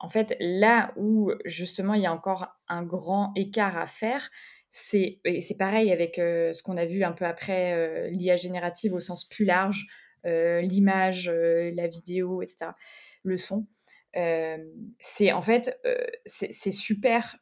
en 0.00 0.08
fait, 0.08 0.34
là 0.40 0.92
où 0.96 1.30
justement 1.44 1.94
il 1.94 2.02
y 2.02 2.06
a 2.06 2.12
encore 2.12 2.48
un 2.66 2.82
grand 2.82 3.32
écart 3.36 3.78
à 3.78 3.86
faire, 3.86 4.30
c'est 4.68 5.20
pareil 5.60 5.92
avec 5.92 6.18
euh, 6.18 6.52
ce 6.52 6.64
qu'on 6.64 6.76
a 6.76 6.86
vu 6.86 7.04
un 7.04 7.12
peu 7.12 7.24
après 7.24 7.72
euh, 7.74 8.08
l'IA 8.10 8.34
générative 8.34 8.94
au 8.94 9.00
sens 9.00 9.28
plus 9.28 9.44
large, 9.44 9.86
l'image, 10.24 11.28
la 11.28 11.88
vidéo, 11.88 12.42
etc., 12.42 12.70
le 13.22 13.36
son. 13.36 13.66
c'est 14.14 15.32
en 15.32 15.42
fait 15.42 15.78
c'est 16.26 16.70
super 16.70 17.38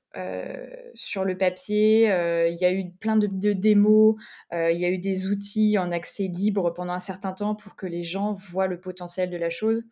sur 0.95 1.25
le 1.25 1.37
papier. 1.37 2.05
Il 2.49 2.59
y 2.61 2.65
a 2.65 2.73
eu 2.73 2.91
plein 3.01 3.17
de, 3.17 3.27
de 3.27 3.53
démos, 3.53 4.17
il 4.53 4.79
y 4.79 4.85
a 4.85 4.91
eu 4.91 4.99
des 4.99 5.27
outils 5.27 5.79
en 5.79 5.91
accès 5.93 6.25
libre 6.25 6.71
pendant 6.71 6.93
un 6.93 7.01
certain 7.01 7.33
temps 7.33 7.55
pour 7.55 7.77
que 7.77 7.87
les 7.87 8.03
gens 8.03 8.33
voient 8.33 8.67
le 8.67 8.81
potentiel 8.81 9.31
de 9.31 9.37
la 9.37 9.51
chose. 9.51 9.85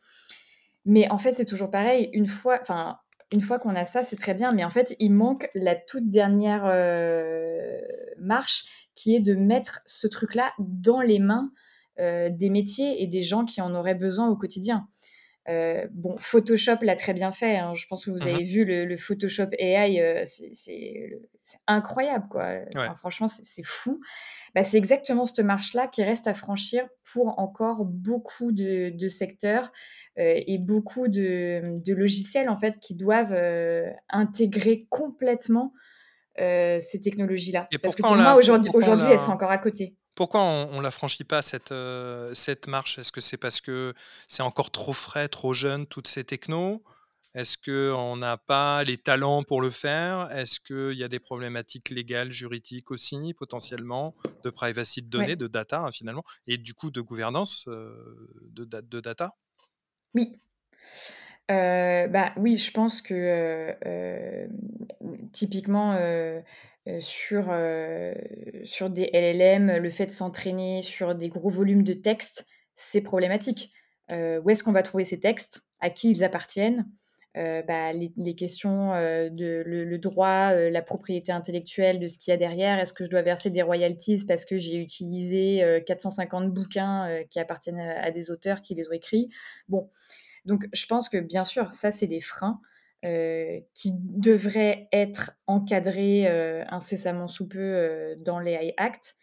Mais 0.85 1.11
en 1.11 1.19
fait, 1.19 1.33
c'est 1.33 1.45
toujours 1.45 1.71
pareil. 1.71 2.09
Une 2.13 2.27
fois, 2.27 2.59
enfin, 2.61 2.99
une 3.33 3.41
fois 3.41 3.59
qu'on 3.59 3.75
a 3.75 3.85
ça, 3.85 4.03
c'est 4.03 4.17
très 4.17 4.35
bien, 4.35 4.53
mais 4.53 4.65
en 4.65 4.71
fait, 4.71 4.97
il 4.99 5.13
manque 5.13 5.49
la 5.55 5.77
toute 5.77 6.11
dernière 6.11 6.65
marche 8.19 8.91
qui 8.95 9.15
est 9.15 9.21
de 9.21 9.35
mettre 9.35 9.81
ce 9.85 10.07
truc-là 10.07 10.53
dans 10.59 11.01
les 11.01 11.19
mains 11.19 11.53
des 11.99 12.49
métiers 12.49 13.03
et 13.03 13.07
des 13.07 13.23
gens 13.23 13.45
qui 13.45 13.61
en 13.61 13.75
auraient 13.75 13.95
besoin 13.95 14.29
au 14.29 14.37
quotidien. 14.37 14.89
Euh, 15.49 15.87
bon, 15.93 16.17
Photoshop 16.19 16.79
l'a 16.83 16.97
très 16.97 17.15
bien 17.15 17.33
fait. 17.33 17.57
Hein. 17.57 17.73
Je 17.75 17.87
pense 17.87 18.05
que 18.05 18.11
vous 18.11 18.23
avez 18.23 18.43
mhm. 18.43 18.45
vu 18.45 18.65
le, 18.65 18.97
Photoshop 18.97 19.49
AI, 19.59 20.23
c'est 20.25 21.11
incroyable, 21.67 22.27
quoi. 22.29 22.61
franchement, 22.99 23.29
c'est 23.29 23.65
fou. 23.65 24.01
Bah, 24.55 24.65
c'est 24.65 24.79
exactement 24.79 25.27
cette 25.27 25.45
marche-là 25.45 25.87
qui 25.89 26.03
reste 26.03 26.27
à 26.27 26.35
franchir 26.35 26.87
pour 27.13 27.39
encore 27.39 27.85
beaucoup 27.85 28.53
de 28.53 29.09
secteurs 29.09 29.71
euh, 30.19 30.41
et 30.47 30.59
beaucoup 30.59 31.07
de, 31.07 31.63
logiciels 31.87 32.49
en 32.49 32.57
fait 32.57 32.79
qui 32.81 32.97
doivent 32.97 33.35
euh, 33.35 33.89
intégrer 34.09 34.87
complètement 34.91 35.73
euh, 36.41 36.79
ces 36.81 37.01
technologies-là. 37.01 37.69
Parce 37.83 37.95
que 37.95 38.03
pour 38.03 38.17
moi 38.17 38.35
aujourd'hui, 38.35 38.71
aujourd'hui, 38.75 39.07
elles 39.11 39.21
sont 39.21 39.31
encore 39.31 39.53
à 39.53 39.59
côté. 39.59 39.97
Pourquoi 40.19 40.41
on 40.41 40.79
ne 40.79 40.83
la 40.83 40.91
franchit 40.91 41.23
pas 41.23 41.43
cette, 41.43 41.73
cette 42.35 42.67
marche? 42.67 42.99
Est-ce 42.99 43.13
que 43.13 43.21
c'est 43.21 43.37
parce 43.37 43.61
que 43.61 43.95
c'est 44.27 44.43
encore 44.43 44.73
trop 44.73 44.93
frais, 44.93 45.29
trop 45.29 45.53
jeune, 45.53 45.87
toutes 45.87 46.09
ces 46.09 46.25
technos? 46.25 46.83
Est-ce 47.35 47.57
qu'on 47.57 48.17
n'a 48.17 48.37
pas 48.37 48.83
les 48.83 48.99
talents 48.99 49.45
pour 49.45 49.61
le 49.63 49.71
faire? 49.71 50.29
Est-ce 50.33 50.59
qu'il 50.59 50.99
y 50.99 51.05
a 51.05 51.09
des 51.09 51.21
problématiques 51.21 51.91
légales, 51.91 52.33
juridiques 52.33 52.91
aussi, 52.91 53.33
potentiellement, 53.33 54.17
de 54.43 54.51
privacy 54.51 55.03
de 55.03 55.09
données, 55.09 55.37
de 55.37 55.47
data 55.47 55.83
hein, 55.83 55.93
finalement, 55.93 56.25
et 56.49 56.59
du 56.59 56.75
coup 56.75 56.91
de 56.91 57.01
gouvernance 57.01 57.69
de, 57.69 58.65
de 58.65 59.01
data? 59.01 59.37
Oui. 60.15 60.37
Euh, 61.53 62.09
bah, 62.09 62.33
oui, 62.37 62.59
je 62.59 62.73
pense 62.73 63.01
que, 63.03 63.15
euh, 63.15 63.73
euh, 63.87 64.47
typiquement, 65.33 65.97
sur, 67.01 67.55
sur 68.65 68.91
des 68.91 69.11
LLM, 69.13 69.77
le 69.77 69.91
fait 69.91 70.07
de 70.07 70.11
s'entraîner 70.11 70.83
sur 70.83 71.15
des 71.15 71.29
gros 71.29 71.51
volumes 71.51 71.83
de 71.83 71.93
textes, 71.93 72.47
c'est 72.75 73.01
problématique. 73.01 73.73
où 74.11 74.51
est-ce 74.51 74.63
qu'on 74.63 74.73
va 74.73 74.83
trouver 74.83 75.05
ces 75.05 75.21
textes? 75.21 75.63
À 75.81 75.91
qui 75.91 76.11
ils 76.11 76.25
appartiennent? 76.25 76.87
Euh, 77.39 77.63
bah, 77.63 77.93
les, 77.93 78.35
questions 78.35 78.95
euh, 78.95 79.29
de 79.29 79.63
le, 79.65 79.99
droit, 79.99 80.51
euh, 80.53 80.71
la 80.71 80.83
propriété 80.83 81.31
intellectuelle 81.31 82.01
de 82.01 82.07
ce 82.07 82.19
qu'il 82.19 82.33
y 82.33 82.35
a 82.35 82.37
derrière. 82.37 82.79
Est-ce 82.81 82.93
que 82.93 83.05
je 83.05 83.11
dois 83.11 83.23
verser 83.23 83.51
des 83.51 83.63
royalties 83.63 84.25
parce 84.27 84.45
que 84.45 84.57
j'ai 84.57 84.77
utilisé 84.77 85.83
450 85.87 86.53
bouquins 86.53 87.23
qui 87.31 87.39
appartiennent 87.39 87.79
à, 87.79 88.11
des 88.11 88.31
auteurs 88.31 88.61
qui 88.61 88.75
les 88.75 88.89
ont 88.89 88.93
écrits? 88.93 89.29
Bon, 89.69 89.89
donc 90.47 90.67
je 90.73 90.87
pense 90.87 91.09
que 91.09 91.19
bien 91.19 91.45
sûr, 91.45 91.73
ça 91.73 91.91
c'est 91.91 92.07
des 92.07 92.21
freins. 92.21 92.61
Qui 93.03 93.93
devraient 93.95 94.89
être 94.93 95.33
encadrés 95.47 96.27
incessamment 96.69 97.29
sous 97.29 97.49
peu 97.49 98.17
dans 98.19 98.41
les 98.41 98.55
High 98.55 98.75
Act. 98.77 99.17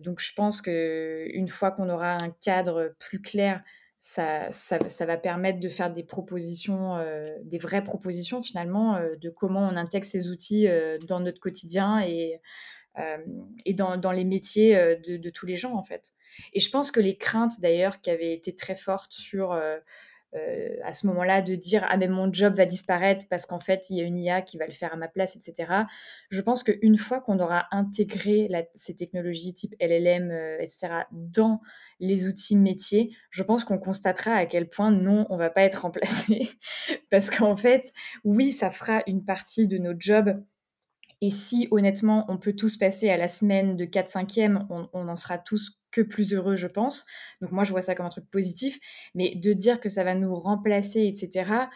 donc 0.00 0.20
je 0.20 0.34
pense 0.34 0.60
qu'une 0.60 1.48
fois 1.48 1.70
qu'on 1.70 1.88
aura 1.88 2.22
un 2.22 2.30
cadre 2.30 2.94
plus 2.98 3.22
clair 3.22 3.62
ça, 4.02 4.50
ça, 4.50 5.04
va 5.04 5.18
permettre 5.18 5.60
de 5.60 5.68
faire 5.68 5.92
des 5.92 6.02
propositions, 6.02 6.96
euh, 6.96 7.36
des 7.44 7.58
vraies 7.58 7.84
propositions 7.84 8.40
finalement, 8.40 8.96
euh, 8.96 9.14
de 9.16 9.28
comment 9.28 9.60
on 9.60 9.76
intègre 9.76 10.06
ces 10.06 10.30
outils 10.30 10.66
euh, 10.66 10.96
dans 11.06 11.20
notre 11.20 11.38
quotidien 11.38 12.00
et, 12.00 12.40
et 13.66 13.74
dans, 13.74 14.12
les 14.12 14.24
métiers 14.24 14.74
de, 14.74 15.30
tous 15.30 15.46
les 15.46 15.54
gens 15.54 15.74
en 15.74 15.82
fait. 15.82 16.12
Et 16.54 16.60
je 16.60 16.70
pense 16.70 16.90
que 16.90 17.00
les 17.00 17.16
craintes 17.16 17.60
d'ailleurs 17.60 18.00
qui 18.00 18.10
avaient 18.10 18.32
été 18.32 18.54
très 18.54 18.74
fortes 18.74 19.12
sur 19.12 19.58
euh, 20.36 20.76
à 20.84 20.92
ce 20.92 21.08
moment-là 21.08 21.42
de 21.42 21.56
dire 21.56 21.84
ah 21.88 21.96
mais 21.96 22.06
mon 22.06 22.32
job 22.32 22.54
va 22.54 22.64
disparaître 22.64 23.26
parce 23.28 23.46
qu'en 23.46 23.58
fait 23.58 23.90
il 23.90 23.96
y 23.96 24.00
a 24.00 24.04
une 24.04 24.16
IA 24.16 24.42
qui 24.42 24.58
va 24.58 24.66
le 24.66 24.70
faire 24.70 24.92
à 24.92 24.96
ma 24.96 25.08
place 25.08 25.34
etc 25.34 25.72
je 26.28 26.40
pense 26.40 26.62
qu'une 26.62 26.96
fois 26.96 27.20
qu'on 27.20 27.40
aura 27.40 27.66
intégré 27.72 28.48
ces 28.74 28.94
technologies 28.94 29.52
type 29.54 29.74
LLM 29.80 30.30
euh, 30.30 30.58
etc 30.60 31.02
dans 31.10 31.60
les 31.98 32.28
outils 32.28 32.56
métiers 32.56 33.12
je 33.30 33.42
pense 33.42 33.64
qu'on 33.64 33.78
constatera 33.78 34.34
à 34.34 34.46
quel 34.46 34.68
point 34.68 34.92
non 34.92 35.26
on 35.30 35.36
va 35.36 35.50
pas 35.50 35.62
être 35.62 35.82
remplacé. 35.82 36.50
Parce 37.10 37.28
qu'en 37.28 37.56
fait 37.56 37.92
oui 38.22 38.52
ça 38.52 38.70
fera 38.70 39.02
une 39.08 39.24
partie 39.24 39.66
de 39.66 39.78
notre 39.78 40.00
job 40.00 40.40
et 41.20 41.30
si 41.30 41.68
honnêtement 41.70 42.24
on 42.28 42.38
peut 42.38 42.54
tous 42.54 42.76
passer 42.76 43.10
à 43.10 43.16
la 43.16 43.28
semaine 43.28 43.76
de 43.76 43.84
4-5e 43.84 44.66
on, 44.70 44.88
on 44.92 45.08
en 45.08 45.16
sera 45.16 45.38
tous 45.38 45.80
que 45.90 46.00
plus 46.00 46.32
heureux, 46.32 46.56
je 46.56 46.66
pense. 46.66 47.06
Donc 47.40 47.52
moi, 47.52 47.64
je 47.64 47.72
vois 47.72 47.80
ça 47.80 47.94
comme 47.94 48.06
un 48.06 48.10
truc 48.10 48.30
positif. 48.30 48.78
Mais 49.14 49.34
de 49.34 49.52
dire 49.52 49.80
que 49.80 49.88
ça 49.88 50.04
va 50.04 50.14
nous 50.14 50.34
remplacer, 50.34 51.06
etc., 51.06 51.66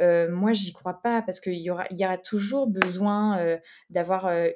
euh, 0.00 0.30
moi, 0.30 0.52
j'y 0.52 0.72
crois 0.72 1.02
pas 1.02 1.22
parce 1.22 1.40
qu'il 1.40 1.54
y 1.54 1.70
aura, 1.70 2.18
toujours 2.18 2.68
besoin 2.68 3.38
euh, 3.40 3.58
d'avoir 3.90 4.26
euh, 4.26 4.48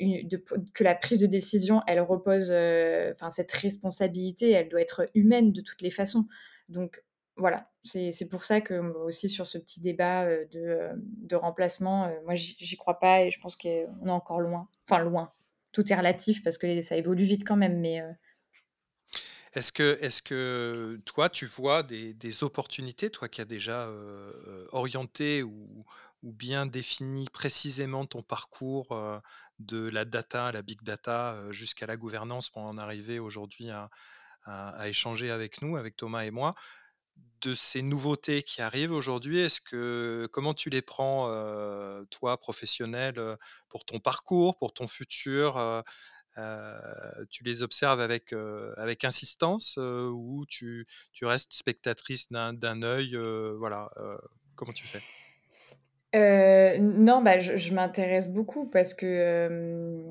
que 0.73 0.85
la 0.85 0.95
prise 0.95 1.19
de 1.19 1.27
décision, 1.27 1.83
elle 1.89 2.01
repose, 2.01 2.53
enfin 2.53 3.31
cette 3.31 3.53
responsabilité, 3.53 4.53
elle 4.53 4.69
doit 4.69 4.81
être 4.81 5.09
humaine 5.15 5.53
de 5.53 5.61
toutes 5.61 5.83
les 5.83 5.91
façons. 5.91 6.27
Donc 6.69 7.03
voilà, 7.37 7.57
c'est 7.83 8.29
pour 8.29 8.45
ça 8.45 8.61
que 8.61 8.75
aussi 8.99 9.29
sur 9.29 9.47
ce 9.47 9.59
petit 9.59 9.81
débat 9.81 10.27
de, 10.27 10.91
de 10.95 11.37
remplacement, 11.37 12.13
moi 12.25 12.35
j'y 12.35 12.77
crois 12.77 12.99
pas 12.99 13.23
et 13.23 13.31
je 13.31 13.41
pense 13.41 13.57
qu'on 13.57 14.07
est 14.07 14.11
encore 14.11 14.41
loin. 14.41 14.69
Enfin 14.87 15.03
loin. 15.03 15.33
Tout 15.73 15.91
est 15.91 15.97
relatif 15.97 16.43
parce 16.43 16.59
que 16.59 16.81
ça 16.83 16.97
évolue 16.97 17.25
vite 17.25 17.47
quand 17.47 17.57
même, 17.57 17.81
mais 17.81 18.03
est-ce 19.55 19.73
que, 19.73 19.99
est 20.03 20.23
que 20.23 21.01
toi, 21.07 21.29
tu 21.29 21.47
vois 21.47 21.83
des, 21.83 22.15
des 22.15 22.45
opportunités, 22.45 23.11
toi 23.11 23.29
qui 23.29 23.41
as 23.41 23.47
déjà 23.47 23.91
orienté 24.73 25.43
ou, 25.43 25.85
ou, 26.23 26.33
bien 26.33 26.67
défini 26.67 27.29
précisément 27.33 28.05
ton 28.05 28.23
parcours 28.23 28.97
de 29.59 29.89
la 29.89 30.05
data, 30.05 30.53
la 30.53 30.63
big 30.63 30.83
data, 30.83 31.37
jusqu'à 31.51 31.87
la 31.87 31.97
gouvernance 31.97 32.51
pour 32.51 32.63
en 32.63 32.77
arriver 32.79 33.19
aujourd'hui 33.19 33.71
à, 33.71 33.91
à, 34.45 34.89
échanger 34.89 35.31
avec 35.31 35.63
nous, 35.63 35.77
avec 35.77 35.97
Thomas 35.97 36.25
et 36.25 36.31
moi? 36.31 36.55
De 37.41 37.55
ces 37.55 37.83
nouveautés 37.83 38.43
qui 38.43 38.63
arrivent 38.63 38.93
aujourd'hui, 38.93 39.41
est-ce 39.41 39.61
que 39.61 40.29
comment 40.33 40.55
tu 40.55 40.71
les 40.71 40.83
prends, 40.83 41.27
toi, 42.11 42.39
professionnel, 42.39 43.21
pour 43.69 43.85
ton 43.85 43.99
parcours, 43.99 44.59
pour 44.59 44.73
ton 44.73 44.87
futur 44.87 45.83
tu 47.31 47.45
les 47.45 47.63
observes 47.63 48.01
avec, 48.01 48.33
avec 48.77 49.05
insistance 49.05 49.77
ou 49.77 50.47
tu, 50.49 50.87
tu, 51.13 51.27
restes 51.27 51.53
spectatrice 51.53 52.31
d'un 52.31 52.83
œil 52.83 53.17
voilà, 53.59 53.91
Comment 54.55 54.73
tu 54.73 54.87
fais? 54.87 55.03
Non, 56.15 57.23
bah, 57.23 57.39
je 57.39 57.75
m'intéresse 57.75 58.29
beaucoup 58.29 58.67
parce 58.69 58.93
que, 58.93 60.03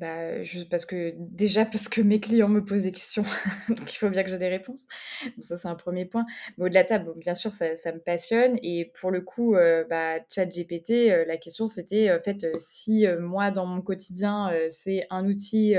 bah, 0.00 0.42
parce 0.68 0.84
que 0.84 1.14
déjà 1.16 1.64
parce 1.64 1.88
que 1.88 2.00
mes 2.00 2.18
clients 2.18 2.48
me 2.48 2.64
posent 2.64 2.82
des 2.82 2.90
questions, 2.90 3.22
donc 3.68 3.92
il 3.92 3.96
faut 3.96 4.10
bien 4.10 4.24
que 4.24 4.30
j'ai 4.30 4.38
des 4.38 4.48
réponses. 4.48 4.86
Donc 5.24 5.44
ça, 5.44 5.56
c'est 5.56 5.68
un 5.68 5.76
premier 5.76 6.06
point. 6.06 6.26
Mais 6.58 6.64
au-delà 6.64 6.82
de 6.82 6.88
ça, 6.88 6.98
bon, 6.98 7.14
bien 7.16 7.34
sûr, 7.34 7.52
ça 7.52 7.66
me 7.66 8.00
passionne 8.00 8.58
et 8.62 8.90
pour 9.00 9.10
le 9.10 9.20
coup, 9.20 9.54
bah, 9.88 10.16
ChatGPT, 10.28 11.26
la 11.26 11.36
question 11.36 11.66
c'était, 11.66 12.12
en 12.12 12.20
fait, 12.20 12.46
si, 12.58 13.06
moi, 13.20 13.50
dans 13.50 13.66
mon 13.66 13.80
quotidien, 13.80 14.50
c'est 14.68 15.06
un 15.10 15.24
outil, 15.26 15.76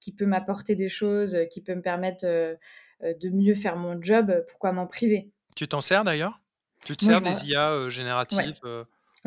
qui 0.00 0.14
peut 0.14 0.26
m'apporter 0.26 0.76
des 0.76 0.88
choses, 0.88 1.36
qui 1.50 1.60
peut 1.60 1.74
me 1.74 1.82
permettre, 1.82 2.24
de 2.24 3.28
mieux 3.30 3.54
faire 3.54 3.76
mon 3.76 4.00
job, 4.00 4.44
pourquoi 4.48 4.72
m'en 4.72 4.86
priver? 4.86 5.30
Tu 5.56 5.66
t'en 5.66 5.80
sers 5.80 6.04
d'ailleurs? 6.04 6.40
Tu 6.84 6.96
te 6.96 7.04
sers 7.04 7.20
des 7.20 7.48
IA, 7.48 7.90
génératives, 7.90 8.60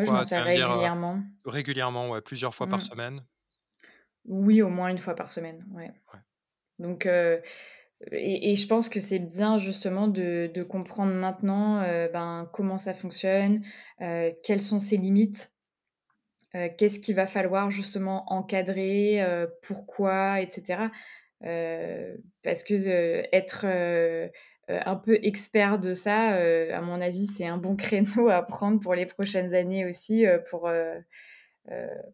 oui, 0.01 0.07
je 0.07 0.11
m'en 0.11 0.23
sers 0.23 0.43
régulièrement. 0.43 1.19
régulièrement, 1.45 2.09
ouais, 2.09 2.21
plusieurs 2.21 2.53
fois 2.53 2.67
par 2.67 2.79
Mmh. 2.79 2.81
semaine? 2.81 3.21
Oui, 4.25 4.61
au 4.61 4.69
moins 4.69 4.89
une 4.89 4.97
fois 4.99 5.15
par 5.15 5.31
semaine, 5.31 5.65
ouais. 5.73 5.91
Ouais. 6.13 6.19
Donc 6.79 7.05
et 8.11 8.51
et 8.51 8.55
je 8.55 8.67
pense 8.67 8.89
que 8.89 8.99
c'est 8.99 9.19
bien 9.19 9.57
justement 9.57 10.07
de 10.07 10.49
de 10.53 10.63
comprendre 10.63 11.13
maintenant, 11.13 11.81
ben, 12.13 12.49
comment 12.53 12.77
ça 12.77 12.93
fonctionne, 12.93 13.63
quelles 13.99 14.61
sont 14.61 14.79
ses 14.79 14.97
limites, 14.97 15.53
qu'est-ce 16.53 16.99
qu'il 16.99 17.15
va 17.15 17.25
falloir 17.27 17.71
justement 17.71 18.31
encadrer, 18.31 19.23
pourquoi 19.63 20.41
et 20.41 20.49
cetera. 20.49 20.91
parce 22.43 22.63
que, 22.63 23.23
être, 23.35 23.65
un 24.85 24.95
peu 24.95 25.19
expert 25.21 25.79
de 25.79 25.93
ça, 25.93 26.29
à 26.75 26.81
mon 26.81 27.01
avis, 27.01 27.27
c'est 27.27 27.47
un 27.47 27.57
bon 27.57 27.75
créneau 27.77 28.29
à 28.29 28.41
prendre 28.41 28.79
pour 28.79 28.95
les 28.95 29.05
prochaines 29.05 29.53
années 29.53 29.85
aussi, 29.85 30.25
pour, 30.49 30.69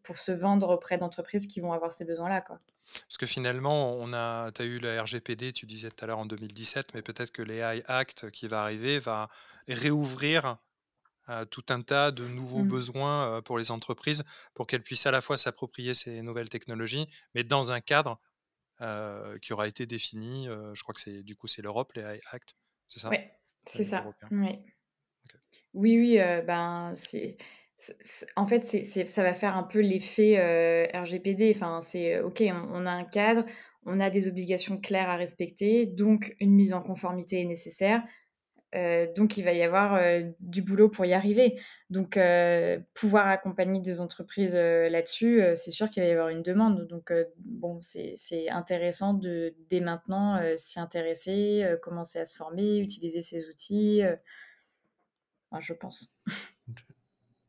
pour 0.04 0.18
se 0.18 0.32
vendre 0.32 0.70
auprès 0.70 0.98
d'entreprises 0.98 1.48
qui 1.48 1.60
vont 1.60 1.74
avoir 1.74 1.92
ces 1.92 2.06
besoins-là. 2.06 2.42
Parce 2.42 3.18
que 3.20 3.26
finalement, 3.26 3.94
on 3.94 4.14
a 4.14 4.52
tu 4.52 4.62
as 4.62 4.66
eu 4.66 4.80
la 4.80 5.04
RGPD, 5.04 5.54
tu 5.54 5.66
disais 5.66 5.90
tout 5.90 6.04
à 6.04 6.08
l'heure 6.08 6.20
en 6.20 6.26
2017, 6.26 6.94
mais 6.94 7.02
peut-être 7.02 7.32
que 7.32 7.42
l'AI 7.42 7.84
Act 7.88 8.30
qui 8.32 8.48
va 8.48 8.62
arriver 8.62 9.00
va 9.00 9.30
réouvrir, 9.68 10.58
tout 11.50 11.66
un 11.70 11.82
tas 11.82 12.12
de 12.12 12.26
nouveaux 12.26 12.64
Mmh. 12.64 12.68
besoins, 12.68 13.42
pour 13.42 13.58
les 13.58 13.72
entreprises, 13.72 14.24
pour 14.54 14.68
qu'elles 14.68 14.84
puissent 14.84 15.06
à 15.06 15.12
la 15.12 15.22
fois 15.22 15.38
s'approprier 15.38 15.94
ces 15.94 16.22
nouvelles 16.22 16.50
technologies, 16.50 17.08
mais 17.36 17.44
dans 17.44 17.72
un 17.72 17.82
cadre, 17.82 18.20
qui 19.42 19.54
aura 19.54 19.68
été 19.68 19.86
défini, 19.88 20.48
je 20.48 20.82
crois 20.84 20.94
que 20.94 21.02
c'est 21.02 21.24
du 21.24 21.36
coup, 21.36 21.48
c'est 21.48 21.62
l'Europe, 21.62 21.94
l'AI 21.94 22.22
Act, 22.32 22.56
c'est 22.88 23.00
ça? 23.00 23.12
Au 23.14 23.24
c'est 23.66 23.84
ça, 23.84 24.16
oui. 24.32 24.60
Oui, 25.74 25.98
oui, 26.00 26.18
ben, 26.46 26.92
c'est 26.96 27.38
c 27.76 28.26
en 28.36 28.48
fait, 28.48 28.62
c'est 28.66 28.84
c'est 28.84 29.06
ça 29.06 29.22
va 29.24 29.34
faire 29.34 29.56
un 29.56 29.64
peu 29.64 29.80
l'effet, 29.82 30.90
RGPD. 30.94 31.54
Enfin, 31.56 31.82
c'est 31.82 32.20
OK, 32.22 32.42
on 32.42 32.70
on 32.84 32.86
a 32.88 32.92
un 32.92 33.06
cadre, 33.06 33.46
on 33.86 34.00
a 34.00 34.10
des 34.10 34.28
obligations 34.28 34.80
claires 34.80 35.10
à 35.10 35.16
respecter, 35.18 35.86
donc 35.86 36.36
une 36.40 36.54
mise 36.56 36.74
en 36.74 36.82
conformité 36.82 37.42
est 37.42 37.46
nécessaire. 37.46 38.04
Donc 38.74 39.38
il 39.38 39.44
va 39.44 39.54
y 39.54 39.64
avoir, 39.64 40.00
du 40.40 40.62
boulot 40.62 40.90
pour 40.90 41.06
y 41.06 41.14
arriver. 41.14 41.60
Donc 41.90 42.20
pouvoir 42.94 43.28
accompagner 43.28 43.80
des 43.80 44.02
entreprises, 44.02 44.56
là-dessus, 44.56 45.42
c'est 45.56 45.72
sûr 45.72 45.90
qu'il 45.90 46.04
va 46.04 46.10
y 46.10 46.12
avoir 46.12 46.30
une 46.30 46.44
demande. 46.44 46.86
Donc 46.88 47.14
bon, 47.40 47.80
c'est 47.82 48.50
intéressant 48.50 49.14
de 49.14 49.56
dès 49.70 49.80
maintenant, 49.80 50.42
s'y 50.56 50.80
intéresser, 50.80 51.66
commencer 51.82 52.20
à 52.20 52.26
se 52.26 52.36
former, 52.36 52.80
utiliser 52.80 53.22
ces 53.22 53.48
outils, 53.48 54.02
je 55.60 55.74
pense. 55.74 56.14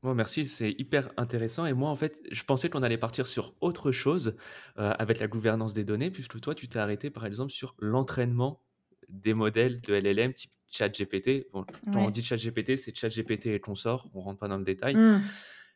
Bon, 0.04 0.14
merci, 0.14 0.46
c'est 0.46 0.70
hyper 0.78 1.10
intéressant 1.16 1.66
et 1.66 1.72
moi, 1.72 1.90
en 1.90 1.96
fait, 1.96 2.22
je 2.30 2.44
pensais 2.44 2.70
qu'on 2.70 2.84
allait 2.84 2.96
partir 2.96 3.26
sur 3.26 3.56
autre 3.60 3.90
chose, 3.90 4.36
avec 4.76 5.18
la 5.18 5.26
gouvernance 5.26 5.74
des 5.74 5.82
données 5.82 6.12
puisque 6.12 6.40
toi, 6.40 6.54
tu 6.54 6.68
t'es 6.68 6.78
arrêté, 6.78 7.10
par 7.10 7.26
exemple, 7.26 7.50
sur 7.50 7.74
l'entraînement 7.80 8.62
des 9.08 9.34
modèles 9.34 9.80
de 9.82 9.94
LLM 9.94 10.32
type 10.34 10.50
ChatGPT. 10.70 11.46
Bon, 11.52 11.64
quand 11.92 12.04
on 12.04 12.10
dit 12.10 12.22
ChatGPT, 12.24 12.76
c'est 12.76 12.94
ChatGPT 12.96 13.46
et 13.46 13.60
consorts, 13.60 14.10
on 14.14 14.20
rentre 14.20 14.38
pas 14.38 14.48
dans 14.48 14.58
le 14.58 14.64
détail. 14.64 14.94
Mmh. 14.96 15.20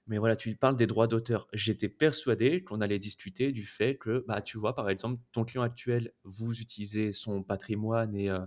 Mais 0.09 0.19
voilà, 0.19 0.37
tu 0.37 0.55
parles 0.57 0.77
des 0.77 0.87
droits 0.87 1.07
d'auteur. 1.07 1.49
J'étais 1.53 1.89
persuadé 1.89 2.63
qu'on 2.65 2.81
allait 2.81 2.99
discuter 2.99 3.53
du 3.53 3.65
fait 3.65 3.97
que, 3.97 4.25
bah, 4.27 4.43
tu 4.43 4.59
vois, 4.59 4.75
par 4.75 4.91
exemple, 4.91 5.21
ton 5.33 5.45
client 5.45 5.63
actuel, 5.63 6.13
vous 6.25 6.61
utilisez 6.61 7.13
son 7.13 7.43
patrimoine 7.43 8.15
et 8.17 8.29
heu 8.31 8.41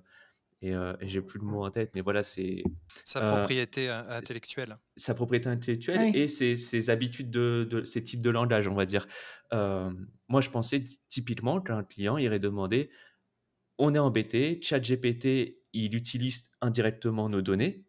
et 0.61 0.73
heu 0.73 0.95
et 1.01 1.07
j'ai 1.07 1.21
plus 1.21 1.39
le 1.39 1.45
mot 1.45 1.65
en 1.65 1.71
tête, 1.71 1.91
mais 1.95 2.01
voilà, 2.01 2.23
c'est, 2.23 2.63
Sa 3.05 3.21
heu, 3.21 3.25
propriété 3.31 3.87
in 3.89 4.05
intellectuelle. 4.09 4.77
sa 4.97 5.13
propriété 5.13 5.49
intellectuelle 5.49 6.07
oui. 6.07 6.11
et 6.13 6.27
ses 6.27 6.55
ses 6.57 6.89
habitudes 6.89 7.29
de 7.29 7.67
de 7.69 7.83
ses 7.83 8.01
types 8.03 8.21
de 8.21 8.29
langage, 8.29 8.67
on 8.67 8.75
va 8.75 8.85
dire. 8.85 9.07
Moi, 10.27 10.41
je 10.41 10.49
pensais 10.49 10.81
ty 10.83 10.99
typiquement 11.07 11.61
qu'un 11.61 11.83
client 11.83 12.17
irait 12.17 12.39
demander: 12.39 12.89
«On 13.77 13.93
est 13.95 13.99
embêté, 13.99 14.59
ChatGPT, 14.61 15.59
il 15.73 15.95
utilise 15.95 16.51
indirectement 16.61 17.29
nos 17.29 17.41
données. 17.41 17.85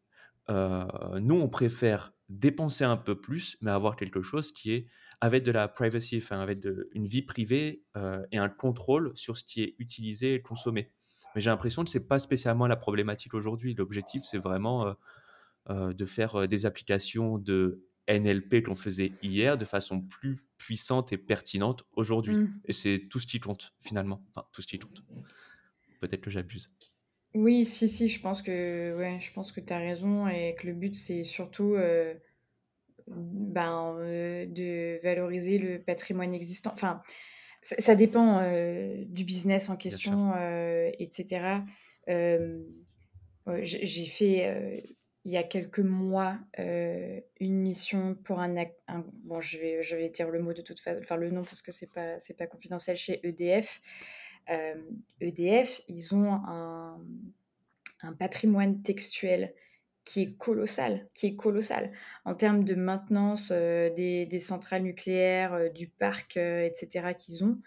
Heu, 0.51 0.85
nous, 1.21 1.37
on 1.41 1.49
préfère 1.49 2.13
dépenser 2.29 2.85
un 2.85 2.97
peu 2.97 3.21
plus, 3.21 3.57
mais 3.61 3.71
avoir 3.71 3.97
quelque 3.97 4.23
chose 4.23 4.53
qui 4.53 4.73
est 4.73 4.87
avec 5.21 5.45
de 5.45 5.53
la 5.53 5.69
privacy, 5.69 6.19
enfin 6.19 6.41
avec 6.41 6.59
de 6.61 6.89
une 6.93 7.07
vie 7.07 7.23
privée, 7.23 7.85
heu 7.97 8.27
et 8.33 8.39
un 8.39 8.49
contrôle 8.49 9.13
sur 9.17 9.39
ce 9.39 9.45
qui 9.45 9.63
est 9.63 9.75
utilisé 9.79 10.35
et 10.35 10.43
consommé». 10.43 10.93
Mais 11.35 11.41
j'ai 11.43 11.51
l'impression 11.51 11.85
que 11.85 11.91
c'est 11.91 12.09
pas 12.09 12.19
spécialement 12.19 12.67
la 12.67 12.77
problématique 12.77 13.35
aujourd'hui. 13.35 13.75
L'objectif, 13.75 14.23
c'est 14.25 14.39
vraiment, 14.39 14.97
heu, 15.71 15.95
de 15.95 16.05
faire, 16.07 16.49
des 16.49 16.67
applications 16.67 17.39
de 17.39 17.87
NLP 18.09 18.63
qu'on 18.65 18.77
faisait 18.77 19.13
hier 19.23 19.59
de 19.59 19.65
façon 19.67 20.01
plus 20.03 20.39
puissante 20.59 21.13
et 21.13 21.19
pertinente 21.19 21.85
aujourd'hui 21.95 22.35
Mmh. 22.35 22.61
et 22.67 22.73
c'est 22.73 23.09
tout 23.11 23.21
ce 23.21 23.27
qui 23.27 23.41
compte 23.41 23.75
finalement, 23.81 24.25
enfin 24.35 24.47
tout 24.53 24.63
ce 24.63 24.69
qui 24.69 24.79
compte. 24.79 25.05
Peut-être 26.01 26.21
que 26.23 26.31
j'abuse. 26.31 26.71
Oui, 27.35 27.65
si, 27.65 27.87
si, 27.89 28.09
je 28.09 28.21
pense 28.21 28.41
que 28.41 28.97
ouais, 28.97 29.21
je 29.21 29.33
pense 29.33 29.53
que 29.53 29.61
tu 29.61 29.73
as 29.73 29.79
raison 29.79 30.27
et 30.29 30.55
que 30.59 30.67
le 30.67 30.73
but, 30.73 30.95
c'est 30.95 31.23
surtout, 31.23 31.75
heu, 31.75 32.19
ben, 33.09 33.97
heu, 34.01 34.47
de 34.47 35.01
valoriser 35.03 35.59
le 35.59 35.83
patrimoine 35.83 36.35
existant. 36.35 36.73
Enfin, 36.75 37.03
ça 37.63 37.77
ça 37.81 37.95
dépend, 37.97 38.43
heu, 38.43 39.05
du 39.07 39.25
business 39.25 39.71
en 39.71 39.77
question, 39.77 40.33
heu 40.37 40.93
et 40.99 41.09
cetera. 41.13 41.65
Hem, 42.09 42.65
heu, 43.49 43.61
j'ai 43.65 44.07
fait, 44.07 44.97
il 45.25 45.33
y 45.33 45.37
a 45.39 45.45
quelques 45.45 45.81
mois, 45.81 46.39
une 46.59 47.57
mission 47.63 48.15
pour 48.17 48.41
un 48.41 48.55
bon, 49.25 49.41
je 49.41 49.59
vais 49.59 49.83
je 49.83 49.97
vais 49.97 50.11
dire 50.11 50.31
le 50.31 50.41
mot 50.43 50.53
de 50.55 50.63
toute 50.63 50.81
fa 50.81 50.97
enfin 51.01 51.17
le 51.17 51.31
nom 51.31 51.45
parce 51.45 51.63
que 51.63 51.73
c'est 51.73 51.93
pas 51.93 52.19
c'est 52.21 52.37
pas 52.37 52.47
confidentiel, 52.49 52.97
chez 52.97 53.21
EDF. 53.27 53.81
EDF, 54.49 55.83
ils 55.89 56.15
ont 56.15 56.33
un 58.03 58.13
patrimoine 58.19 58.83
textuel 58.83 59.55
qui 60.05 60.23
est 60.23 60.37
colossal, 60.39 61.09
qui 61.15 61.27
est 61.27 61.37
colossal. 61.37 61.93
En 62.25 62.35
termes 62.35 62.63
de 62.65 62.75
maintenance, 62.77 63.51
heu, 63.51 63.91
des 63.91 64.39
centrales 64.39 64.83
nucléaires, 64.83 65.55
heu, 65.55 65.71
du 65.71 65.89
parc, 65.89 66.37
heu 66.37 66.63
et 66.65 66.73
cetera 66.75 67.13
qu'ils 67.13 67.45
ont, 67.45 67.59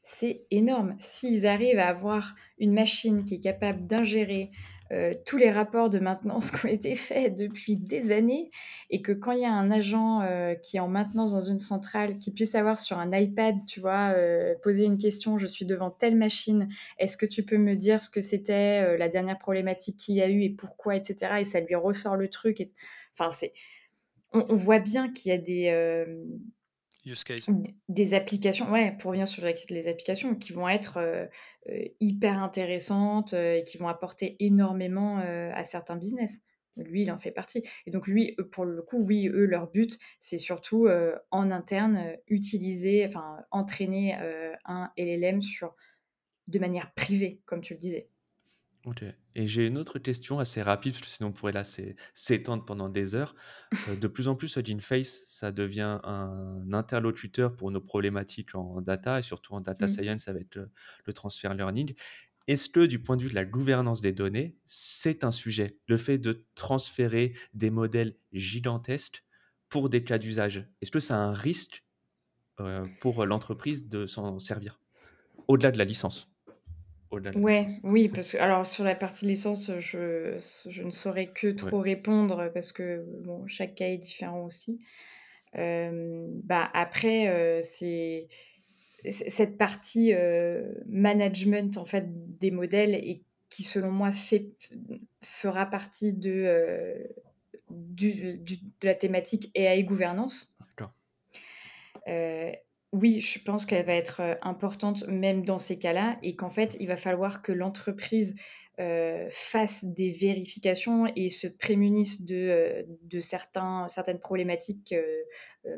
c'est 0.00 0.46
énorme. 0.50 0.96
S'ils 0.98 1.46
arrivent 1.46 1.78
à 1.78 1.88
avoir 1.88 2.34
une 2.58 2.72
machine 2.72 3.24
qui 3.24 3.36
est 3.36 3.40
capable 3.40 3.86
d'ingérer, 3.86 4.50
euh, 4.92 5.12
tous 5.24 5.36
les 5.36 5.50
rapports 5.50 5.90
de 5.90 5.98
maintenance 5.98 6.50
qui 6.52 6.66
ont 6.66 6.68
été 6.68 6.94
faits 6.94 7.36
depuis 7.36 7.76
des 7.76 8.12
années 8.12 8.50
et 8.90 9.02
que 9.02 9.12
quand 9.12 9.32
il 9.32 9.40
y 9.40 9.44
a 9.44 9.52
un 9.52 9.70
agent 9.70 10.22
euh, 10.22 10.54
qui 10.54 10.76
est 10.76 10.80
en 10.80 10.88
maintenance 10.88 11.32
dans 11.32 11.40
une 11.40 11.58
centrale, 11.58 12.18
qui 12.18 12.30
puisse 12.30 12.54
avoir 12.54 12.78
sur 12.78 12.98
un 12.98 13.10
iPad, 13.12 13.56
tu 13.66 13.80
vois, 13.80 14.12
euh, 14.16 14.54
poser 14.62 14.84
une 14.84 14.98
question, 14.98 15.38
je 15.38 15.46
suis 15.46 15.66
devant 15.66 15.90
telle 15.90 16.16
machine, 16.16 16.68
est-ce 16.98 17.16
que 17.16 17.26
tu 17.26 17.42
peux 17.42 17.58
me 17.58 17.74
dire 17.74 18.00
ce 18.00 18.10
que 18.10 18.20
c'était 18.20 18.96
la 18.96 19.08
dernière 19.08 19.38
problématique 19.38 19.96
qu'il 19.96 20.14
y 20.14 20.22
a 20.22 20.28
eu 20.28 20.42
et 20.42 20.50
pourquoi, 20.50 20.96
etc. 20.96 21.36
Et 21.40 21.44
ça 21.44 21.60
lui 21.60 21.74
ressort 21.74 22.16
le 22.16 22.28
truc. 22.28 22.60
Et... 22.60 22.68
Enfin, 23.12 23.30
c'est... 23.30 23.52
On, 24.32 24.44
on, 24.48 24.56
voit 24.56 24.80
bien 24.80 25.12
qu'il 25.12 25.30
y 25.30 25.34
a 25.34 25.38
des 25.38 25.70
des 27.88 28.14
applications, 28.14 28.70
ouais, 28.70 28.96
pour 28.98 29.10
revenir 29.10 29.28
sur 29.28 29.44
les 29.44 29.88
applications 29.88 30.34
qui 30.34 30.52
vont 30.52 30.68
être 30.68 30.96
euh, 30.96 31.26
euh, 31.68 31.84
hyper 32.00 32.42
intéressantes 32.42 33.32
euh, 33.32 33.58
et 33.58 33.62
qui 33.62 33.78
vont 33.78 33.88
apporter 33.88 34.36
énormément 34.40 35.18
à 35.18 35.64
certains 35.64 35.96
business. 35.96 36.40
Lui, 36.76 37.02
il 37.02 37.10
en 37.10 37.18
fait 37.18 37.30
partie. 37.30 37.62
Et 37.86 37.90
donc, 37.90 38.06
lui, 38.06 38.36
pour 38.52 38.64
le 38.64 38.82
coup, 38.82 38.98
oui, 38.98 39.28
eux, 39.28 39.46
leur 39.46 39.70
but, 39.70 39.98
c'est 40.18 40.36
surtout 40.36 40.88
en 41.30 41.50
interne, 41.50 42.16
utiliser, 42.26 43.06
enfin, 43.06 43.38
entraîner 43.50 44.14
un 44.66 44.90
LLM 44.98 45.40
sur, 45.40 45.74
de 46.48 46.58
manière 46.58 46.92
privée, 46.92 47.40
comme 47.46 47.62
tu 47.62 47.72
le 47.72 47.78
disais. 47.78 48.10
OK 48.86 49.04
et 49.38 49.46
j'ai 49.46 49.66
une 49.66 49.76
autre 49.76 49.98
question 49.98 50.38
assez 50.38 50.62
rapide, 50.62 50.94
parce 50.94 51.04
que 51.04 51.10
sinon 51.10 51.28
on 51.28 51.32
pourrait 51.32 51.52
là 51.52 51.62
s'étendre 52.14 52.64
pendant 52.64 52.88
des 52.88 53.14
heures. 53.14 53.34
Euh, 53.88 53.94
de 53.94 54.08
plus 54.08 54.28
en 54.28 54.34
plus, 54.34 54.58
Face, 54.80 55.24
ça 55.26 55.52
devient 55.52 56.00
un 56.04 56.72
interlocuteur 56.72 57.54
pour 57.54 57.70
nos 57.70 57.82
problématiques 57.82 58.54
en 58.54 58.80
data 58.80 59.18
et 59.18 59.22
surtout 59.22 59.52
en 59.52 59.60
data 59.60 59.84
mmh. 59.84 59.88
science 59.88 60.28
avec 60.28 60.54
le, 60.54 60.70
le 61.04 61.12
transfer 61.12 61.52
learning. 61.52 61.94
Est-ce 62.48 62.70
que 62.70 62.86
du 62.86 62.98
point 63.02 63.18
de 63.18 63.24
vue 63.24 63.28
de 63.28 63.34
la 63.34 63.44
gouvernance 63.44 64.00
des 64.00 64.12
données, 64.12 64.56
c'est 64.64 65.22
un 65.22 65.32
sujet, 65.32 65.78
le 65.86 65.98
fait 65.98 66.16
de 66.16 66.46
transférer 66.54 67.34
des 67.52 67.68
modèles 67.68 68.16
gigantesques 68.32 69.22
pour 69.68 69.90
des 69.90 70.02
cas 70.02 70.16
d'usage? 70.16 70.66
Est-ce 70.80 70.90
que 70.90 71.00
c'est 71.00 71.12
un 71.12 71.34
risque 71.34 71.84
euh, 72.60 72.86
pour 73.00 73.26
l'entreprise 73.26 73.86
de 73.88 74.06
s'en 74.06 74.38
servir, 74.38 74.80
au-delà 75.46 75.72
de 75.72 75.78
la 75.78 75.84
licence? 75.84 76.35
Ouais, 77.34 77.66
oui, 77.82 78.08
parce 78.08 78.32
que 78.32 78.38
alors 78.38 78.66
sur 78.66 78.84
la 78.84 78.94
partie 78.94 79.26
licence, 79.26 79.70
je 79.76 80.36
je 80.68 80.82
ne 80.82 80.90
saurais 80.90 81.26
que 81.26 81.48
trop 81.48 81.80
répondre 81.80 82.50
parce 82.54 82.72
que, 82.72 83.04
bon, 83.24 83.46
chaque 83.46 83.74
cas 83.74 83.88
est 83.88 83.98
différent 83.98 84.44
aussi. 84.44 84.80
bah, 85.54 86.70
après, 86.72 87.60
c'est 87.62 88.28
cette 89.08 89.58
partie, 89.58 90.12
management, 90.86 91.76
en 91.76 91.84
fait, 91.84 92.04
des 92.38 92.50
modèles 92.50 92.94
et 92.94 93.22
qui, 93.48 93.62
selon 93.62 93.90
moi, 93.90 94.12
fait 94.12 94.50
fera 95.22 95.66
partie 95.66 96.12
de, 96.12 97.06
du 97.70 98.34
de 98.36 98.56
la 98.86 98.94
thématique 98.94 99.50
AI 99.54 99.84
gouvernance. 99.84 100.56
D'accord 100.60 100.92
oui, 102.92 103.20
je 103.20 103.38
pense 103.42 103.66
qu'elle 103.66 103.84
va 103.84 103.94
être 103.94 104.22
importante 104.42 105.06
même 105.08 105.44
dans 105.44 105.58
ces 105.58 105.78
cas-là 105.78 106.18
et 106.22 106.36
qu'en 106.36 106.50
fait, 106.50 106.76
il 106.80 106.86
va 106.86 106.96
falloir 106.96 107.42
que 107.42 107.52
l'entreprise 107.52 108.34
fasse 109.30 109.86
des 109.86 110.10
vérifications 110.10 111.06
et 111.16 111.30
se 111.30 111.46
prémunisse 111.46 112.26
de, 112.26 112.86
de 113.02 113.18
certains, 113.20 113.88
certaines 113.88 114.18
problématiques. 114.18 114.94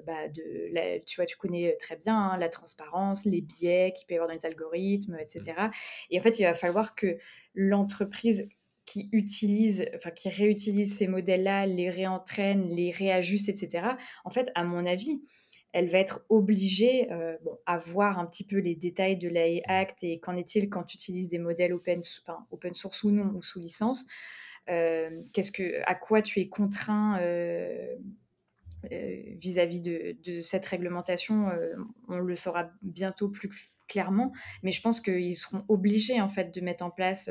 Bah, 0.05 0.29
de 0.29 0.99
tu 1.07 1.17
vois, 1.17 1.25
tu 1.25 1.37
connais 1.37 1.77
très 1.81 1.97
bien 1.97 2.15
hein, 2.15 2.37
la 2.37 2.49
transparence, 2.49 3.25
les 3.25 3.41
biais 3.41 3.95
qu'il 3.97 4.07
peut 4.07 4.15
y 4.15 4.17
avoir 4.17 4.29
dans 4.29 4.35
les 4.35 4.45
algorithmes, 4.45 5.17
etc. 5.19 5.55
Mmh. 5.57 5.71
Et 6.11 6.19
en 6.19 6.23
fait, 6.23 6.39
il 6.41 6.43
va 6.43 6.55
falloir 6.55 6.95
que 6.95 7.19
l'entreprise 7.55 8.49
qui 8.85 9.09
utilise, 9.13 9.87
enfin 9.95 10.11
qui 10.11 10.29
réutilise 10.31 10.97
ces 10.97 11.07
modèles-là, 11.07 11.67
les 11.67 11.91
réentraîne, 11.91 12.69
les 12.69 12.91
réajuste, 12.91 13.49
etc. 13.49 13.87
En 14.25 14.31
fait, 14.31 14.51
à 14.55 14.65
mon 14.65 14.87
avis, 14.87 15.23
elle 15.73 15.89
va 15.89 15.99
être 15.99 16.25
obligée 16.29 17.11
euh, 17.12 17.37
à 17.66 17.79
voir 17.79 18.19
un 18.19 18.27
petit 18.27 18.45
peu 18.45 18.59
les 18.59 18.75
détails 18.75 19.16
de 19.16 19.29
l'AI 19.29 19.62
Act 19.66 20.03
et 20.03 20.19
qu'en 20.19 20.37
est-il 20.37 20.71
quand 20.71 20.85
tu 20.85 20.97
utilises 20.97 21.29
des 21.29 21.39
modèles 21.39 21.73
open, 21.73 22.03
open 22.51 22.75
source 22.75 23.03
ou 23.05 23.11
non 23.11 23.33
ou 23.35 23.43
sous 23.43 23.61
licence. 23.61 24.07
Euh, 24.71 25.23
qu'est-ce 25.33 25.53
que, 25.53 25.83
à 25.87 25.95
quoi 25.95 26.23
tu 26.23 26.41
es 26.41 26.49
contraint 26.49 27.19
euh, 27.21 27.97
vis-à-vis 28.91 29.81
de, 29.81 30.41
cette 30.41 30.64
réglementation 30.64 31.51
On 32.09 32.19
le 32.19 32.37
saura 32.37 32.71
bientôt 32.83 33.29
plus 33.29 33.51
clairement, 33.89 34.33
mais 34.62 34.71
je 34.71 34.81
pense 34.81 35.01
qu'ils 35.01 35.37
seront 35.37 35.64
obligés 35.69 36.21
en 36.21 36.29
fait 36.29 36.55
de 36.55 36.61
mettre 36.61 36.85
en 36.85 36.91
place 36.91 37.29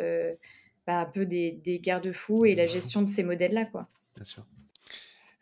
bah, 0.85 0.99
un 0.99 1.05
peu 1.05 1.25
des, 1.25 1.51
des 1.51 1.79
garde-fous 1.79 2.45
et 2.45 2.53
la 2.53 2.65
gestion 2.65 3.01
de 3.01 3.07
ces 3.07 3.23
modèles-là, 3.23 3.65
quoi. 3.65 3.87
Bien 4.15 4.23
sûr. 4.23 4.45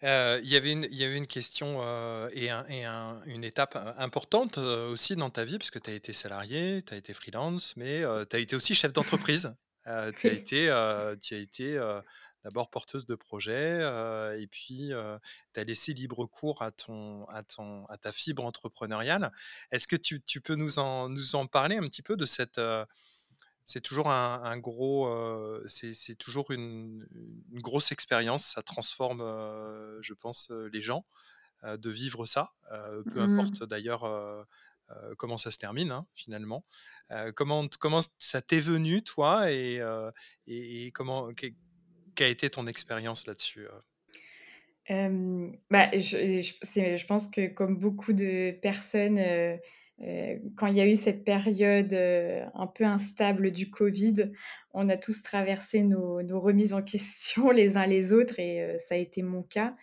Euh, 0.06 0.40
il 0.44 0.50
y 0.50 0.56
avait 0.56 0.72
une, 0.72 0.88
il 0.92 0.98
y 0.98 1.04
avait 1.04 1.18
une 1.18 1.26
question 1.26 1.80
euh, 1.82 2.30
et, 2.34 2.52
une 3.26 3.44
étape 3.44 3.76
euh, 3.76 3.92
importante 3.98 4.60
aussi 4.60 5.16
dans 5.16 5.32
ta 5.32 5.46
vie, 5.46 5.58
parce 5.58 5.72
que 5.72 5.80
tu 5.80 5.90
as 5.90 5.94
été 5.94 6.14
salarié, 6.14 6.84
tu 6.86 6.94
as 6.94 6.98
été 6.98 7.14
freelance, 7.14 7.76
mais 7.76 8.04
tu 8.30 8.36
as 8.36 8.40
été 8.40 8.56
aussi 8.56 8.76
chef 8.76 8.94
d'entreprise. 8.94 9.56
tu 10.18 10.28
as 10.28 10.34
été, 10.34 10.66
tu 11.22 11.36
as 11.36 11.38
été 11.38 11.80
d'abord 12.44 12.70
porteuse 12.70 13.08
de 13.08 13.16
projet, 13.16 13.82
et 14.40 14.48
puis 14.48 14.92
tu 15.54 15.60
as 15.60 15.64
laissé 15.64 15.94
libre 15.94 16.26
cours 16.28 16.62
à, 16.62 16.72
ton, 16.72 17.26
à, 17.26 17.42
ton, 17.44 17.86
à 17.88 17.98
ta 17.98 18.12
fibre 18.12 18.46
entrepreneuriale. 18.46 19.32
Est-ce 19.72 19.88
que 19.88 19.96
tu, 19.96 20.22
tu 20.22 20.40
peux 20.40 20.56
nous 20.56 20.78
en, 20.78 21.10
nous 21.10 21.36
en 21.36 21.48
parler 21.48 21.78
un 21.78 21.84
petit 21.84 22.04
peu 22.04 22.16
de 22.16 22.26
cette 22.26 22.60
c'est 23.66 23.82
toujours 23.82 24.10
un, 24.10 24.58
gros, 24.58 25.10
c'est 25.68 26.16
toujours 26.18 26.52
une, 26.52 27.06
grosse 27.52 27.92
expérience. 27.92 28.46
Ça 28.54 28.62
transforme, 28.62 29.22
je 30.02 30.14
pense, 30.14 30.52
les 30.72 30.82
gens 30.82 31.06
de 31.64 31.90
vivre 31.90 32.26
ça, 32.26 32.54
peu 32.70 33.26
mmh. 33.26 33.40
importe 33.40 33.64
d'ailleurs 33.64 34.48
comment 35.18 35.40
ça 35.40 35.50
se 35.50 35.58
termine 35.58 35.92
hein, 35.92 36.06
finalement. 36.14 36.64
comment, 37.36 37.68
comment 37.80 38.02
ça 38.20 38.42
t'est 38.42 38.60
venu 38.60 39.02
toi 39.02 39.52
et, 39.52 39.82
et, 40.48 40.92
comment 40.92 41.34
quelle 41.34 41.54
a 42.20 42.28
été 42.28 42.50
ton 42.50 42.68
expérience 42.68 43.26
là-dessus 43.26 43.68
bah, 44.88 45.90
je, 45.94 46.40
je, 46.40 47.06
pense 47.06 47.28
que 47.28 47.48
comme 47.48 47.78
beaucoup 47.78 48.14
de 48.14 48.52
personnes 48.62 49.18
euh, 49.18 49.58
quand 50.00 50.68
il 50.68 50.76
y 50.76 50.82
a 50.82 50.88
eu 50.88 50.96
cette 50.96 51.24
période 51.24 51.94
euh, 51.94 52.46
un 52.54 52.68
peu 52.68 52.84
instable 52.84 53.52
du 53.52 53.70
Covid, 53.70 54.32
on 54.74 54.90
a 54.90 54.98
tous 54.98 55.24
traversé 55.24 55.84
nos, 55.84 56.40
remises 56.40 56.74
en 56.74 56.82
question 56.82 57.50
les 57.52 57.78
uns 57.78 57.86
les 57.86 58.14
autres 58.14 58.40
et 58.40 58.62
euh, 58.62 58.78
ça 58.78 58.96
a 58.96 58.98
été 58.98 59.22
mon 59.22 59.44
cas. 59.44 59.76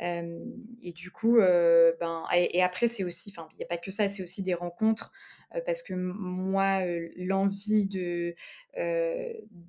et 0.00 0.92
du 0.92 1.12
coup, 1.12 1.38
ben, 1.38 2.24
et, 2.34 2.62
après, 2.62 2.88
c'est 2.88 3.04
aussi, 3.04 3.30
enfin, 3.30 3.48
il 3.52 3.58
n'y 3.58 3.64
a 3.64 3.68
pas 3.68 3.78
que 3.78 3.92
ça, 3.92 4.08
c'est 4.08 4.22
aussi 4.22 4.42
des 4.42 4.54
rencontres 4.54 5.12
parce 5.64 5.82
que 5.82 5.94
moi, 5.94 6.80
l'envie 7.16 7.86
de 7.86 8.34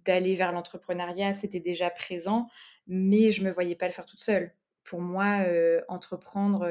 d'aller 0.05 0.33
vers 0.33 0.51
l'entrepreneuriat, 0.51 1.33
c'était 1.33 1.59
déjà 1.59 1.91
présent, 1.91 2.47
mais 2.87 3.29
je 3.29 3.43
me 3.43 3.51
voyais 3.51 3.75
pas 3.75 3.85
le 3.85 3.91
faire 3.91 4.07
toute 4.07 4.21
seule. 4.21 4.55
Pour 4.83 5.01
moi, 5.01 5.39
entreprendre, 5.87 6.67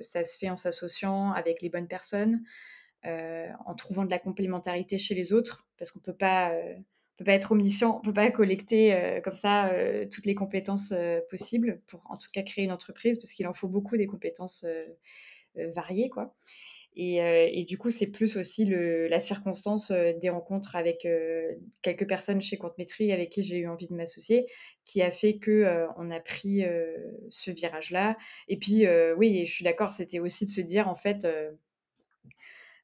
ça 0.00 0.24
se 0.24 0.38
fait 0.38 0.50
en 0.50 0.56
s'associant 0.56 1.32
avec 1.32 1.62
les 1.62 1.68
bonnes 1.68 1.88
personnes, 1.88 2.42
en 3.04 3.74
trouvant 3.76 4.04
de 4.04 4.10
la 4.10 4.18
complémentarité 4.18 4.98
chez 4.98 5.14
les 5.14 5.32
autres, 5.32 5.66
parce 5.78 5.90
qu'on 5.90 6.00
pas 6.00 6.52
peut 7.16 7.24
pas 7.24 7.32
être 7.32 7.52
omniscient, 7.52 7.96
on 7.98 8.00
peut 8.02 8.12
pas 8.12 8.30
collecter 8.30 9.20
comme 9.24 9.32
ça 9.34 9.70
toutes 10.12 10.26
les 10.26 10.34
compétences 10.34 10.92
possibles 11.30 11.80
pour 11.86 12.10
en 12.10 12.16
tout 12.18 12.28
cas 12.32 12.42
créer 12.42 12.64
une 12.64 12.72
entreprise 12.72 13.18
parce 13.18 13.32
qu'il 13.32 13.46
en 13.48 13.54
faut 13.54 13.68
beaucoup 13.68 13.96
des 13.96 14.06
compétences 14.06 14.66
variées 15.54 16.10
quoi. 16.10 16.34
Et, 16.98 17.64
du 17.68 17.76
coup, 17.76 17.90
c'est 17.90 18.06
plus 18.06 18.38
aussi 18.38 18.64
la 18.64 19.20
circonstance 19.20 19.92
des 19.92 20.30
rencontres 20.30 20.76
avec 20.76 21.06
quelques 21.82 22.08
personnes 22.08 22.40
chez 22.40 22.56
Comptemétrie 22.56 23.12
avec 23.12 23.28
qui 23.30 23.42
j'ai 23.42 23.58
eu 23.58 23.68
envie 23.68 23.86
de 23.86 23.94
m'associer 23.94 24.46
qui 24.84 25.02
a 25.02 25.10
fait 25.10 25.36
que 25.36 25.86
on 25.98 26.10
a 26.10 26.20
pris 26.20 26.64
ce 27.28 27.50
virage-là. 27.50 28.16
Et 28.48 28.56
puis, 28.56 28.86
oui, 29.16 29.44
je 29.44 29.52
suis 29.52 29.64
d'accord, 29.64 29.92
c'était 29.92 30.20
aussi 30.20 30.46
de 30.46 30.50
se 30.50 30.62
dire, 30.62 30.88
en 30.88 30.94
fait, 30.94 31.26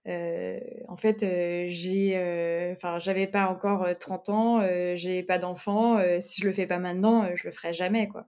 en 0.05 0.97
fait, 0.97 1.25
j'ai, 1.69 2.73
enfin, 2.73 2.99
j'avais 2.99 3.27
pas 3.27 3.47
encore 3.47 3.87
30 3.99 4.29
ans, 4.29 4.95
j'ai 4.95 5.23
pas 5.23 5.39
d'enfant. 5.39 6.03
si 6.21 6.43
je 6.43 6.47
le 6.47 6.53
fais 6.53 6.67
pas 6.67 6.79
maintenant, 6.79 7.35
je 7.35 7.45
le 7.47 7.51
ferai 7.51 7.73
jamais, 7.73 8.09
quoi. 8.09 8.27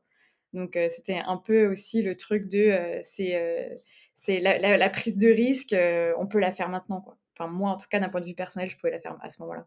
Donc, 0.55 0.78
c'était 0.89 1.20
un 1.26 1.37
peu 1.37 1.66
aussi 1.66 2.01
le 2.01 2.16
truc 2.16 2.49
de, 2.49 2.99
c'est 3.03 3.82
c'est 4.15 4.41
la, 4.41 4.91
prise 4.91 5.19
de 5.19 5.29
risque, 5.29 5.73
euh, 5.73 6.12
on 6.19 6.27
peut 6.27 6.39
la 6.39 6.53
faire 6.53 6.69
maintenant. 6.69 7.01
Quoi. 7.01 7.17
Enfin, 7.37 7.51
moi, 7.51 7.71
en 7.71 7.77
tout 7.77 7.87
cas, 7.91 7.99
d'un 7.99 8.09
point 8.09 8.21
de 8.21 8.27
vue 8.27 8.35
personnel, 8.35 8.71
je 8.71 8.77
pouvais 8.77 8.93
la 8.93 9.01
faire 9.01 9.17
à 9.21 9.29
ce 9.29 9.43
moment-là. 9.43 9.67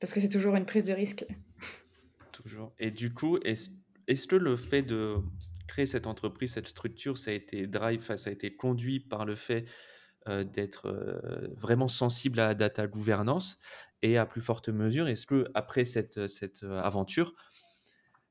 Parce 0.00 0.12
que 0.12 0.20
c'est 0.20 0.28
toujours 0.28 0.56
une 0.56 0.66
prise 0.66 0.84
de 0.84 0.92
risque. 0.92 1.24
Toujours. 2.32 2.72
Et 2.78 2.90
du 2.90 3.14
coup, 3.14 3.38
est-ce 3.38 3.70
est 4.08 4.26
que 4.26 4.36
le 4.36 4.56
fait 4.56 4.82
de 4.82 5.16
créer 5.66 5.86
cette 5.86 6.06
entreprise, 6.06 6.52
cette 6.52 6.68
structure, 6.68 7.16
ça 7.16 7.30
a 7.30 7.34
été 7.34 7.66
drive, 7.66 8.02
ça 8.16 8.28
a 8.28 8.32
été 8.32 8.54
conduit 8.54 9.00
par 9.00 9.24
le 9.24 9.34
fait 9.34 9.64
euh, 10.28 10.44
d'être 10.44 10.88
euh, 10.88 11.48
vraiment 11.56 11.88
sensible 11.88 12.40
à 12.40 12.48
la 12.48 12.54
data 12.54 12.86
gouvernance 12.86 13.58
Et 14.02 14.18
à 14.18 14.26
plus 14.26 14.40
forte 14.40 14.68
mesure, 14.68 15.06
est-ce 15.06 15.26
qu'après 15.26 15.84
cette, 15.84 16.26
cette, 16.26 16.64
aventure, 16.64 17.34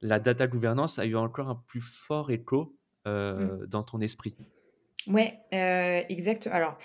la 0.01 0.19
data 0.19 0.47
gouvernance 0.47 0.99
a 0.99 1.05
eu 1.05 1.15
encore 1.15 1.49
un 1.49 1.63
plus 1.67 1.82
fort 1.82 2.30
écho, 2.30 2.78
Mmh. 3.05 3.65
dans 3.67 3.84
ton 3.84 3.99
esprit? 3.99 4.36
Ouais, 5.08 5.41
heu, 5.54 6.06
exact. 6.10 6.47
Alors, 6.47 6.78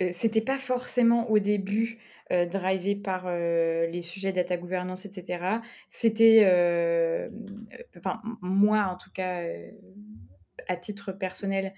heu, 0.00 0.10
c'était 0.10 0.40
pas 0.40 0.56
forcément 0.56 1.28
au 1.30 1.38
début, 1.38 1.98
heu, 2.32 2.46
drivé 2.46 2.96
par, 2.96 3.26
heu, 3.28 3.86
les 3.90 4.00
sujets 4.00 4.32
data 4.32 4.56
gouvernance 4.56 5.04
et 5.04 5.12
cetera. 5.12 5.60
C'était, 5.86 6.36
hem, 6.38 7.66
enfin, 7.98 8.22
m 8.24 8.36
moi 8.40 8.86
en 8.90 8.96
tout 8.96 9.10
cas, 9.12 9.42
heu, 9.44 9.72
à 10.68 10.76
titre 10.76 11.12
personnel, 11.12 11.74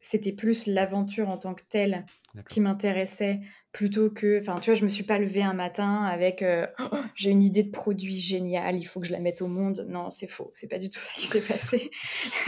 c'était 0.00 0.32
plus 0.32 0.66
l'aventure 0.66 1.28
en 1.30 1.38
tant 1.38 1.54
que 1.54 1.64
telle 1.68 2.06
D'accord. 2.34 2.48
qui 2.48 2.60
m'intéressait 2.60 3.40
plutôt 3.78 4.10
que 4.10 4.40
enfin, 4.40 4.58
tu 4.58 4.70
vois, 4.70 4.74
je 4.74 4.82
me 4.82 4.88
suis 4.88 5.04
pas 5.04 5.20
levée 5.20 5.44
un 5.44 5.52
matin 5.52 6.02
avec, 6.02 6.42
heu: 6.42 6.66
«J'ai 7.14 7.30
une 7.30 7.44
idée 7.44 7.62
de 7.62 7.70
produit 7.70 8.18
géniale, 8.18 8.74
il 8.74 8.82
faut 8.82 8.98
que 8.98 9.06
je 9.06 9.12
la 9.12 9.20
mette 9.20 9.40
au 9.40 9.46
monde». 9.46 9.86
Non, 9.88 10.10
c'est 10.10 10.26
faux, 10.26 10.50
c'est 10.52 10.66
pas 10.66 10.78
du 10.78 10.90
tout 10.90 10.98
ça 10.98 11.12
qui 11.14 11.26
s'est 11.26 11.40
passé, 11.40 11.88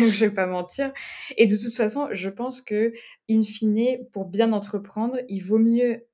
je 0.00 0.24
vais 0.24 0.32
pas 0.32 0.46
mentir 0.46 0.92
et 1.36 1.46
de 1.46 1.56
toute 1.56 1.72
façon, 1.72 2.08
je 2.10 2.28
pense 2.28 2.60
qu'in 2.60 2.90
fine, 3.44 4.04
pour 4.10 4.24
bien 4.24 4.52
entreprendre, 4.52 5.18
il 5.28 5.38
vaut 5.38 5.60
mieux 5.60 6.04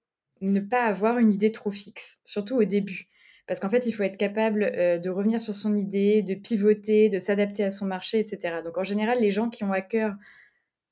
ne 0.43 0.61
pas 0.61 0.85
avoir 0.85 1.17
une 1.17 1.33
idée 1.33 1.51
trop 1.51 1.71
fixe, 1.71 2.21
surtout 2.23 2.57
au 2.57 2.65
début. 2.65 3.09
Parce 3.47 3.59
qu'en 3.59 3.71
fait, 3.71 3.87
il 3.87 3.93
faut 3.93 4.03
être 4.03 4.19
capable, 4.19 4.65
heu, 4.65 4.99
de 4.99 5.09
revenir 5.09 5.41
sur 5.41 5.55
son 5.55 5.79
idée, 5.79 6.21
de 6.21 6.35
pivoter, 6.35 7.09
de 7.09 7.19
s'adapter 7.19 7.65
à 7.65 7.71
son 7.71 7.87
marché 7.87 8.19
et 8.19 8.27
cetera. 8.27 8.61
Donc 8.61 8.77
en 8.77 8.85
général, 8.85 9.19
les 9.19 9.31
gens 9.31 9.49
qui 9.49 9.65
ont 9.65 9.73
à 9.73 9.81
cœur 9.81 10.15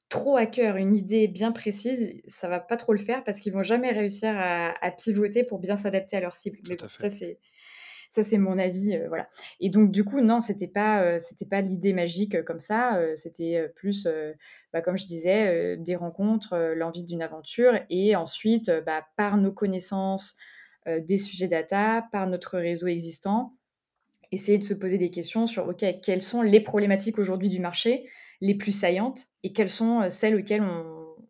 trop 0.08 0.36
à 0.36 0.46
cœur 0.46 0.76
une 0.76 0.94
idée 0.94 1.28
bien 1.28 1.52
précise, 1.52 2.14
ça 2.26 2.48
va 2.48 2.60
pas 2.60 2.76
trop 2.76 2.92
le 2.92 2.98
faire 2.98 3.24
parce 3.24 3.40
qu'ils 3.40 3.52
vont 3.52 3.62
jamais 3.62 3.90
réussir 3.92 4.30
à 4.36 4.72
à 4.84 4.90
pivoter 4.92 5.44
pour 5.44 5.58
bien 5.60 5.76
s'adapter 5.76 6.16
à 6.16 6.20
leur 6.20 6.34
cible. 6.34 6.58
Tout 6.64 6.76
Mais 6.76 6.76
à 6.80 6.88
bon, 6.88 6.88
fait. 6.88 7.08
ça 7.08 7.10
c'est 7.10 7.40
ça 8.10 8.22
c'est 8.24 8.38
mon 8.38 8.58
avis, 8.58 8.96
heu, 8.96 9.08
voilà 9.08 9.28
et 9.60 9.70
donc 9.70 9.90
du 9.92 10.04
coup, 10.04 10.20
non, 10.22 10.40
c'était 10.40 10.68
pas, 10.68 11.14
heu, 11.16 11.18
c'était 11.18 11.46
pas 11.46 11.60
l'idée 11.62 11.92
magique, 11.94 12.34
heu, 12.36 12.42
comme 12.44 12.60
ça, 12.60 13.00
c'était, 13.16 13.68
plus, 13.76 14.08
bah, 14.72 14.82
comme 14.82 14.96
je 14.98 15.06
disais, 15.06 15.76
des 15.78 15.96
rencontres, 15.96 16.56
l'envie 16.76 17.04
d'une 17.04 17.22
aventure 17.22 17.80
et 17.90 18.16
ensuite, 18.16 18.70
bah, 18.86 19.04
par 19.16 19.36
nos 19.38 19.52
connaissances, 19.52 20.36
des 20.86 21.18
sujets 21.18 21.48
data, 21.48 22.06
par 22.12 22.26
notre 22.28 22.58
réseau 22.58 22.88
existant, 22.88 23.56
essayer 24.32 24.58
de 24.58 24.64
se 24.64 24.74
poser 24.74 24.98
des 24.98 25.10
questions 25.10 25.46
sur: 25.46 25.68
«OK, 25.68 25.84
quelles 26.02 26.22
sont 26.22 26.42
les 26.42 26.60
problématiques 26.60 27.18
aujourd'hui 27.18 27.48
du 27.50 27.60
marché, 27.60 28.08
les 28.44 28.54
plus 28.56 28.72
saillantes 28.72 29.26
et 29.42 29.52
quelles 29.52 29.68
sont, 29.70 30.02
heu, 30.02 30.10
celles 30.10 30.36
auxquelles 30.36 30.62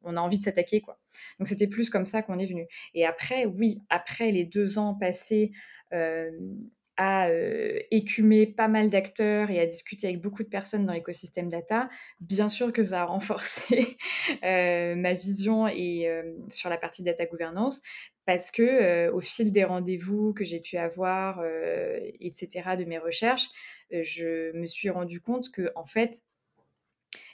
on 0.03 0.17
a 0.17 0.21
envie 0.21 0.39
de 0.39 0.43
s'attaquer, 0.45 0.81
quoi?» 0.81 0.99
donc 1.39 1.47
c'était 1.47 1.67
plus 1.69 1.91
comme 1.91 2.07
ça 2.07 2.23
qu'on 2.23 2.39
est 2.39 2.47
venu 2.47 2.67
et 2.95 3.07
après, 3.07 3.47
oui, 3.47 3.83
après 3.91 4.31
les 4.33 4.45
2 4.45 4.79
ans 4.79 4.95
passés, 4.95 5.53
hem, 5.93 6.57
à, 6.97 7.29
heu, 7.31 7.81
écumer 7.91 8.47
pas 8.47 8.69
mal 8.69 8.89
d'acteurs 8.91 9.51
et 9.51 9.59
à 9.61 9.67
discuter 9.67 10.07
avec 10.07 10.21
beaucoup 10.21 10.45
de 10.45 10.49
personnes 10.49 10.87
dans 10.87 10.93
l'écosystème 10.93 11.49
data, 11.49 11.89
bien 12.21 12.49
sûr 12.49 12.73
que 12.73 12.83
ça 12.85 13.03
a 13.03 13.05
renforcé, 13.07 13.97
ma 14.43 15.13
vision 15.13 15.67
et 15.69 16.09
sur 16.49 16.69
la 16.71 16.79
partie 16.79 17.03
data 17.03 17.27
gouvernance 17.27 17.83
parce 18.27 18.51
que, 18.51 19.11
au 19.11 19.21
fil 19.21 19.53
des 19.53 19.65
rendez-vous 19.65 20.33
que 20.33 20.45
j'ai 20.45 20.61
pu 20.61 20.77
avoir, 20.79 21.41
heu 21.43 21.99
et 22.21 22.31
cetera, 22.33 22.77
de 22.77 22.85
mes 22.85 22.99
recherches, 22.99 23.49
je 23.91 24.53
me 24.57 24.67
suis 24.67 24.89
rendue 24.91 25.21
compte 25.21 25.51
qu'en 25.51 25.85
fait 25.87 26.23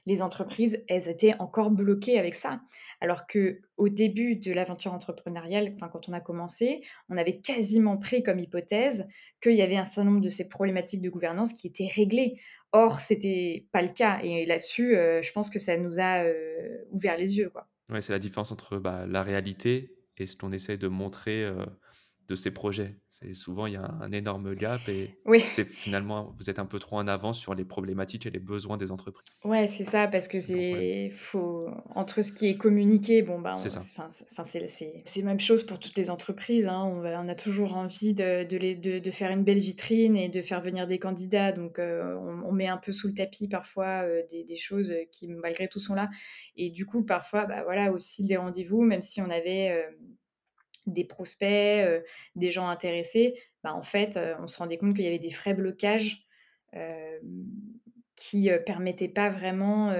les 0.07 0.23
entreprises, 0.23 0.83
elles 0.89 1.09
étaient 1.09 1.35
encore 1.39 1.71
bloquées 1.71 2.19
avec 2.19 2.35
ça. 2.35 2.61
Alors 3.01 3.27
qu'au 3.27 3.89
début 3.89 4.37
de 4.37 4.53
l'aventure 4.53 4.93
entrepreneuriale, 4.93 5.77
quand 5.77 6.09
on 6.09 6.13
a 6.13 6.21
commencé, 6.21 6.81
on 7.09 7.17
avait 7.17 7.41
quasiment 7.41 7.97
pris 7.99 8.23
comme 8.23 8.39
hypothèse 8.39 9.07
qu'il 9.43 9.55
y 9.57 9.63
avait 9.63 9.77
un 9.77 9.85
certain 9.85 10.11
nombre 10.11 10.23
de 10.23 10.29
ces 10.29 10.49
problématiques 10.49 11.03
de 11.03 11.11
gouvernance 11.11 11.53
qui 11.53 11.67
étaient 11.67 11.89
réglées. 11.89 12.41
Or, 12.73 13.01
c'était 13.01 13.67
pas 13.73 13.83
le 13.83 13.89
cas 13.89 14.21
et 14.23 14.47
là-dessus, 14.47 14.95
heu, 14.97 15.23
je 15.23 15.33
pense 15.33 15.51
que 15.51 15.59
ça 15.59 15.77
nous 15.77 15.99
a, 15.99 16.25
heu, 16.25 16.87
ouvert 16.91 17.17
les 17.17 17.37
yeux, 17.39 17.51
quoi. 17.51 17.69
Ouais, 17.91 18.01
c'est 18.01 18.13
la 18.13 18.19
différence 18.19 18.53
entre, 18.53 18.79
bah, 18.79 19.07
la 19.07 19.23
réalité 19.23 19.97
et 20.17 20.27
ce 20.27 20.37
qu'on 20.37 20.53
essaie 20.53 20.77
de 20.79 20.87
montrer, 20.89 21.43
heu, 21.45 21.67
de 22.31 22.37
ces 22.37 22.53
projets. 22.53 23.01
C'est 23.09 23.35
souvent 23.35 23.67
il 23.67 23.75
y 23.75 23.77
a 23.77 23.85
un 24.01 24.13
énorme 24.13 24.55
gap 24.57 24.89
et 24.89 25.15
Oui. 25.25 25.43
c'est 25.45 25.67
finalement 25.67 26.35
vous 26.39 26.49
êtes 26.51 26.59
un 26.61 26.67
peu 26.67 26.79
trop 26.79 26.97
en 26.99 27.09
avance 27.09 27.39
sur 27.39 27.55
les 27.55 27.65
problématiques 27.65 28.27
et 28.27 28.31
les 28.31 28.39
besoins 28.41 28.77
des 28.77 28.91
entreprises. 28.93 29.37
Ouais, 29.43 29.67
c'est 29.67 29.85
ça, 29.85 30.07
parce 30.07 30.29
que 30.29 30.39
C'est 30.39 31.09
faut 31.11 31.67
entre 31.95 32.21
ce 32.21 32.31
qui 32.31 32.47
est 32.49 32.59
communiqué, 32.59 33.23
bon, 33.23 33.41
ça. 33.69 33.81
c'est 33.81 33.99
enfin 33.99 34.45
c'est 34.45 35.23
même 35.23 35.41
chose 35.41 35.65
pour 35.65 35.79
toutes 35.79 35.97
les 35.97 36.11
entreprises, 36.11 36.67
hein. 36.67 36.85
On 36.85 37.27
a 37.29 37.35
toujours 37.35 37.75
envie 37.75 38.13
de 38.13 38.45
de 38.45 38.57
les 38.59 38.75
de 38.75 38.99
de 38.99 39.11
faire 39.11 39.31
une 39.31 39.43
belle 39.43 39.57
vitrine 39.59 40.15
et 40.19 40.29
de 40.29 40.43
faire 40.43 40.61
venir 40.61 40.87
des 40.87 40.99
candidats, 40.99 41.53
donc 41.53 41.79
heu, 41.79 42.03
on 42.19 42.43
on 42.45 42.53
met 42.53 42.67
un 42.69 42.77
peu 42.77 42.93
sous 42.93 43.09
le 43.09 43.15
tapis 43.15 43.49
parfois, 43.49 44.05
heu, 44.07 44.25
des 44.31 44.45
des 44.45 44.57
choses, 44.57 44.93
qui 45.11 45.27
malgré 45.29 45.69
tout 45.69 45.79
sont 45.81 45.95
là 45.95 46.11
et 46.57 46.69
du 46.69 46.85
coup 46.85 47.03
parfois, 47.07 47.47
bah, 47.47 47.63
voilà, 47.65 47.93
aussi 47.93 48.25
des 48.25 48.37
rendez-vous, 48.37 48.83
même 48.83 49.01
si 49.01 49.23
on 49.23 49.31
avait, 49.31 49.65
hem, 49.67 49.95
des 50.87 51.05
prospects, 51.05 51.87
des 52.37 52.51
gens 52.51 52.69
intéressés, 52.69 53.41
bah, 53.65 53.75
en 53.75 53.83
fait, 53.83 54.19
on 54.41 54.47
se 54.47 54.59
rendait 54.59 54.79
compte 54.79 54.95
qu'il 54.97 55.05
y 55.05 55.09
avait 55.09 55.19
des 55.19 55.29
vrais 55.31 55.55
blocages, 55.55 56.27
qui, 58.17 58.51
heu, 58.51 58.63
permettaient 58.65 59.09
pas 59.09 59.31
vraiment, 59.31 59.93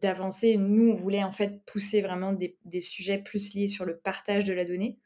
d'avancer. 0.00 0.56
Nous, 0.56 0.90
on 0.90 0.94
voulait 0.94 1.24
en 1.24 1.32
fait 1.32 1.62
pousser 1.66 2.00
vraiment 2.00 2.32
des 2.32 2.58
des 2.64 2.80
sujets 2.80 3.18
plus 3.18 3.54
liés 3.54 3.68
sur 3.68 3.84
le 3.84 3.96
partage 3.98 4.44
de 4.44 4.52
la 4.54 4.64
donnée, 4.64 4.98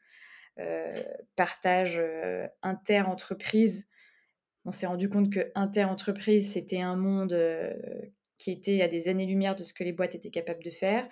partage, 1.35 1.99
heu, 1.99 2.47
inter-entreprises. 2.63 3.87
On 4.65 4.71
s'est 4.71 4.87
rendu 4.87 5.09
compte 5.09 5.31
que 5.33 5.51
inter-entreprise, 5.55 6.51
c'était 6.53 6.81
un 6.81 6.95
monde, 6.97 7.33
qui 8.37 8.51
était 8.51 8.81
à 8.81 8.87
des 8.87 9.07
années-lumière 9.09 9.55
de 9.55 9.63
ce 9.63 9.73
que 9.73 9.83
les 9.83 9.93
boîtes 9.93 10.15
étaient 10.15 10.31
capables 10.31 10.63
de 10.63 10.71
faire. 10.71 11.07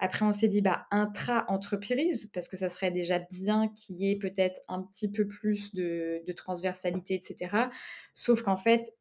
Après, 0.00 0.24
on 0.24 0.32
s'est 0.32 0.48
dit, 0.48 0.62
bah, 0.62 0.86
intra-entreprise, 0.90 2.30
parce 2.34 2.48
que 2.48 2.56
ça 2.56 2.68
serait 2.70 2.90
déjà 2.90 3.18
bien 3.20 3.68
qu'il 3.68 4.00
y 4.00 4.10
ait 4.10 4.16
peut-être 4.16 4.60
un 4.68 4.82
petit 4.82 5.10
peu 5.10 5.26
plus 5.26 5.74
de 5.74 6.32
transversalité 6.32 7.14
et 7.16 7.20
cetera. 7.22 7.70
Sauf 8.14 8.42
qu'en 8.42 8.56
fait, 8.56 8.92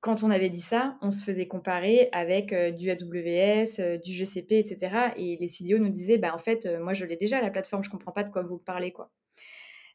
quand 0.00 0.22
on 0.24 0.30
avait 0.30 0.50
dit 0.50 0.60
ça, 0.62 0.98
on 1.02 1.10
se 1.10 1.24
faisait 1.24 1.46
comparer 1.48 2.08
avec, 2.12 2.52
heu, 2.54 2.72
du 2.72 2.90
AWS, 2.90 3.80
heu, 3.80 3.98
du 3.98 4.12
GCP 4.12 4.52
et 4.60 4.66
cetera 4.66 5.12
et 5.16 5.36
les 5.38 5.48
CDO 5.48 5.78
nous 5.78 5.90
disaient: 5.90 6.18
«Bah, 6.18 6.34
en 6.34 6.38
fait, 6.38 6.66
heu, 6.66 6.78
moi 6.80 6.94
je 6.94 7.04
l'ai 7.06 7.16
déjà 7.16 7.40
la 7.42 7.50
plateforme, 7.50 7.82
je 7.84 7.90
comprends 7.90 8.12
pas 8.12 8.24
de 8.24 8.30
quoi 8.30 8.42
vous 8.42 8.58
parlez, 8.58 8.92
quoi». 8.92 9.10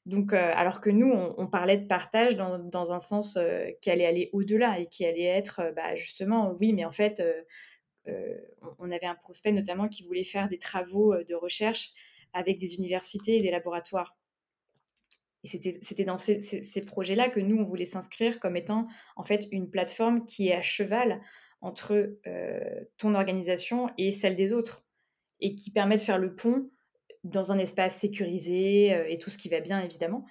Donc 0.06 0.34
alors 0.34 0.82
que 0.82 0.89
nous, 0.91 1.12
on 1.12 1.36
on 1.38 1.48
parlait 1.48 1.78
de 1.78 1.88
partage 1.88 2.36
dans 2.38 2.60
dans 2.60 2.93
un 2.93 3.00
sens, 3.00 3.39
qui 3.82 3.89
allait 3.91 4.06
aller 4.06 4.30
au-delà 4.34 4.80
et 4.80 4.88
qui 4.88 5.06
allait 5.06 5.24
être, 5.24 5.74
bah, 5.76 5.96
justement, 5.96 6.56
oui, 6.60 6.74
mais 6.74 6.86
en 6.86 6.91
fait, 6.91 7.22
on 8.62 8.76
on 8.80 8.91
avait 8.91 9.06
un 9.08 9.16
prospect 9.16 9.51
notamment 9.51 9.88
qui 9.89 10.03
voulait 10.03 10.24
faire 10.24 10.49
des 10.49 10.60
travaux, 10.60 11.14
heu, 11.16 11.24
de 11.26 11.36
recherche 11.36 11.91
avec 12.34 12.58
des 12.60 12.76
universités 12.76 13.38
et 13.38 13.41
des 13.41 13.51
laboratoires 13.51 14.18
et 15.43 15.47
c'était 15.47 16.03
dans 16.06 16.18
ces 16.18 16.86
projets-là 16.86 17.30
que 17.30 17.39
nous, 17.39 17.58
on 17.58 17.64
voulait 17.64 17.86
s'inscrire 17.86 18.39
comme 18.39 18.56
étant, 18.56 18.88
en 19.16 19.24
fait, 19.24 19.47
une 19.51 19.70
plateforme 19.70 20.26
qui 20.26 20.47
est 20.47 20.56
à 20.56 20.64
cheval 20.64 21.22
entre, 21.62 22.18
heu, 22.26 22.89
ton 22.97 23.14
organisation 23.14 23.91
et 23.99 24.12
celle 24.12 24.36
des 24.36 24.53
autres 24.53 24.86
et 25.41 25.56
qui 25.56 25.72
permet 25.72 25.97
de 25.97 26.01
faire 26.01 26.20
le 26.20 26.36
pont 26.36 26.72
dans 27.24 27.51
un 27.51 27.60
espace 27.60 27.97
sécurisé, 27.97 28.89
et 29.12 29.18
tout 29.20 29.30
ce 29.32 29.38
qui 29.38 29.49
va 29.49 29.60
bien 29.60 29.82
évidemment, 29.82 30.26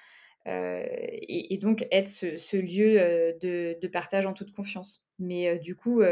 et 0.47 1.59
donc 1.61 1.87
être 1.93 2.09
ce 2.09 2.57
lieu, 2.57 2.95
de 3.41 3.79
de 3.81 3.89
partage 3.89 4.27
en 4.27 4.35
toute 4.35 4.53
confiance. 4.53 5.07
Mais 5.19 5.59
du 5.59 5.77
coup, 5.77 6.03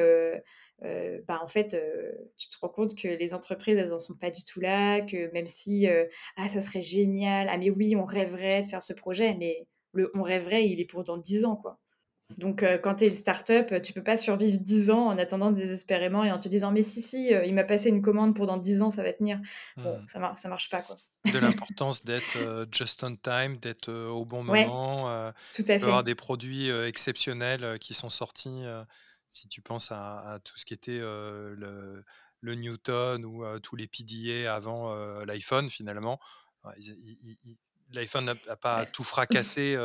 heu, 0.85 1.25
bah, 1.29 1.41
en 1.43 1.49
fait, 1.49 1.75
heu, 1.75 2.31
tu 2.37 2.49
te 2.49 2.57
rends 2.61 2.69
compte 2.69 2.95
que 2.97 3.09
les 3.09 3.35
entreprises, 3.35 3.77
elles 3.79 3.93
en 3.95 3.99
sont 3.99 4.17
pas 4.17 4.31
du 4.31 4.45
tout 4.45 4.61
là, 4.61 5.01
que 5.03 5.31
même 5.33 5.47
si, 5.47 5.87
heu: 5.89 6.09
«Ah 6.37 6.49
ça 6.49 6.61
serait 6.61 6.83
génial, 6.83 7.49
ah 7.51 7.59
mais 7.59 7.71
oui, 7.71 7.97
on 7.97 8.05
rêverait 8.05 8.63
de 8.63 8.69
faire 8.69 8.83
ce 8.83 8.93
projet», 8.93 9.35
mais 9.39 9.67
le 9.93 10.11
«on 10.15 10.23
rêverait», 10.23 10.69
il 10.69 10.81
est 10.81 10.85
pour 10.87 11.05
dans 11.05 11.19
10 11.19 11.45
ans, 11.45 11.57
quoi. 11.57 11.79
Donc 12.39 12.63
heu, 12.63 12.79
quand 12.83 12.97
tu 12.97 13.05
es 13.05 13.09
une 13.09 13.15
start-up, 13.15 13.83
tu 13.83 13.93
peux 13.93 14.03
pas 14.03 14.17
survivre 14.17 14.59
10 14.59 14.91
ans 14.91 15.07
en 15.09 15.19
attendant 15.19 15.53
désespérément 15.53 16.25
et 16.25 16.33
en 16.33 16.41
te 16.41 16.49
disant: 16.49 16.73
«Mais 16.73 16.83
si, 16.83 17.03
si, 17.03 17.29
il 17.31 17.55
m'a 17.55 17.65
passé 17.65 17.89
une 17.91 18.03
commande 18.03 18.35
pour 18.35 18.47
dans 18.47 18.57
10 18.59 18.83
ans, 18.83 18.91
ça 18.91 19.03
va 19.03 19.13
tenir». 19.13 19.41
Bon, 19.85 20.01
Mmh. 20.01 20.07
ça 20.07 20.19
mar 20.21 20.37
ça 20.37 20.49
marche 20.49 20.71
pas, 20.71 20.83
quoi. 20.83 21.01
De 21.25 21.39
l'importance 21.39 22.05
d'être, 22.05 22.67
just 22.73 23.05
on 23.05 23.15
time, 23.17 23.57
d'être, 23.59 23.93
au 23.93 24.25
bon 24.25 24.43
Ouais, 24.47 24.81
moment, 24.83 25.07
tout 25.53 25.65
à 25.69 25.79
peux 25.79 25.87
avoir 25.87 26.03
des 26.03 26.17
produits, 26.17 26.69
exceptionnels, 26.69 27.79
qui 27.79 27.95
sont 27.95 28.11
sortis, 28.11 28.65
si 29.33 29.49
tu 29.49 29.63
penses 29.63 29.93
à 29.93 30.21
à 30.35 30.39
tout 30.41 30.59
ce 30.59 30.65
qui 30.67 30.75
était, 30.75 30.99
heu, 31.01 31.55
le 31.57 32.05
le 32.41 32.55
Newton 32.57 33.25
ou, 33.25 33.45
heu, 33.45 33.61
tous 33.61 33.77
les 33.77 33.87
PDA 33.89 34.55
avant, 34.55 34.95
heu, 34.95 35.25
l'iPhone 35.25 35.71
finalement. 35.71 36.21
L'iPhone 37.93 38.25
n'a 38.25 38.57
pas 38.57 38.87
Ouais. 38.87 38.87
tout 38.87 39.05
fracassé, 39.05 39.77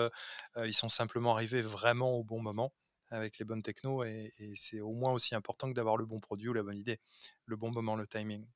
ils 0.66 0.74
sont 0.74 0.90
simplement 0.90 1.34
arrivés 1.34 1.62
vraiment 1.62 2.12
au 2.14 2.24
bon 2.24 2.42
moment 2.42 2.74
avec 3.10 3.40
les 3.40 3.46
bonnes 3.46 3.62
technos 3.64 4.04
et 4.04 4.34
et 4.40 4.54
c'est 4.56 4.80
au 4.82 4.92
moins 4.94 5.12
aussi 5.14 5.36
important 5.36 5.70
que 5.70 5.74
d'avoir 5.74 5.98
le 5.98 6.06
bon 6.06 6.20
produit 6.20 6.50
ou 6.50 6.54
la 6.54 6.64
bonne 6.64 6.78
idée, 6.78 7.00
le 7.46 7.56
bon 7.58 7.72
moment, 7.72 7.96
le 7.96 8.08
timing. 8.08 8.48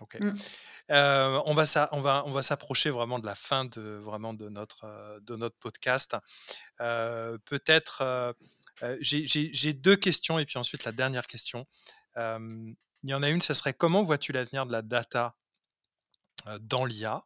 Ok. 0.00 0.18
Mmh. 0.18 0.38
on 0.90 1.54
va, 1.54 1.64
on 1.92 2.00
va, 2.00 2.24
on 2.26 2.32
va 2.32 2.42
s'approcher 2.42 2.90
vraiment 2.90 3.18
de 3.18 3.26
la 3.26 3.34
fin 3.34 3.64
de, 3.66 3.80
vraiment 3.82 4.34
de, 4.34 4.48
notre, 4.48 5.20
de 5.22 5.36
notre 5.36 5.56
podcast. 5.58 6.16
Peut-être, 6.78 8.34
j'ai 9.00 9.72
deux 9.72 9.96
questions 9.96 10.38
et 10.38 10.44
puis 10.44 10.58
ensuite 10.58 10.84
la 10.84 10.92
dernière 10.92 11.26
question. 11.26 11.66
il 12.16 12.74
y 13.04 13.14
en 13.14 13.22
a 13.22 13.30
une, 13.30 13.42
ce 13.42 13.54
serait 13.54 13.74
comment 13.74 14.02
vois-tu 14.02 14.32
l'avenir 14.32 14.66
de 14.66 14.72
la 14.72 14.82
data 14.82 15.34
dans 16.60 16.84
l'IA 16.84 17.24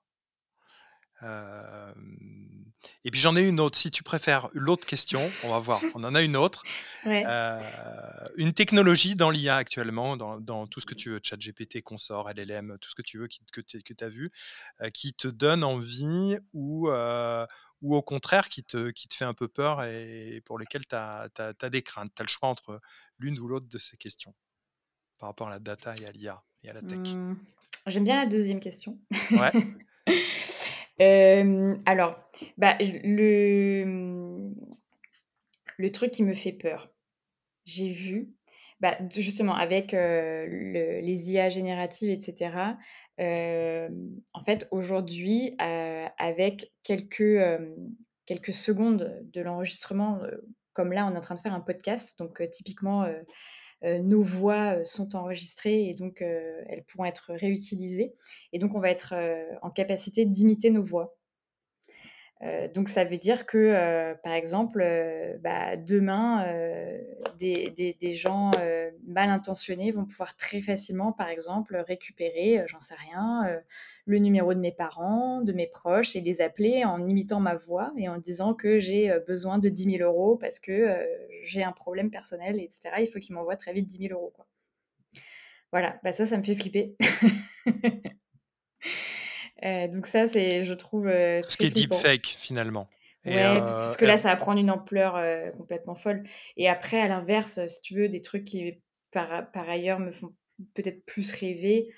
et 1.23 3.11
puis 3.11 3.21
j'en 3.21 3.37
ai 3.37 3.43
une 3.47 3.61
autre, 3.61 3.79
si 3.79 3.91
tu 3.91 4.03
préfères 4.03 4.49
l'autre 4.53 4.87
question, 4.87 5.21
on 5.45 5.51
va 5.51 5.59
voir, 5.59 5.81
on 5.95 6.05
en 6.05 6.15
a 6.15 6.23
une 6.23 6.37
autre. 6.37 6.63
une 8.37 8.53
technologie 8.53 9.17
dans 9.17 9.31
l'IA 9.31 9.57
actuellement, 9.57 10.17
dans, 10.17 10.67
tout 10.67 10.81
ce 10.81 10.87
que 10.87 10.95
tu 10.95 11.11
veux, 11.11 11.21
ChatGPT, 11.23 11.83
Consort, 11.83 12.31
LLM, 12.31 12.77
tout 12.81 12.91
ce 12.91 12.95
que 12.95 13.03
tu 13.03 13.19
veux, 13.19 13.29
que, 13.53 13.61
tu 13.61 14.05
as 14.05 14.09
vu, 14.09 14.31
qui 14.93 15.15
te 15.15 15.29
donne 15.29 15.65
envie 15.65 16.37
ou, 16.53 16.91
ou 17.83 17.95
au 17.95 18.03
contraire 18.03 18.49
qui 18.49 18.63
te, 18.65 18.91
qui 18.91 19.09
te 19.09 19.15
fait 19.15 19.25
un 19.25 19.35
peu 19.35 19.49
peur 19.49 19.83
et, 19.85 20.43
pour 20.45 20.59
lesquelles 20.59 20.87
tu 20.87 20.97
as, 20.97 21.29
des 21.71 21.83
craintes. 21.83 22.13
Tu 22.15 22.23
as 22.23 22.25
le 22.25 22.29
choix 22.29 22.49
entre 22.49 22.81
l'une 23.19 23.39
ou 23.39 23.49
l'autre 23.49 23.69
de 23.69 23.79
ces 23.79 23.97
questions 23.97 24.35
par 25.19 25.29
rapport 25.29 25.49
à 25.49 25.51
la 25.51 25.59
data 25.59 25.95
et 25.97 26.07
à 26.07 26.13
l'IA 26.13 26.43
et 26.63 26.71
à 26.71 26.73
la 26.73 26.83
tech. 26.83 27.15
Mmh, 27.15 27.37
j'aime 27.87 28.05
bien 28.05 28.17
la 28.17 28.27
deuxième 28.27 28.61
question. 28.61 28.99
Ouais. 29.31 29.53
alors, 30.99 32.19
bah, 32.57 32.77
le, 32.81 34.53
truc 35.93 36.11
qui 36.11 36.25
me 36.25 36.35
fait 36.35 36.53
peur, 36.53 36.91
j'ai 37.65 37.91
vu, 37.91 38.33
bah, 38.81 38.97
justement 39.15 39.55
avec, 39.55 39.93
les 39.93 41.33
IA 41.33 41.49
génératives 41.49 42.11
etc. 42.11 42.51
en 43.19 44.45
fait, 44.45 44.69
aujourd'hui, 44.71 45.55
avec 45.59 46.73
quelques, 46.83 47.41
secondes 48.53 49.23
de 49.33 49.41
l'enregistrement, 49.41 50.21
comme 50.77 50.93
là, 50.93 51.07
on 51.07 51.15
est 51.15 51.17
en 51.17 51.21
train 51.21 51.35
de 51.35 51.41
faire 51.41 51.55
un 51.55 51.61
podcast, 51.61 52.19
donc 52.19 52.43
typiquement, 52.51 53.05
euh, 53.05 53.23
nos 53.83 54.23
voix 54.23 54.79
euh, 54.79 54.85
sont 54.85 55.15
enregistrées 55.17 55.89
et 55.89 55.95
donc 55.95 56.23
euh, 56.23 56.63
elles 56.69 56.85
pourront 56.85 57.05
être 57.05 57.33
réutilisées. 57.35 58.15
Et 58.53 58.59
donc 58.59 58.75
on 58.75 58.81
va 58.81 58.91
être 58.91 59.15
en 59.63 59.71
capacité 59.71 60.25
d'imiter 60.25 60.71
nos 60.71 60.83
voix. 60.83 61.17
Donc 62.75 62.89
ça 62.89 63.05
veut 63.05 63.17
dire 63.17 63.47
que, 63.47 64.15
par 64.23 64.35
exemple, 64.35 64.85
bah, 65.41 65.77
demain, 65.77 66.47
des, 67.39 67.97
des, 67.99 68.15
gens 68.15 68.51
mal 69.07 69.31
intentionnés 69.31 69.91
vont 69.91 70.05
pouvoir 70.05 70.37
très 70.37 70.61
facilement, 70.61 71.13
par 71.13 71.29
exemple, 71.29 71.77
récupérer, 71.77 72.63
j'en 72.67 72.81
sais 72.81 72.95
rien, 72.95 73.61
le 74.05 74.19
numéro 74.19 74.53
de 74.53 74.61
mes 74.61 74.73
parents, 74.73 75.41
de 75.41 75.53
mes 75.53 75.67
proches 75.67 76.15
et 76.15 76.21
les 76.21 76.41
appeler 76.43 76.85
en 76.85 77.07
imitant 77.07 77.41
ma 77.41 77.55
voix 77.55 77.93
et 77.97 78.09
en 78.09 78.19
disant 78.19 78.53
que 78.53 78.79
j'ai 78.79 79.13
besoin 79.27 79.59
de 79.59 79.69
10 79.69 79.99
000 79.99 80.05
euros 80.05 80.37
parce 80.37 80.61
que 80.61 80.95
j'ai 81.43 81.63
un 81.63 81.73
problème 81.73 82.11
personnel, 82.11 82.61
etc. 82.61 82.91
Il 82.99 83.07
faut 83.07 83.19
qu'ils 83.19 83.35
m'envoient 83.35 83.57
très 83.57 83.73
vite 83.73 83.87
10 83.87 84.09
000 84.09 84.13
euros. 84.13 84.33
Voilà, 85.73 85.99
bah 86.05 86.13
ça, 86.13 86.27
ça 86.27 86.37
me 86.37 86.43
fait 86.43 86.55
flipper. 86.55 86.97
donc 89.63 90.07
ça, 90.07 90.27
c'est, 90.27 90.65
je 90.65 90.75
trouve... 90.75 91.07
Ce 91.07 91.57
qui 91.57 91.67
est 91.67 91.71
deepfake, 91.71 92.37
finalement. 92.39 92.89
Ouais, 93.25 93.55
puisque 93.83 94.03
là, 94.03 94.19
ça 94.19 94.29
va 94.29 94.37
prendre 94.37 94.61
une 94.61 94.71
ampleur 94.71 95.21
complètement 95.57 95.95
folle. 95.97 96.23
Et 96.57 96.69
après, 96.69 97.01
à 97.01 97.09
l'inverse, 97.09 97.67
si 97.67 97.81
tu 97.83 97.95
veux, 97.95 98.09
des 98.09 98.21
trucs 98.21 98.45
qui, 98.45 98.81
par, 99.11 99.51
par 99.51 99.69
ailleurs, 99.69 99.99
me 99.99 100.13
font 100.13 100.33
peut-être 100.75 101.05
plus 101.05 101.33
rêver, 101.33 101.89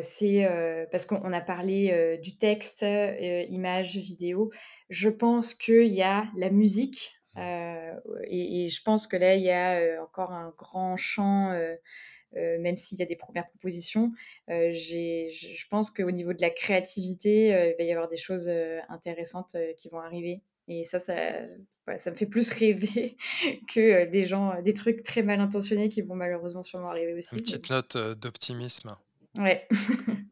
c'est 0.00 0.48
parce 0.90 1.06
qu'on 1.06 1.32
a 1.32 1.40
parlé 1.40 2.18
du 2.22 2.36
texte, 2.36 2.84
images, 2.84 3.96
vidéo. 3.96 4.50
Je 4.88 5.08
pense 5.08 5.54
qu'il 5.54 5.92
y 5.92 6.02
a 6.02 6.26
la 6.36 6.50
musique, 6.50 7.12
et, 7.36 8.68
je 8.68 8.82
pense 8.82 9.06
que 9.06 9.16
là, 9.16 9.34
il 9.34 9.42
y 9.42 9.50
a 9.50 10.02
encore 10.02 10.32
un 10.32 10.54
grand 10.56 10.96
champ, 10.96 11.54
même 12.34 12.76
s'il 12.76 12.98
y 12.98 13.02
a 13.02 13.06
des 13.06 13.16
premières 13.16 13.48
propositions. 13.48 14.12
je 14.48 15.68
pense 15.68 15.90
qu'au 15.90 16.10
niveau 16.10 16.32
de 16.32 16.40
la 16.40 16.50
créativité, 16.50 17.48
il 17.48 17.74
va 17.78 17.84
y 17.84 17.92
avoir 17.92 18.08
des 18.08 18.16
choses 18.16 18.48
intéressantes 18.88 19.56
qui 19.76 19.88
vont 19.88 20.00
arriver. 20.00 20.42
Et 20.68 20.84
ça, 20.84 20.98
ça, 20.98 21.16
ça 21.96 22.10
me 22.10 22.16
fait 22.16 22.26
plus 22.26 22.50
rêver 22.54 23.16
que 23.72 24.08
des 24.10 24.24
gens, 24.24 24.60
des 24.62 24.74
trucs 24.74 25.02
très 25.02 25.22
mal 25.22 25.40
intentionnés 25.40 25.88
qui 25.88 26.02
vont 26.02 26.14
malheureusement 26.14 26.62
sûrement 26.62 26.90
arriver 26.90 27.14
aussi. 27.14 27.34
Une 27.36 27.42
petite 27.42 27.70
note 27.70 27.96
d'optimisme. 28.18 28.96
Ouais. 29.36 29.66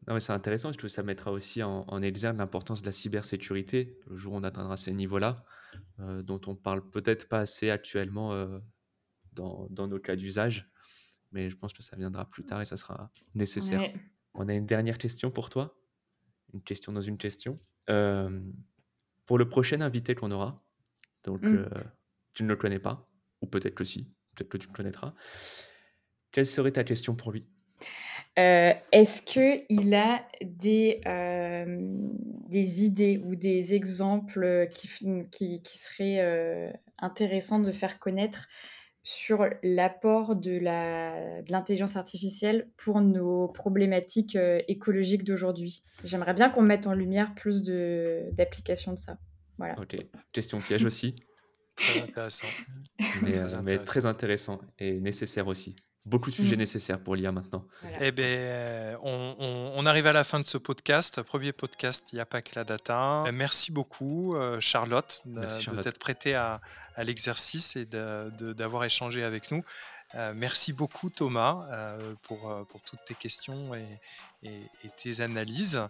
Non, 0.07 0.15
mais 0.15 0.19
c'est 0.19 0.33
intéressant, 0.33 0.71
je 0.71 0.77
trouve 0.79 0.89
que 0.89 0.93
ça 0.93 1.03
mettra 1.03 1.31
aussi 1.31 1.61
en, 1.61 1.85
en 1.87 2.01
exergue 2.01 2.37
l'importance 2.37 2.81
de 2.81 2.87
la 2.87 2.91
cybersécurité, 2.91 3.99
le 4.09 4.17
jour 4.17 4.33
où 4.33 4.37
on 4.37 4.43
atteindra 4.43 4.75
ces 4.75 4.91
niveaux-là, 4.91 5.45
euh, 5.99 6.23
dont 6.23 6.41
on 6.47 6.55
parle 6.55 6.89
peut-être 6.89 7.29
pas 7.29 7.39
assez 7.39 7.69
actuellement 7.69 8.33
euh, 8.33 8.57
dans, 9.33 9.67
dans 9.69 9.87
nos 9.87 9.99
cas 9.99 10.15
d'usage, 10.15 10.69
mais 11.31 11.49
je 11.49 11.55
pense 11.55 11.73
que 11.73 11.83
ça 11.83 11.95
viendra 11.95 12.29
plus 12.29 12.43
tard 12.43 12.61
et 12.61 12.65
ça 12.65 12.77
sera 12.77 13.11
nécessaire. 13.35 13.81
On 14.33 14.47
a 14.47 14.53
une 14.53 14.65
dernière 14.65 14.97
question 14.97 15.31
pour 15.31 15.49
toi, 15.49 15.77
une 16.53 16.61
question 16.61 16.93
dans 16.93 17.01
une 17.01 17.17
question. 17.17 17.59
Euh, 17.89 18.39
pour 19.25 19.37
le 19.37 19.47
prochain 19.49 19.81
invité 19.81 20.15
qu'on 20.15 20.31
aura, 20.31 20.63
donc 21.23 21.41
mmh. 21.41 21.69
tu 22.33 22.43
ne 22.43 22.49
le 22.49 22.55
connais 22.55 22.79
pas, 22.79 23.09
ou 23.41 23.47
peut-être 23.47 23.75
que 23.75 23.83
si, 23.83 24.13
peut-être 24.35 24.49
que 24.49 24.57
tu 24.57 24.67
le 24.67 24.73
connaîtras. 24.73 25.13
Quelle 26.31 26.45
serait 26.45 26.71
ta 26.71 26.83
question 26.83 27.15
pour 27.15 27.31
lui? 27.31 27.45
Euh, 28.39 28.73
est-ce 28.93 29.21
qu'il 29.21 29.93
a 29.93 30.25
des, 30.41 31.01
euh, 31.05 31.65
des 32.47 32.85
idées 32.85 33.21
ou 33.23 33.35
des 33.35 33.75
exemples 33.75 34.67
qui, 34.73 34.87
qui, 35.31 35.61
qui 35.61 35.77
seraient 35.77 36.19
euh, 36.21 36.71
intéressants 36.97 37.59
de 37.59 37.71
faire 37.71 37.99
connaître 37.99 38.47
sur 39.03 39.47
l'apport 39.63 40.35
de 40.35 40.59
l'intelligence 41.49 41.95
artificielle 41.95 42.69
pour 42.77 43.01
nos 43.01 43.47
problématiques 43.47 44.37
écologiques 44.67 45.23
d'aujourd'hui 45.23 45.83
J'aimerais 46.03 46.33
bien 46.33 46.49
qu'on 46.49 46.61
mette 46.61 46.87
en 46.87 46.93
lumière 46.93 47.33
plus 47.35 47.63
d'applications 47.63 48.93
de, 48.93 48.97
ça. 48.97 49.17
Voilà. 49.57 49.79
Ok, 49.79 49.95
question 50.31 50.59
piège 50.59 50.85
aussi. 50.85 51.15
très 51.75 52.01
intéressant. 52.01 52.47
mais 53.63 53.77
très 53.79 54.05
intéressant 54.05 54.59
et 54.79 54.99
nécessaire 54.99 55.47
aussi. 55.47 55.75
Beaucoup 56.05 56.31
de 56.31 56.35
sujets 56.35 56.55
mmh. 56.55 56.59
nécessaires 56.59 56.99
pour 56.99 57.15
l'IA 57.15 57.31
maintenant. 57.31 57.63
Eh 57.99 58.11
bien, 58.11 58.97
on, 59.03 59.85
arrive 59.85 60.07
à 60.07 60.13
la 60.13 60.23
fin 60.23 60.39
de 60.39 60.45
ce 60.45 60.57
podcast. 60.57 61.21
Premier 61.21 61.51
podcast, 61.51 62.11
il 62.11 62.15
n'y 62.15 62.21
a 62.21 62.25
pas 62.25 62.41
que 62.41 62.51
la 62.55 62.63
data. 62.63 63.25
Euh, 63.27 63.31
merci 63.31 63.71
beaucoup, 63.71 64.35
euh, 64.35 64.59
Charlotte, 64.59 65.21
de, 65.25 65.81
t'être 65.81 65.99
prêtée 65.99 66.33
à, 66.33 66.59
l'exercice 66.97 67.75
et 67.75 67.85
d'avoir 67.85 68.83
échangé 68.83 69.23
avec 69.23 69.51
nous. 69.51 69.63
Euh, 70.15 70.33
merci 70.35 70.73
beaucoup 70.73 71.09
Thomas 71.09 71.95
pour, 72.23 72.65
pour 72.67 72.81
toutes 72.81 73.05
tes 73.05 73.15
questions 73.15 73.75
et, 73.75 73.85
et, 74.43 74.89
tes 74.97 75.21
analyses. 75.21 75.81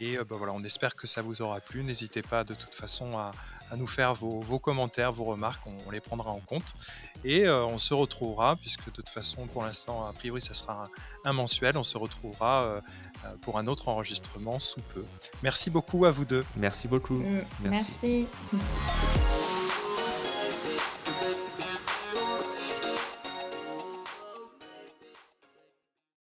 Et 0.00 0.16
bah, 0.16 0.36
voilà, 0.36 0.52
on 0.52 0.62
espère 0.64 0.94
que 0.94 1.06
ça 1.06 1.22
vous 1.22 1.42
aura 1.42 1.60
plu. 1.60 1.82
N'hésitez 1.82 2.22
pas 2.22 2.44
de 2.44 2.54
toute 2.54 2.74
façon 2.74 3.18
à, 3.18 3.32
à 3.70 3.76
nous 3.76 3.86
faire 3.86 4.14
vos, 4.14 4.40
vos, 4.40 4.58
commentaires, 4.58 5.12
vos 5.12 5.24
remarques, 5.24 5.62
on, 5.66 5.90
les 5.90 6.00
prendra 6.00 6.30
en 6.30 6.40
compte. 6.40 6.74
Et 7.24 7.48
on 7.48 7.78
se 7.78 7.94
retrouvera, 7.94 8.56
puisque 8.56 8.86
de 8.86 8.90
toute 8.90 9.08
façon 9.08 9.46
pour 9.46 9.62
l'instant, 9.62 10.06
a 10.06 10.12
priori, 10.12 10.40
ça 10.40 10.54
sera 10.54 10.88
un, 11.24 11.32
mensuel, 11.32 11.76
on 11.76 11.84
se 11.84 11.98
retrouvera 11.98 12.82
pour 13.42 13.58
un 13.58 13.66
autre 13.66 13.88
enregistrement 13.88 14.58
sous 14.58 14.80
peu. 14.80 15.04
Merci 15.42 15.70
beaucoup 15.70 16.04
à 16.04 16.10
vous 16.10 16.24
deux. 16.24 16.44
Merci 16.56 16.88
beaucoup. 16.88 17.22
Merci. 17.62 18.26
Merci. 18.52 19.39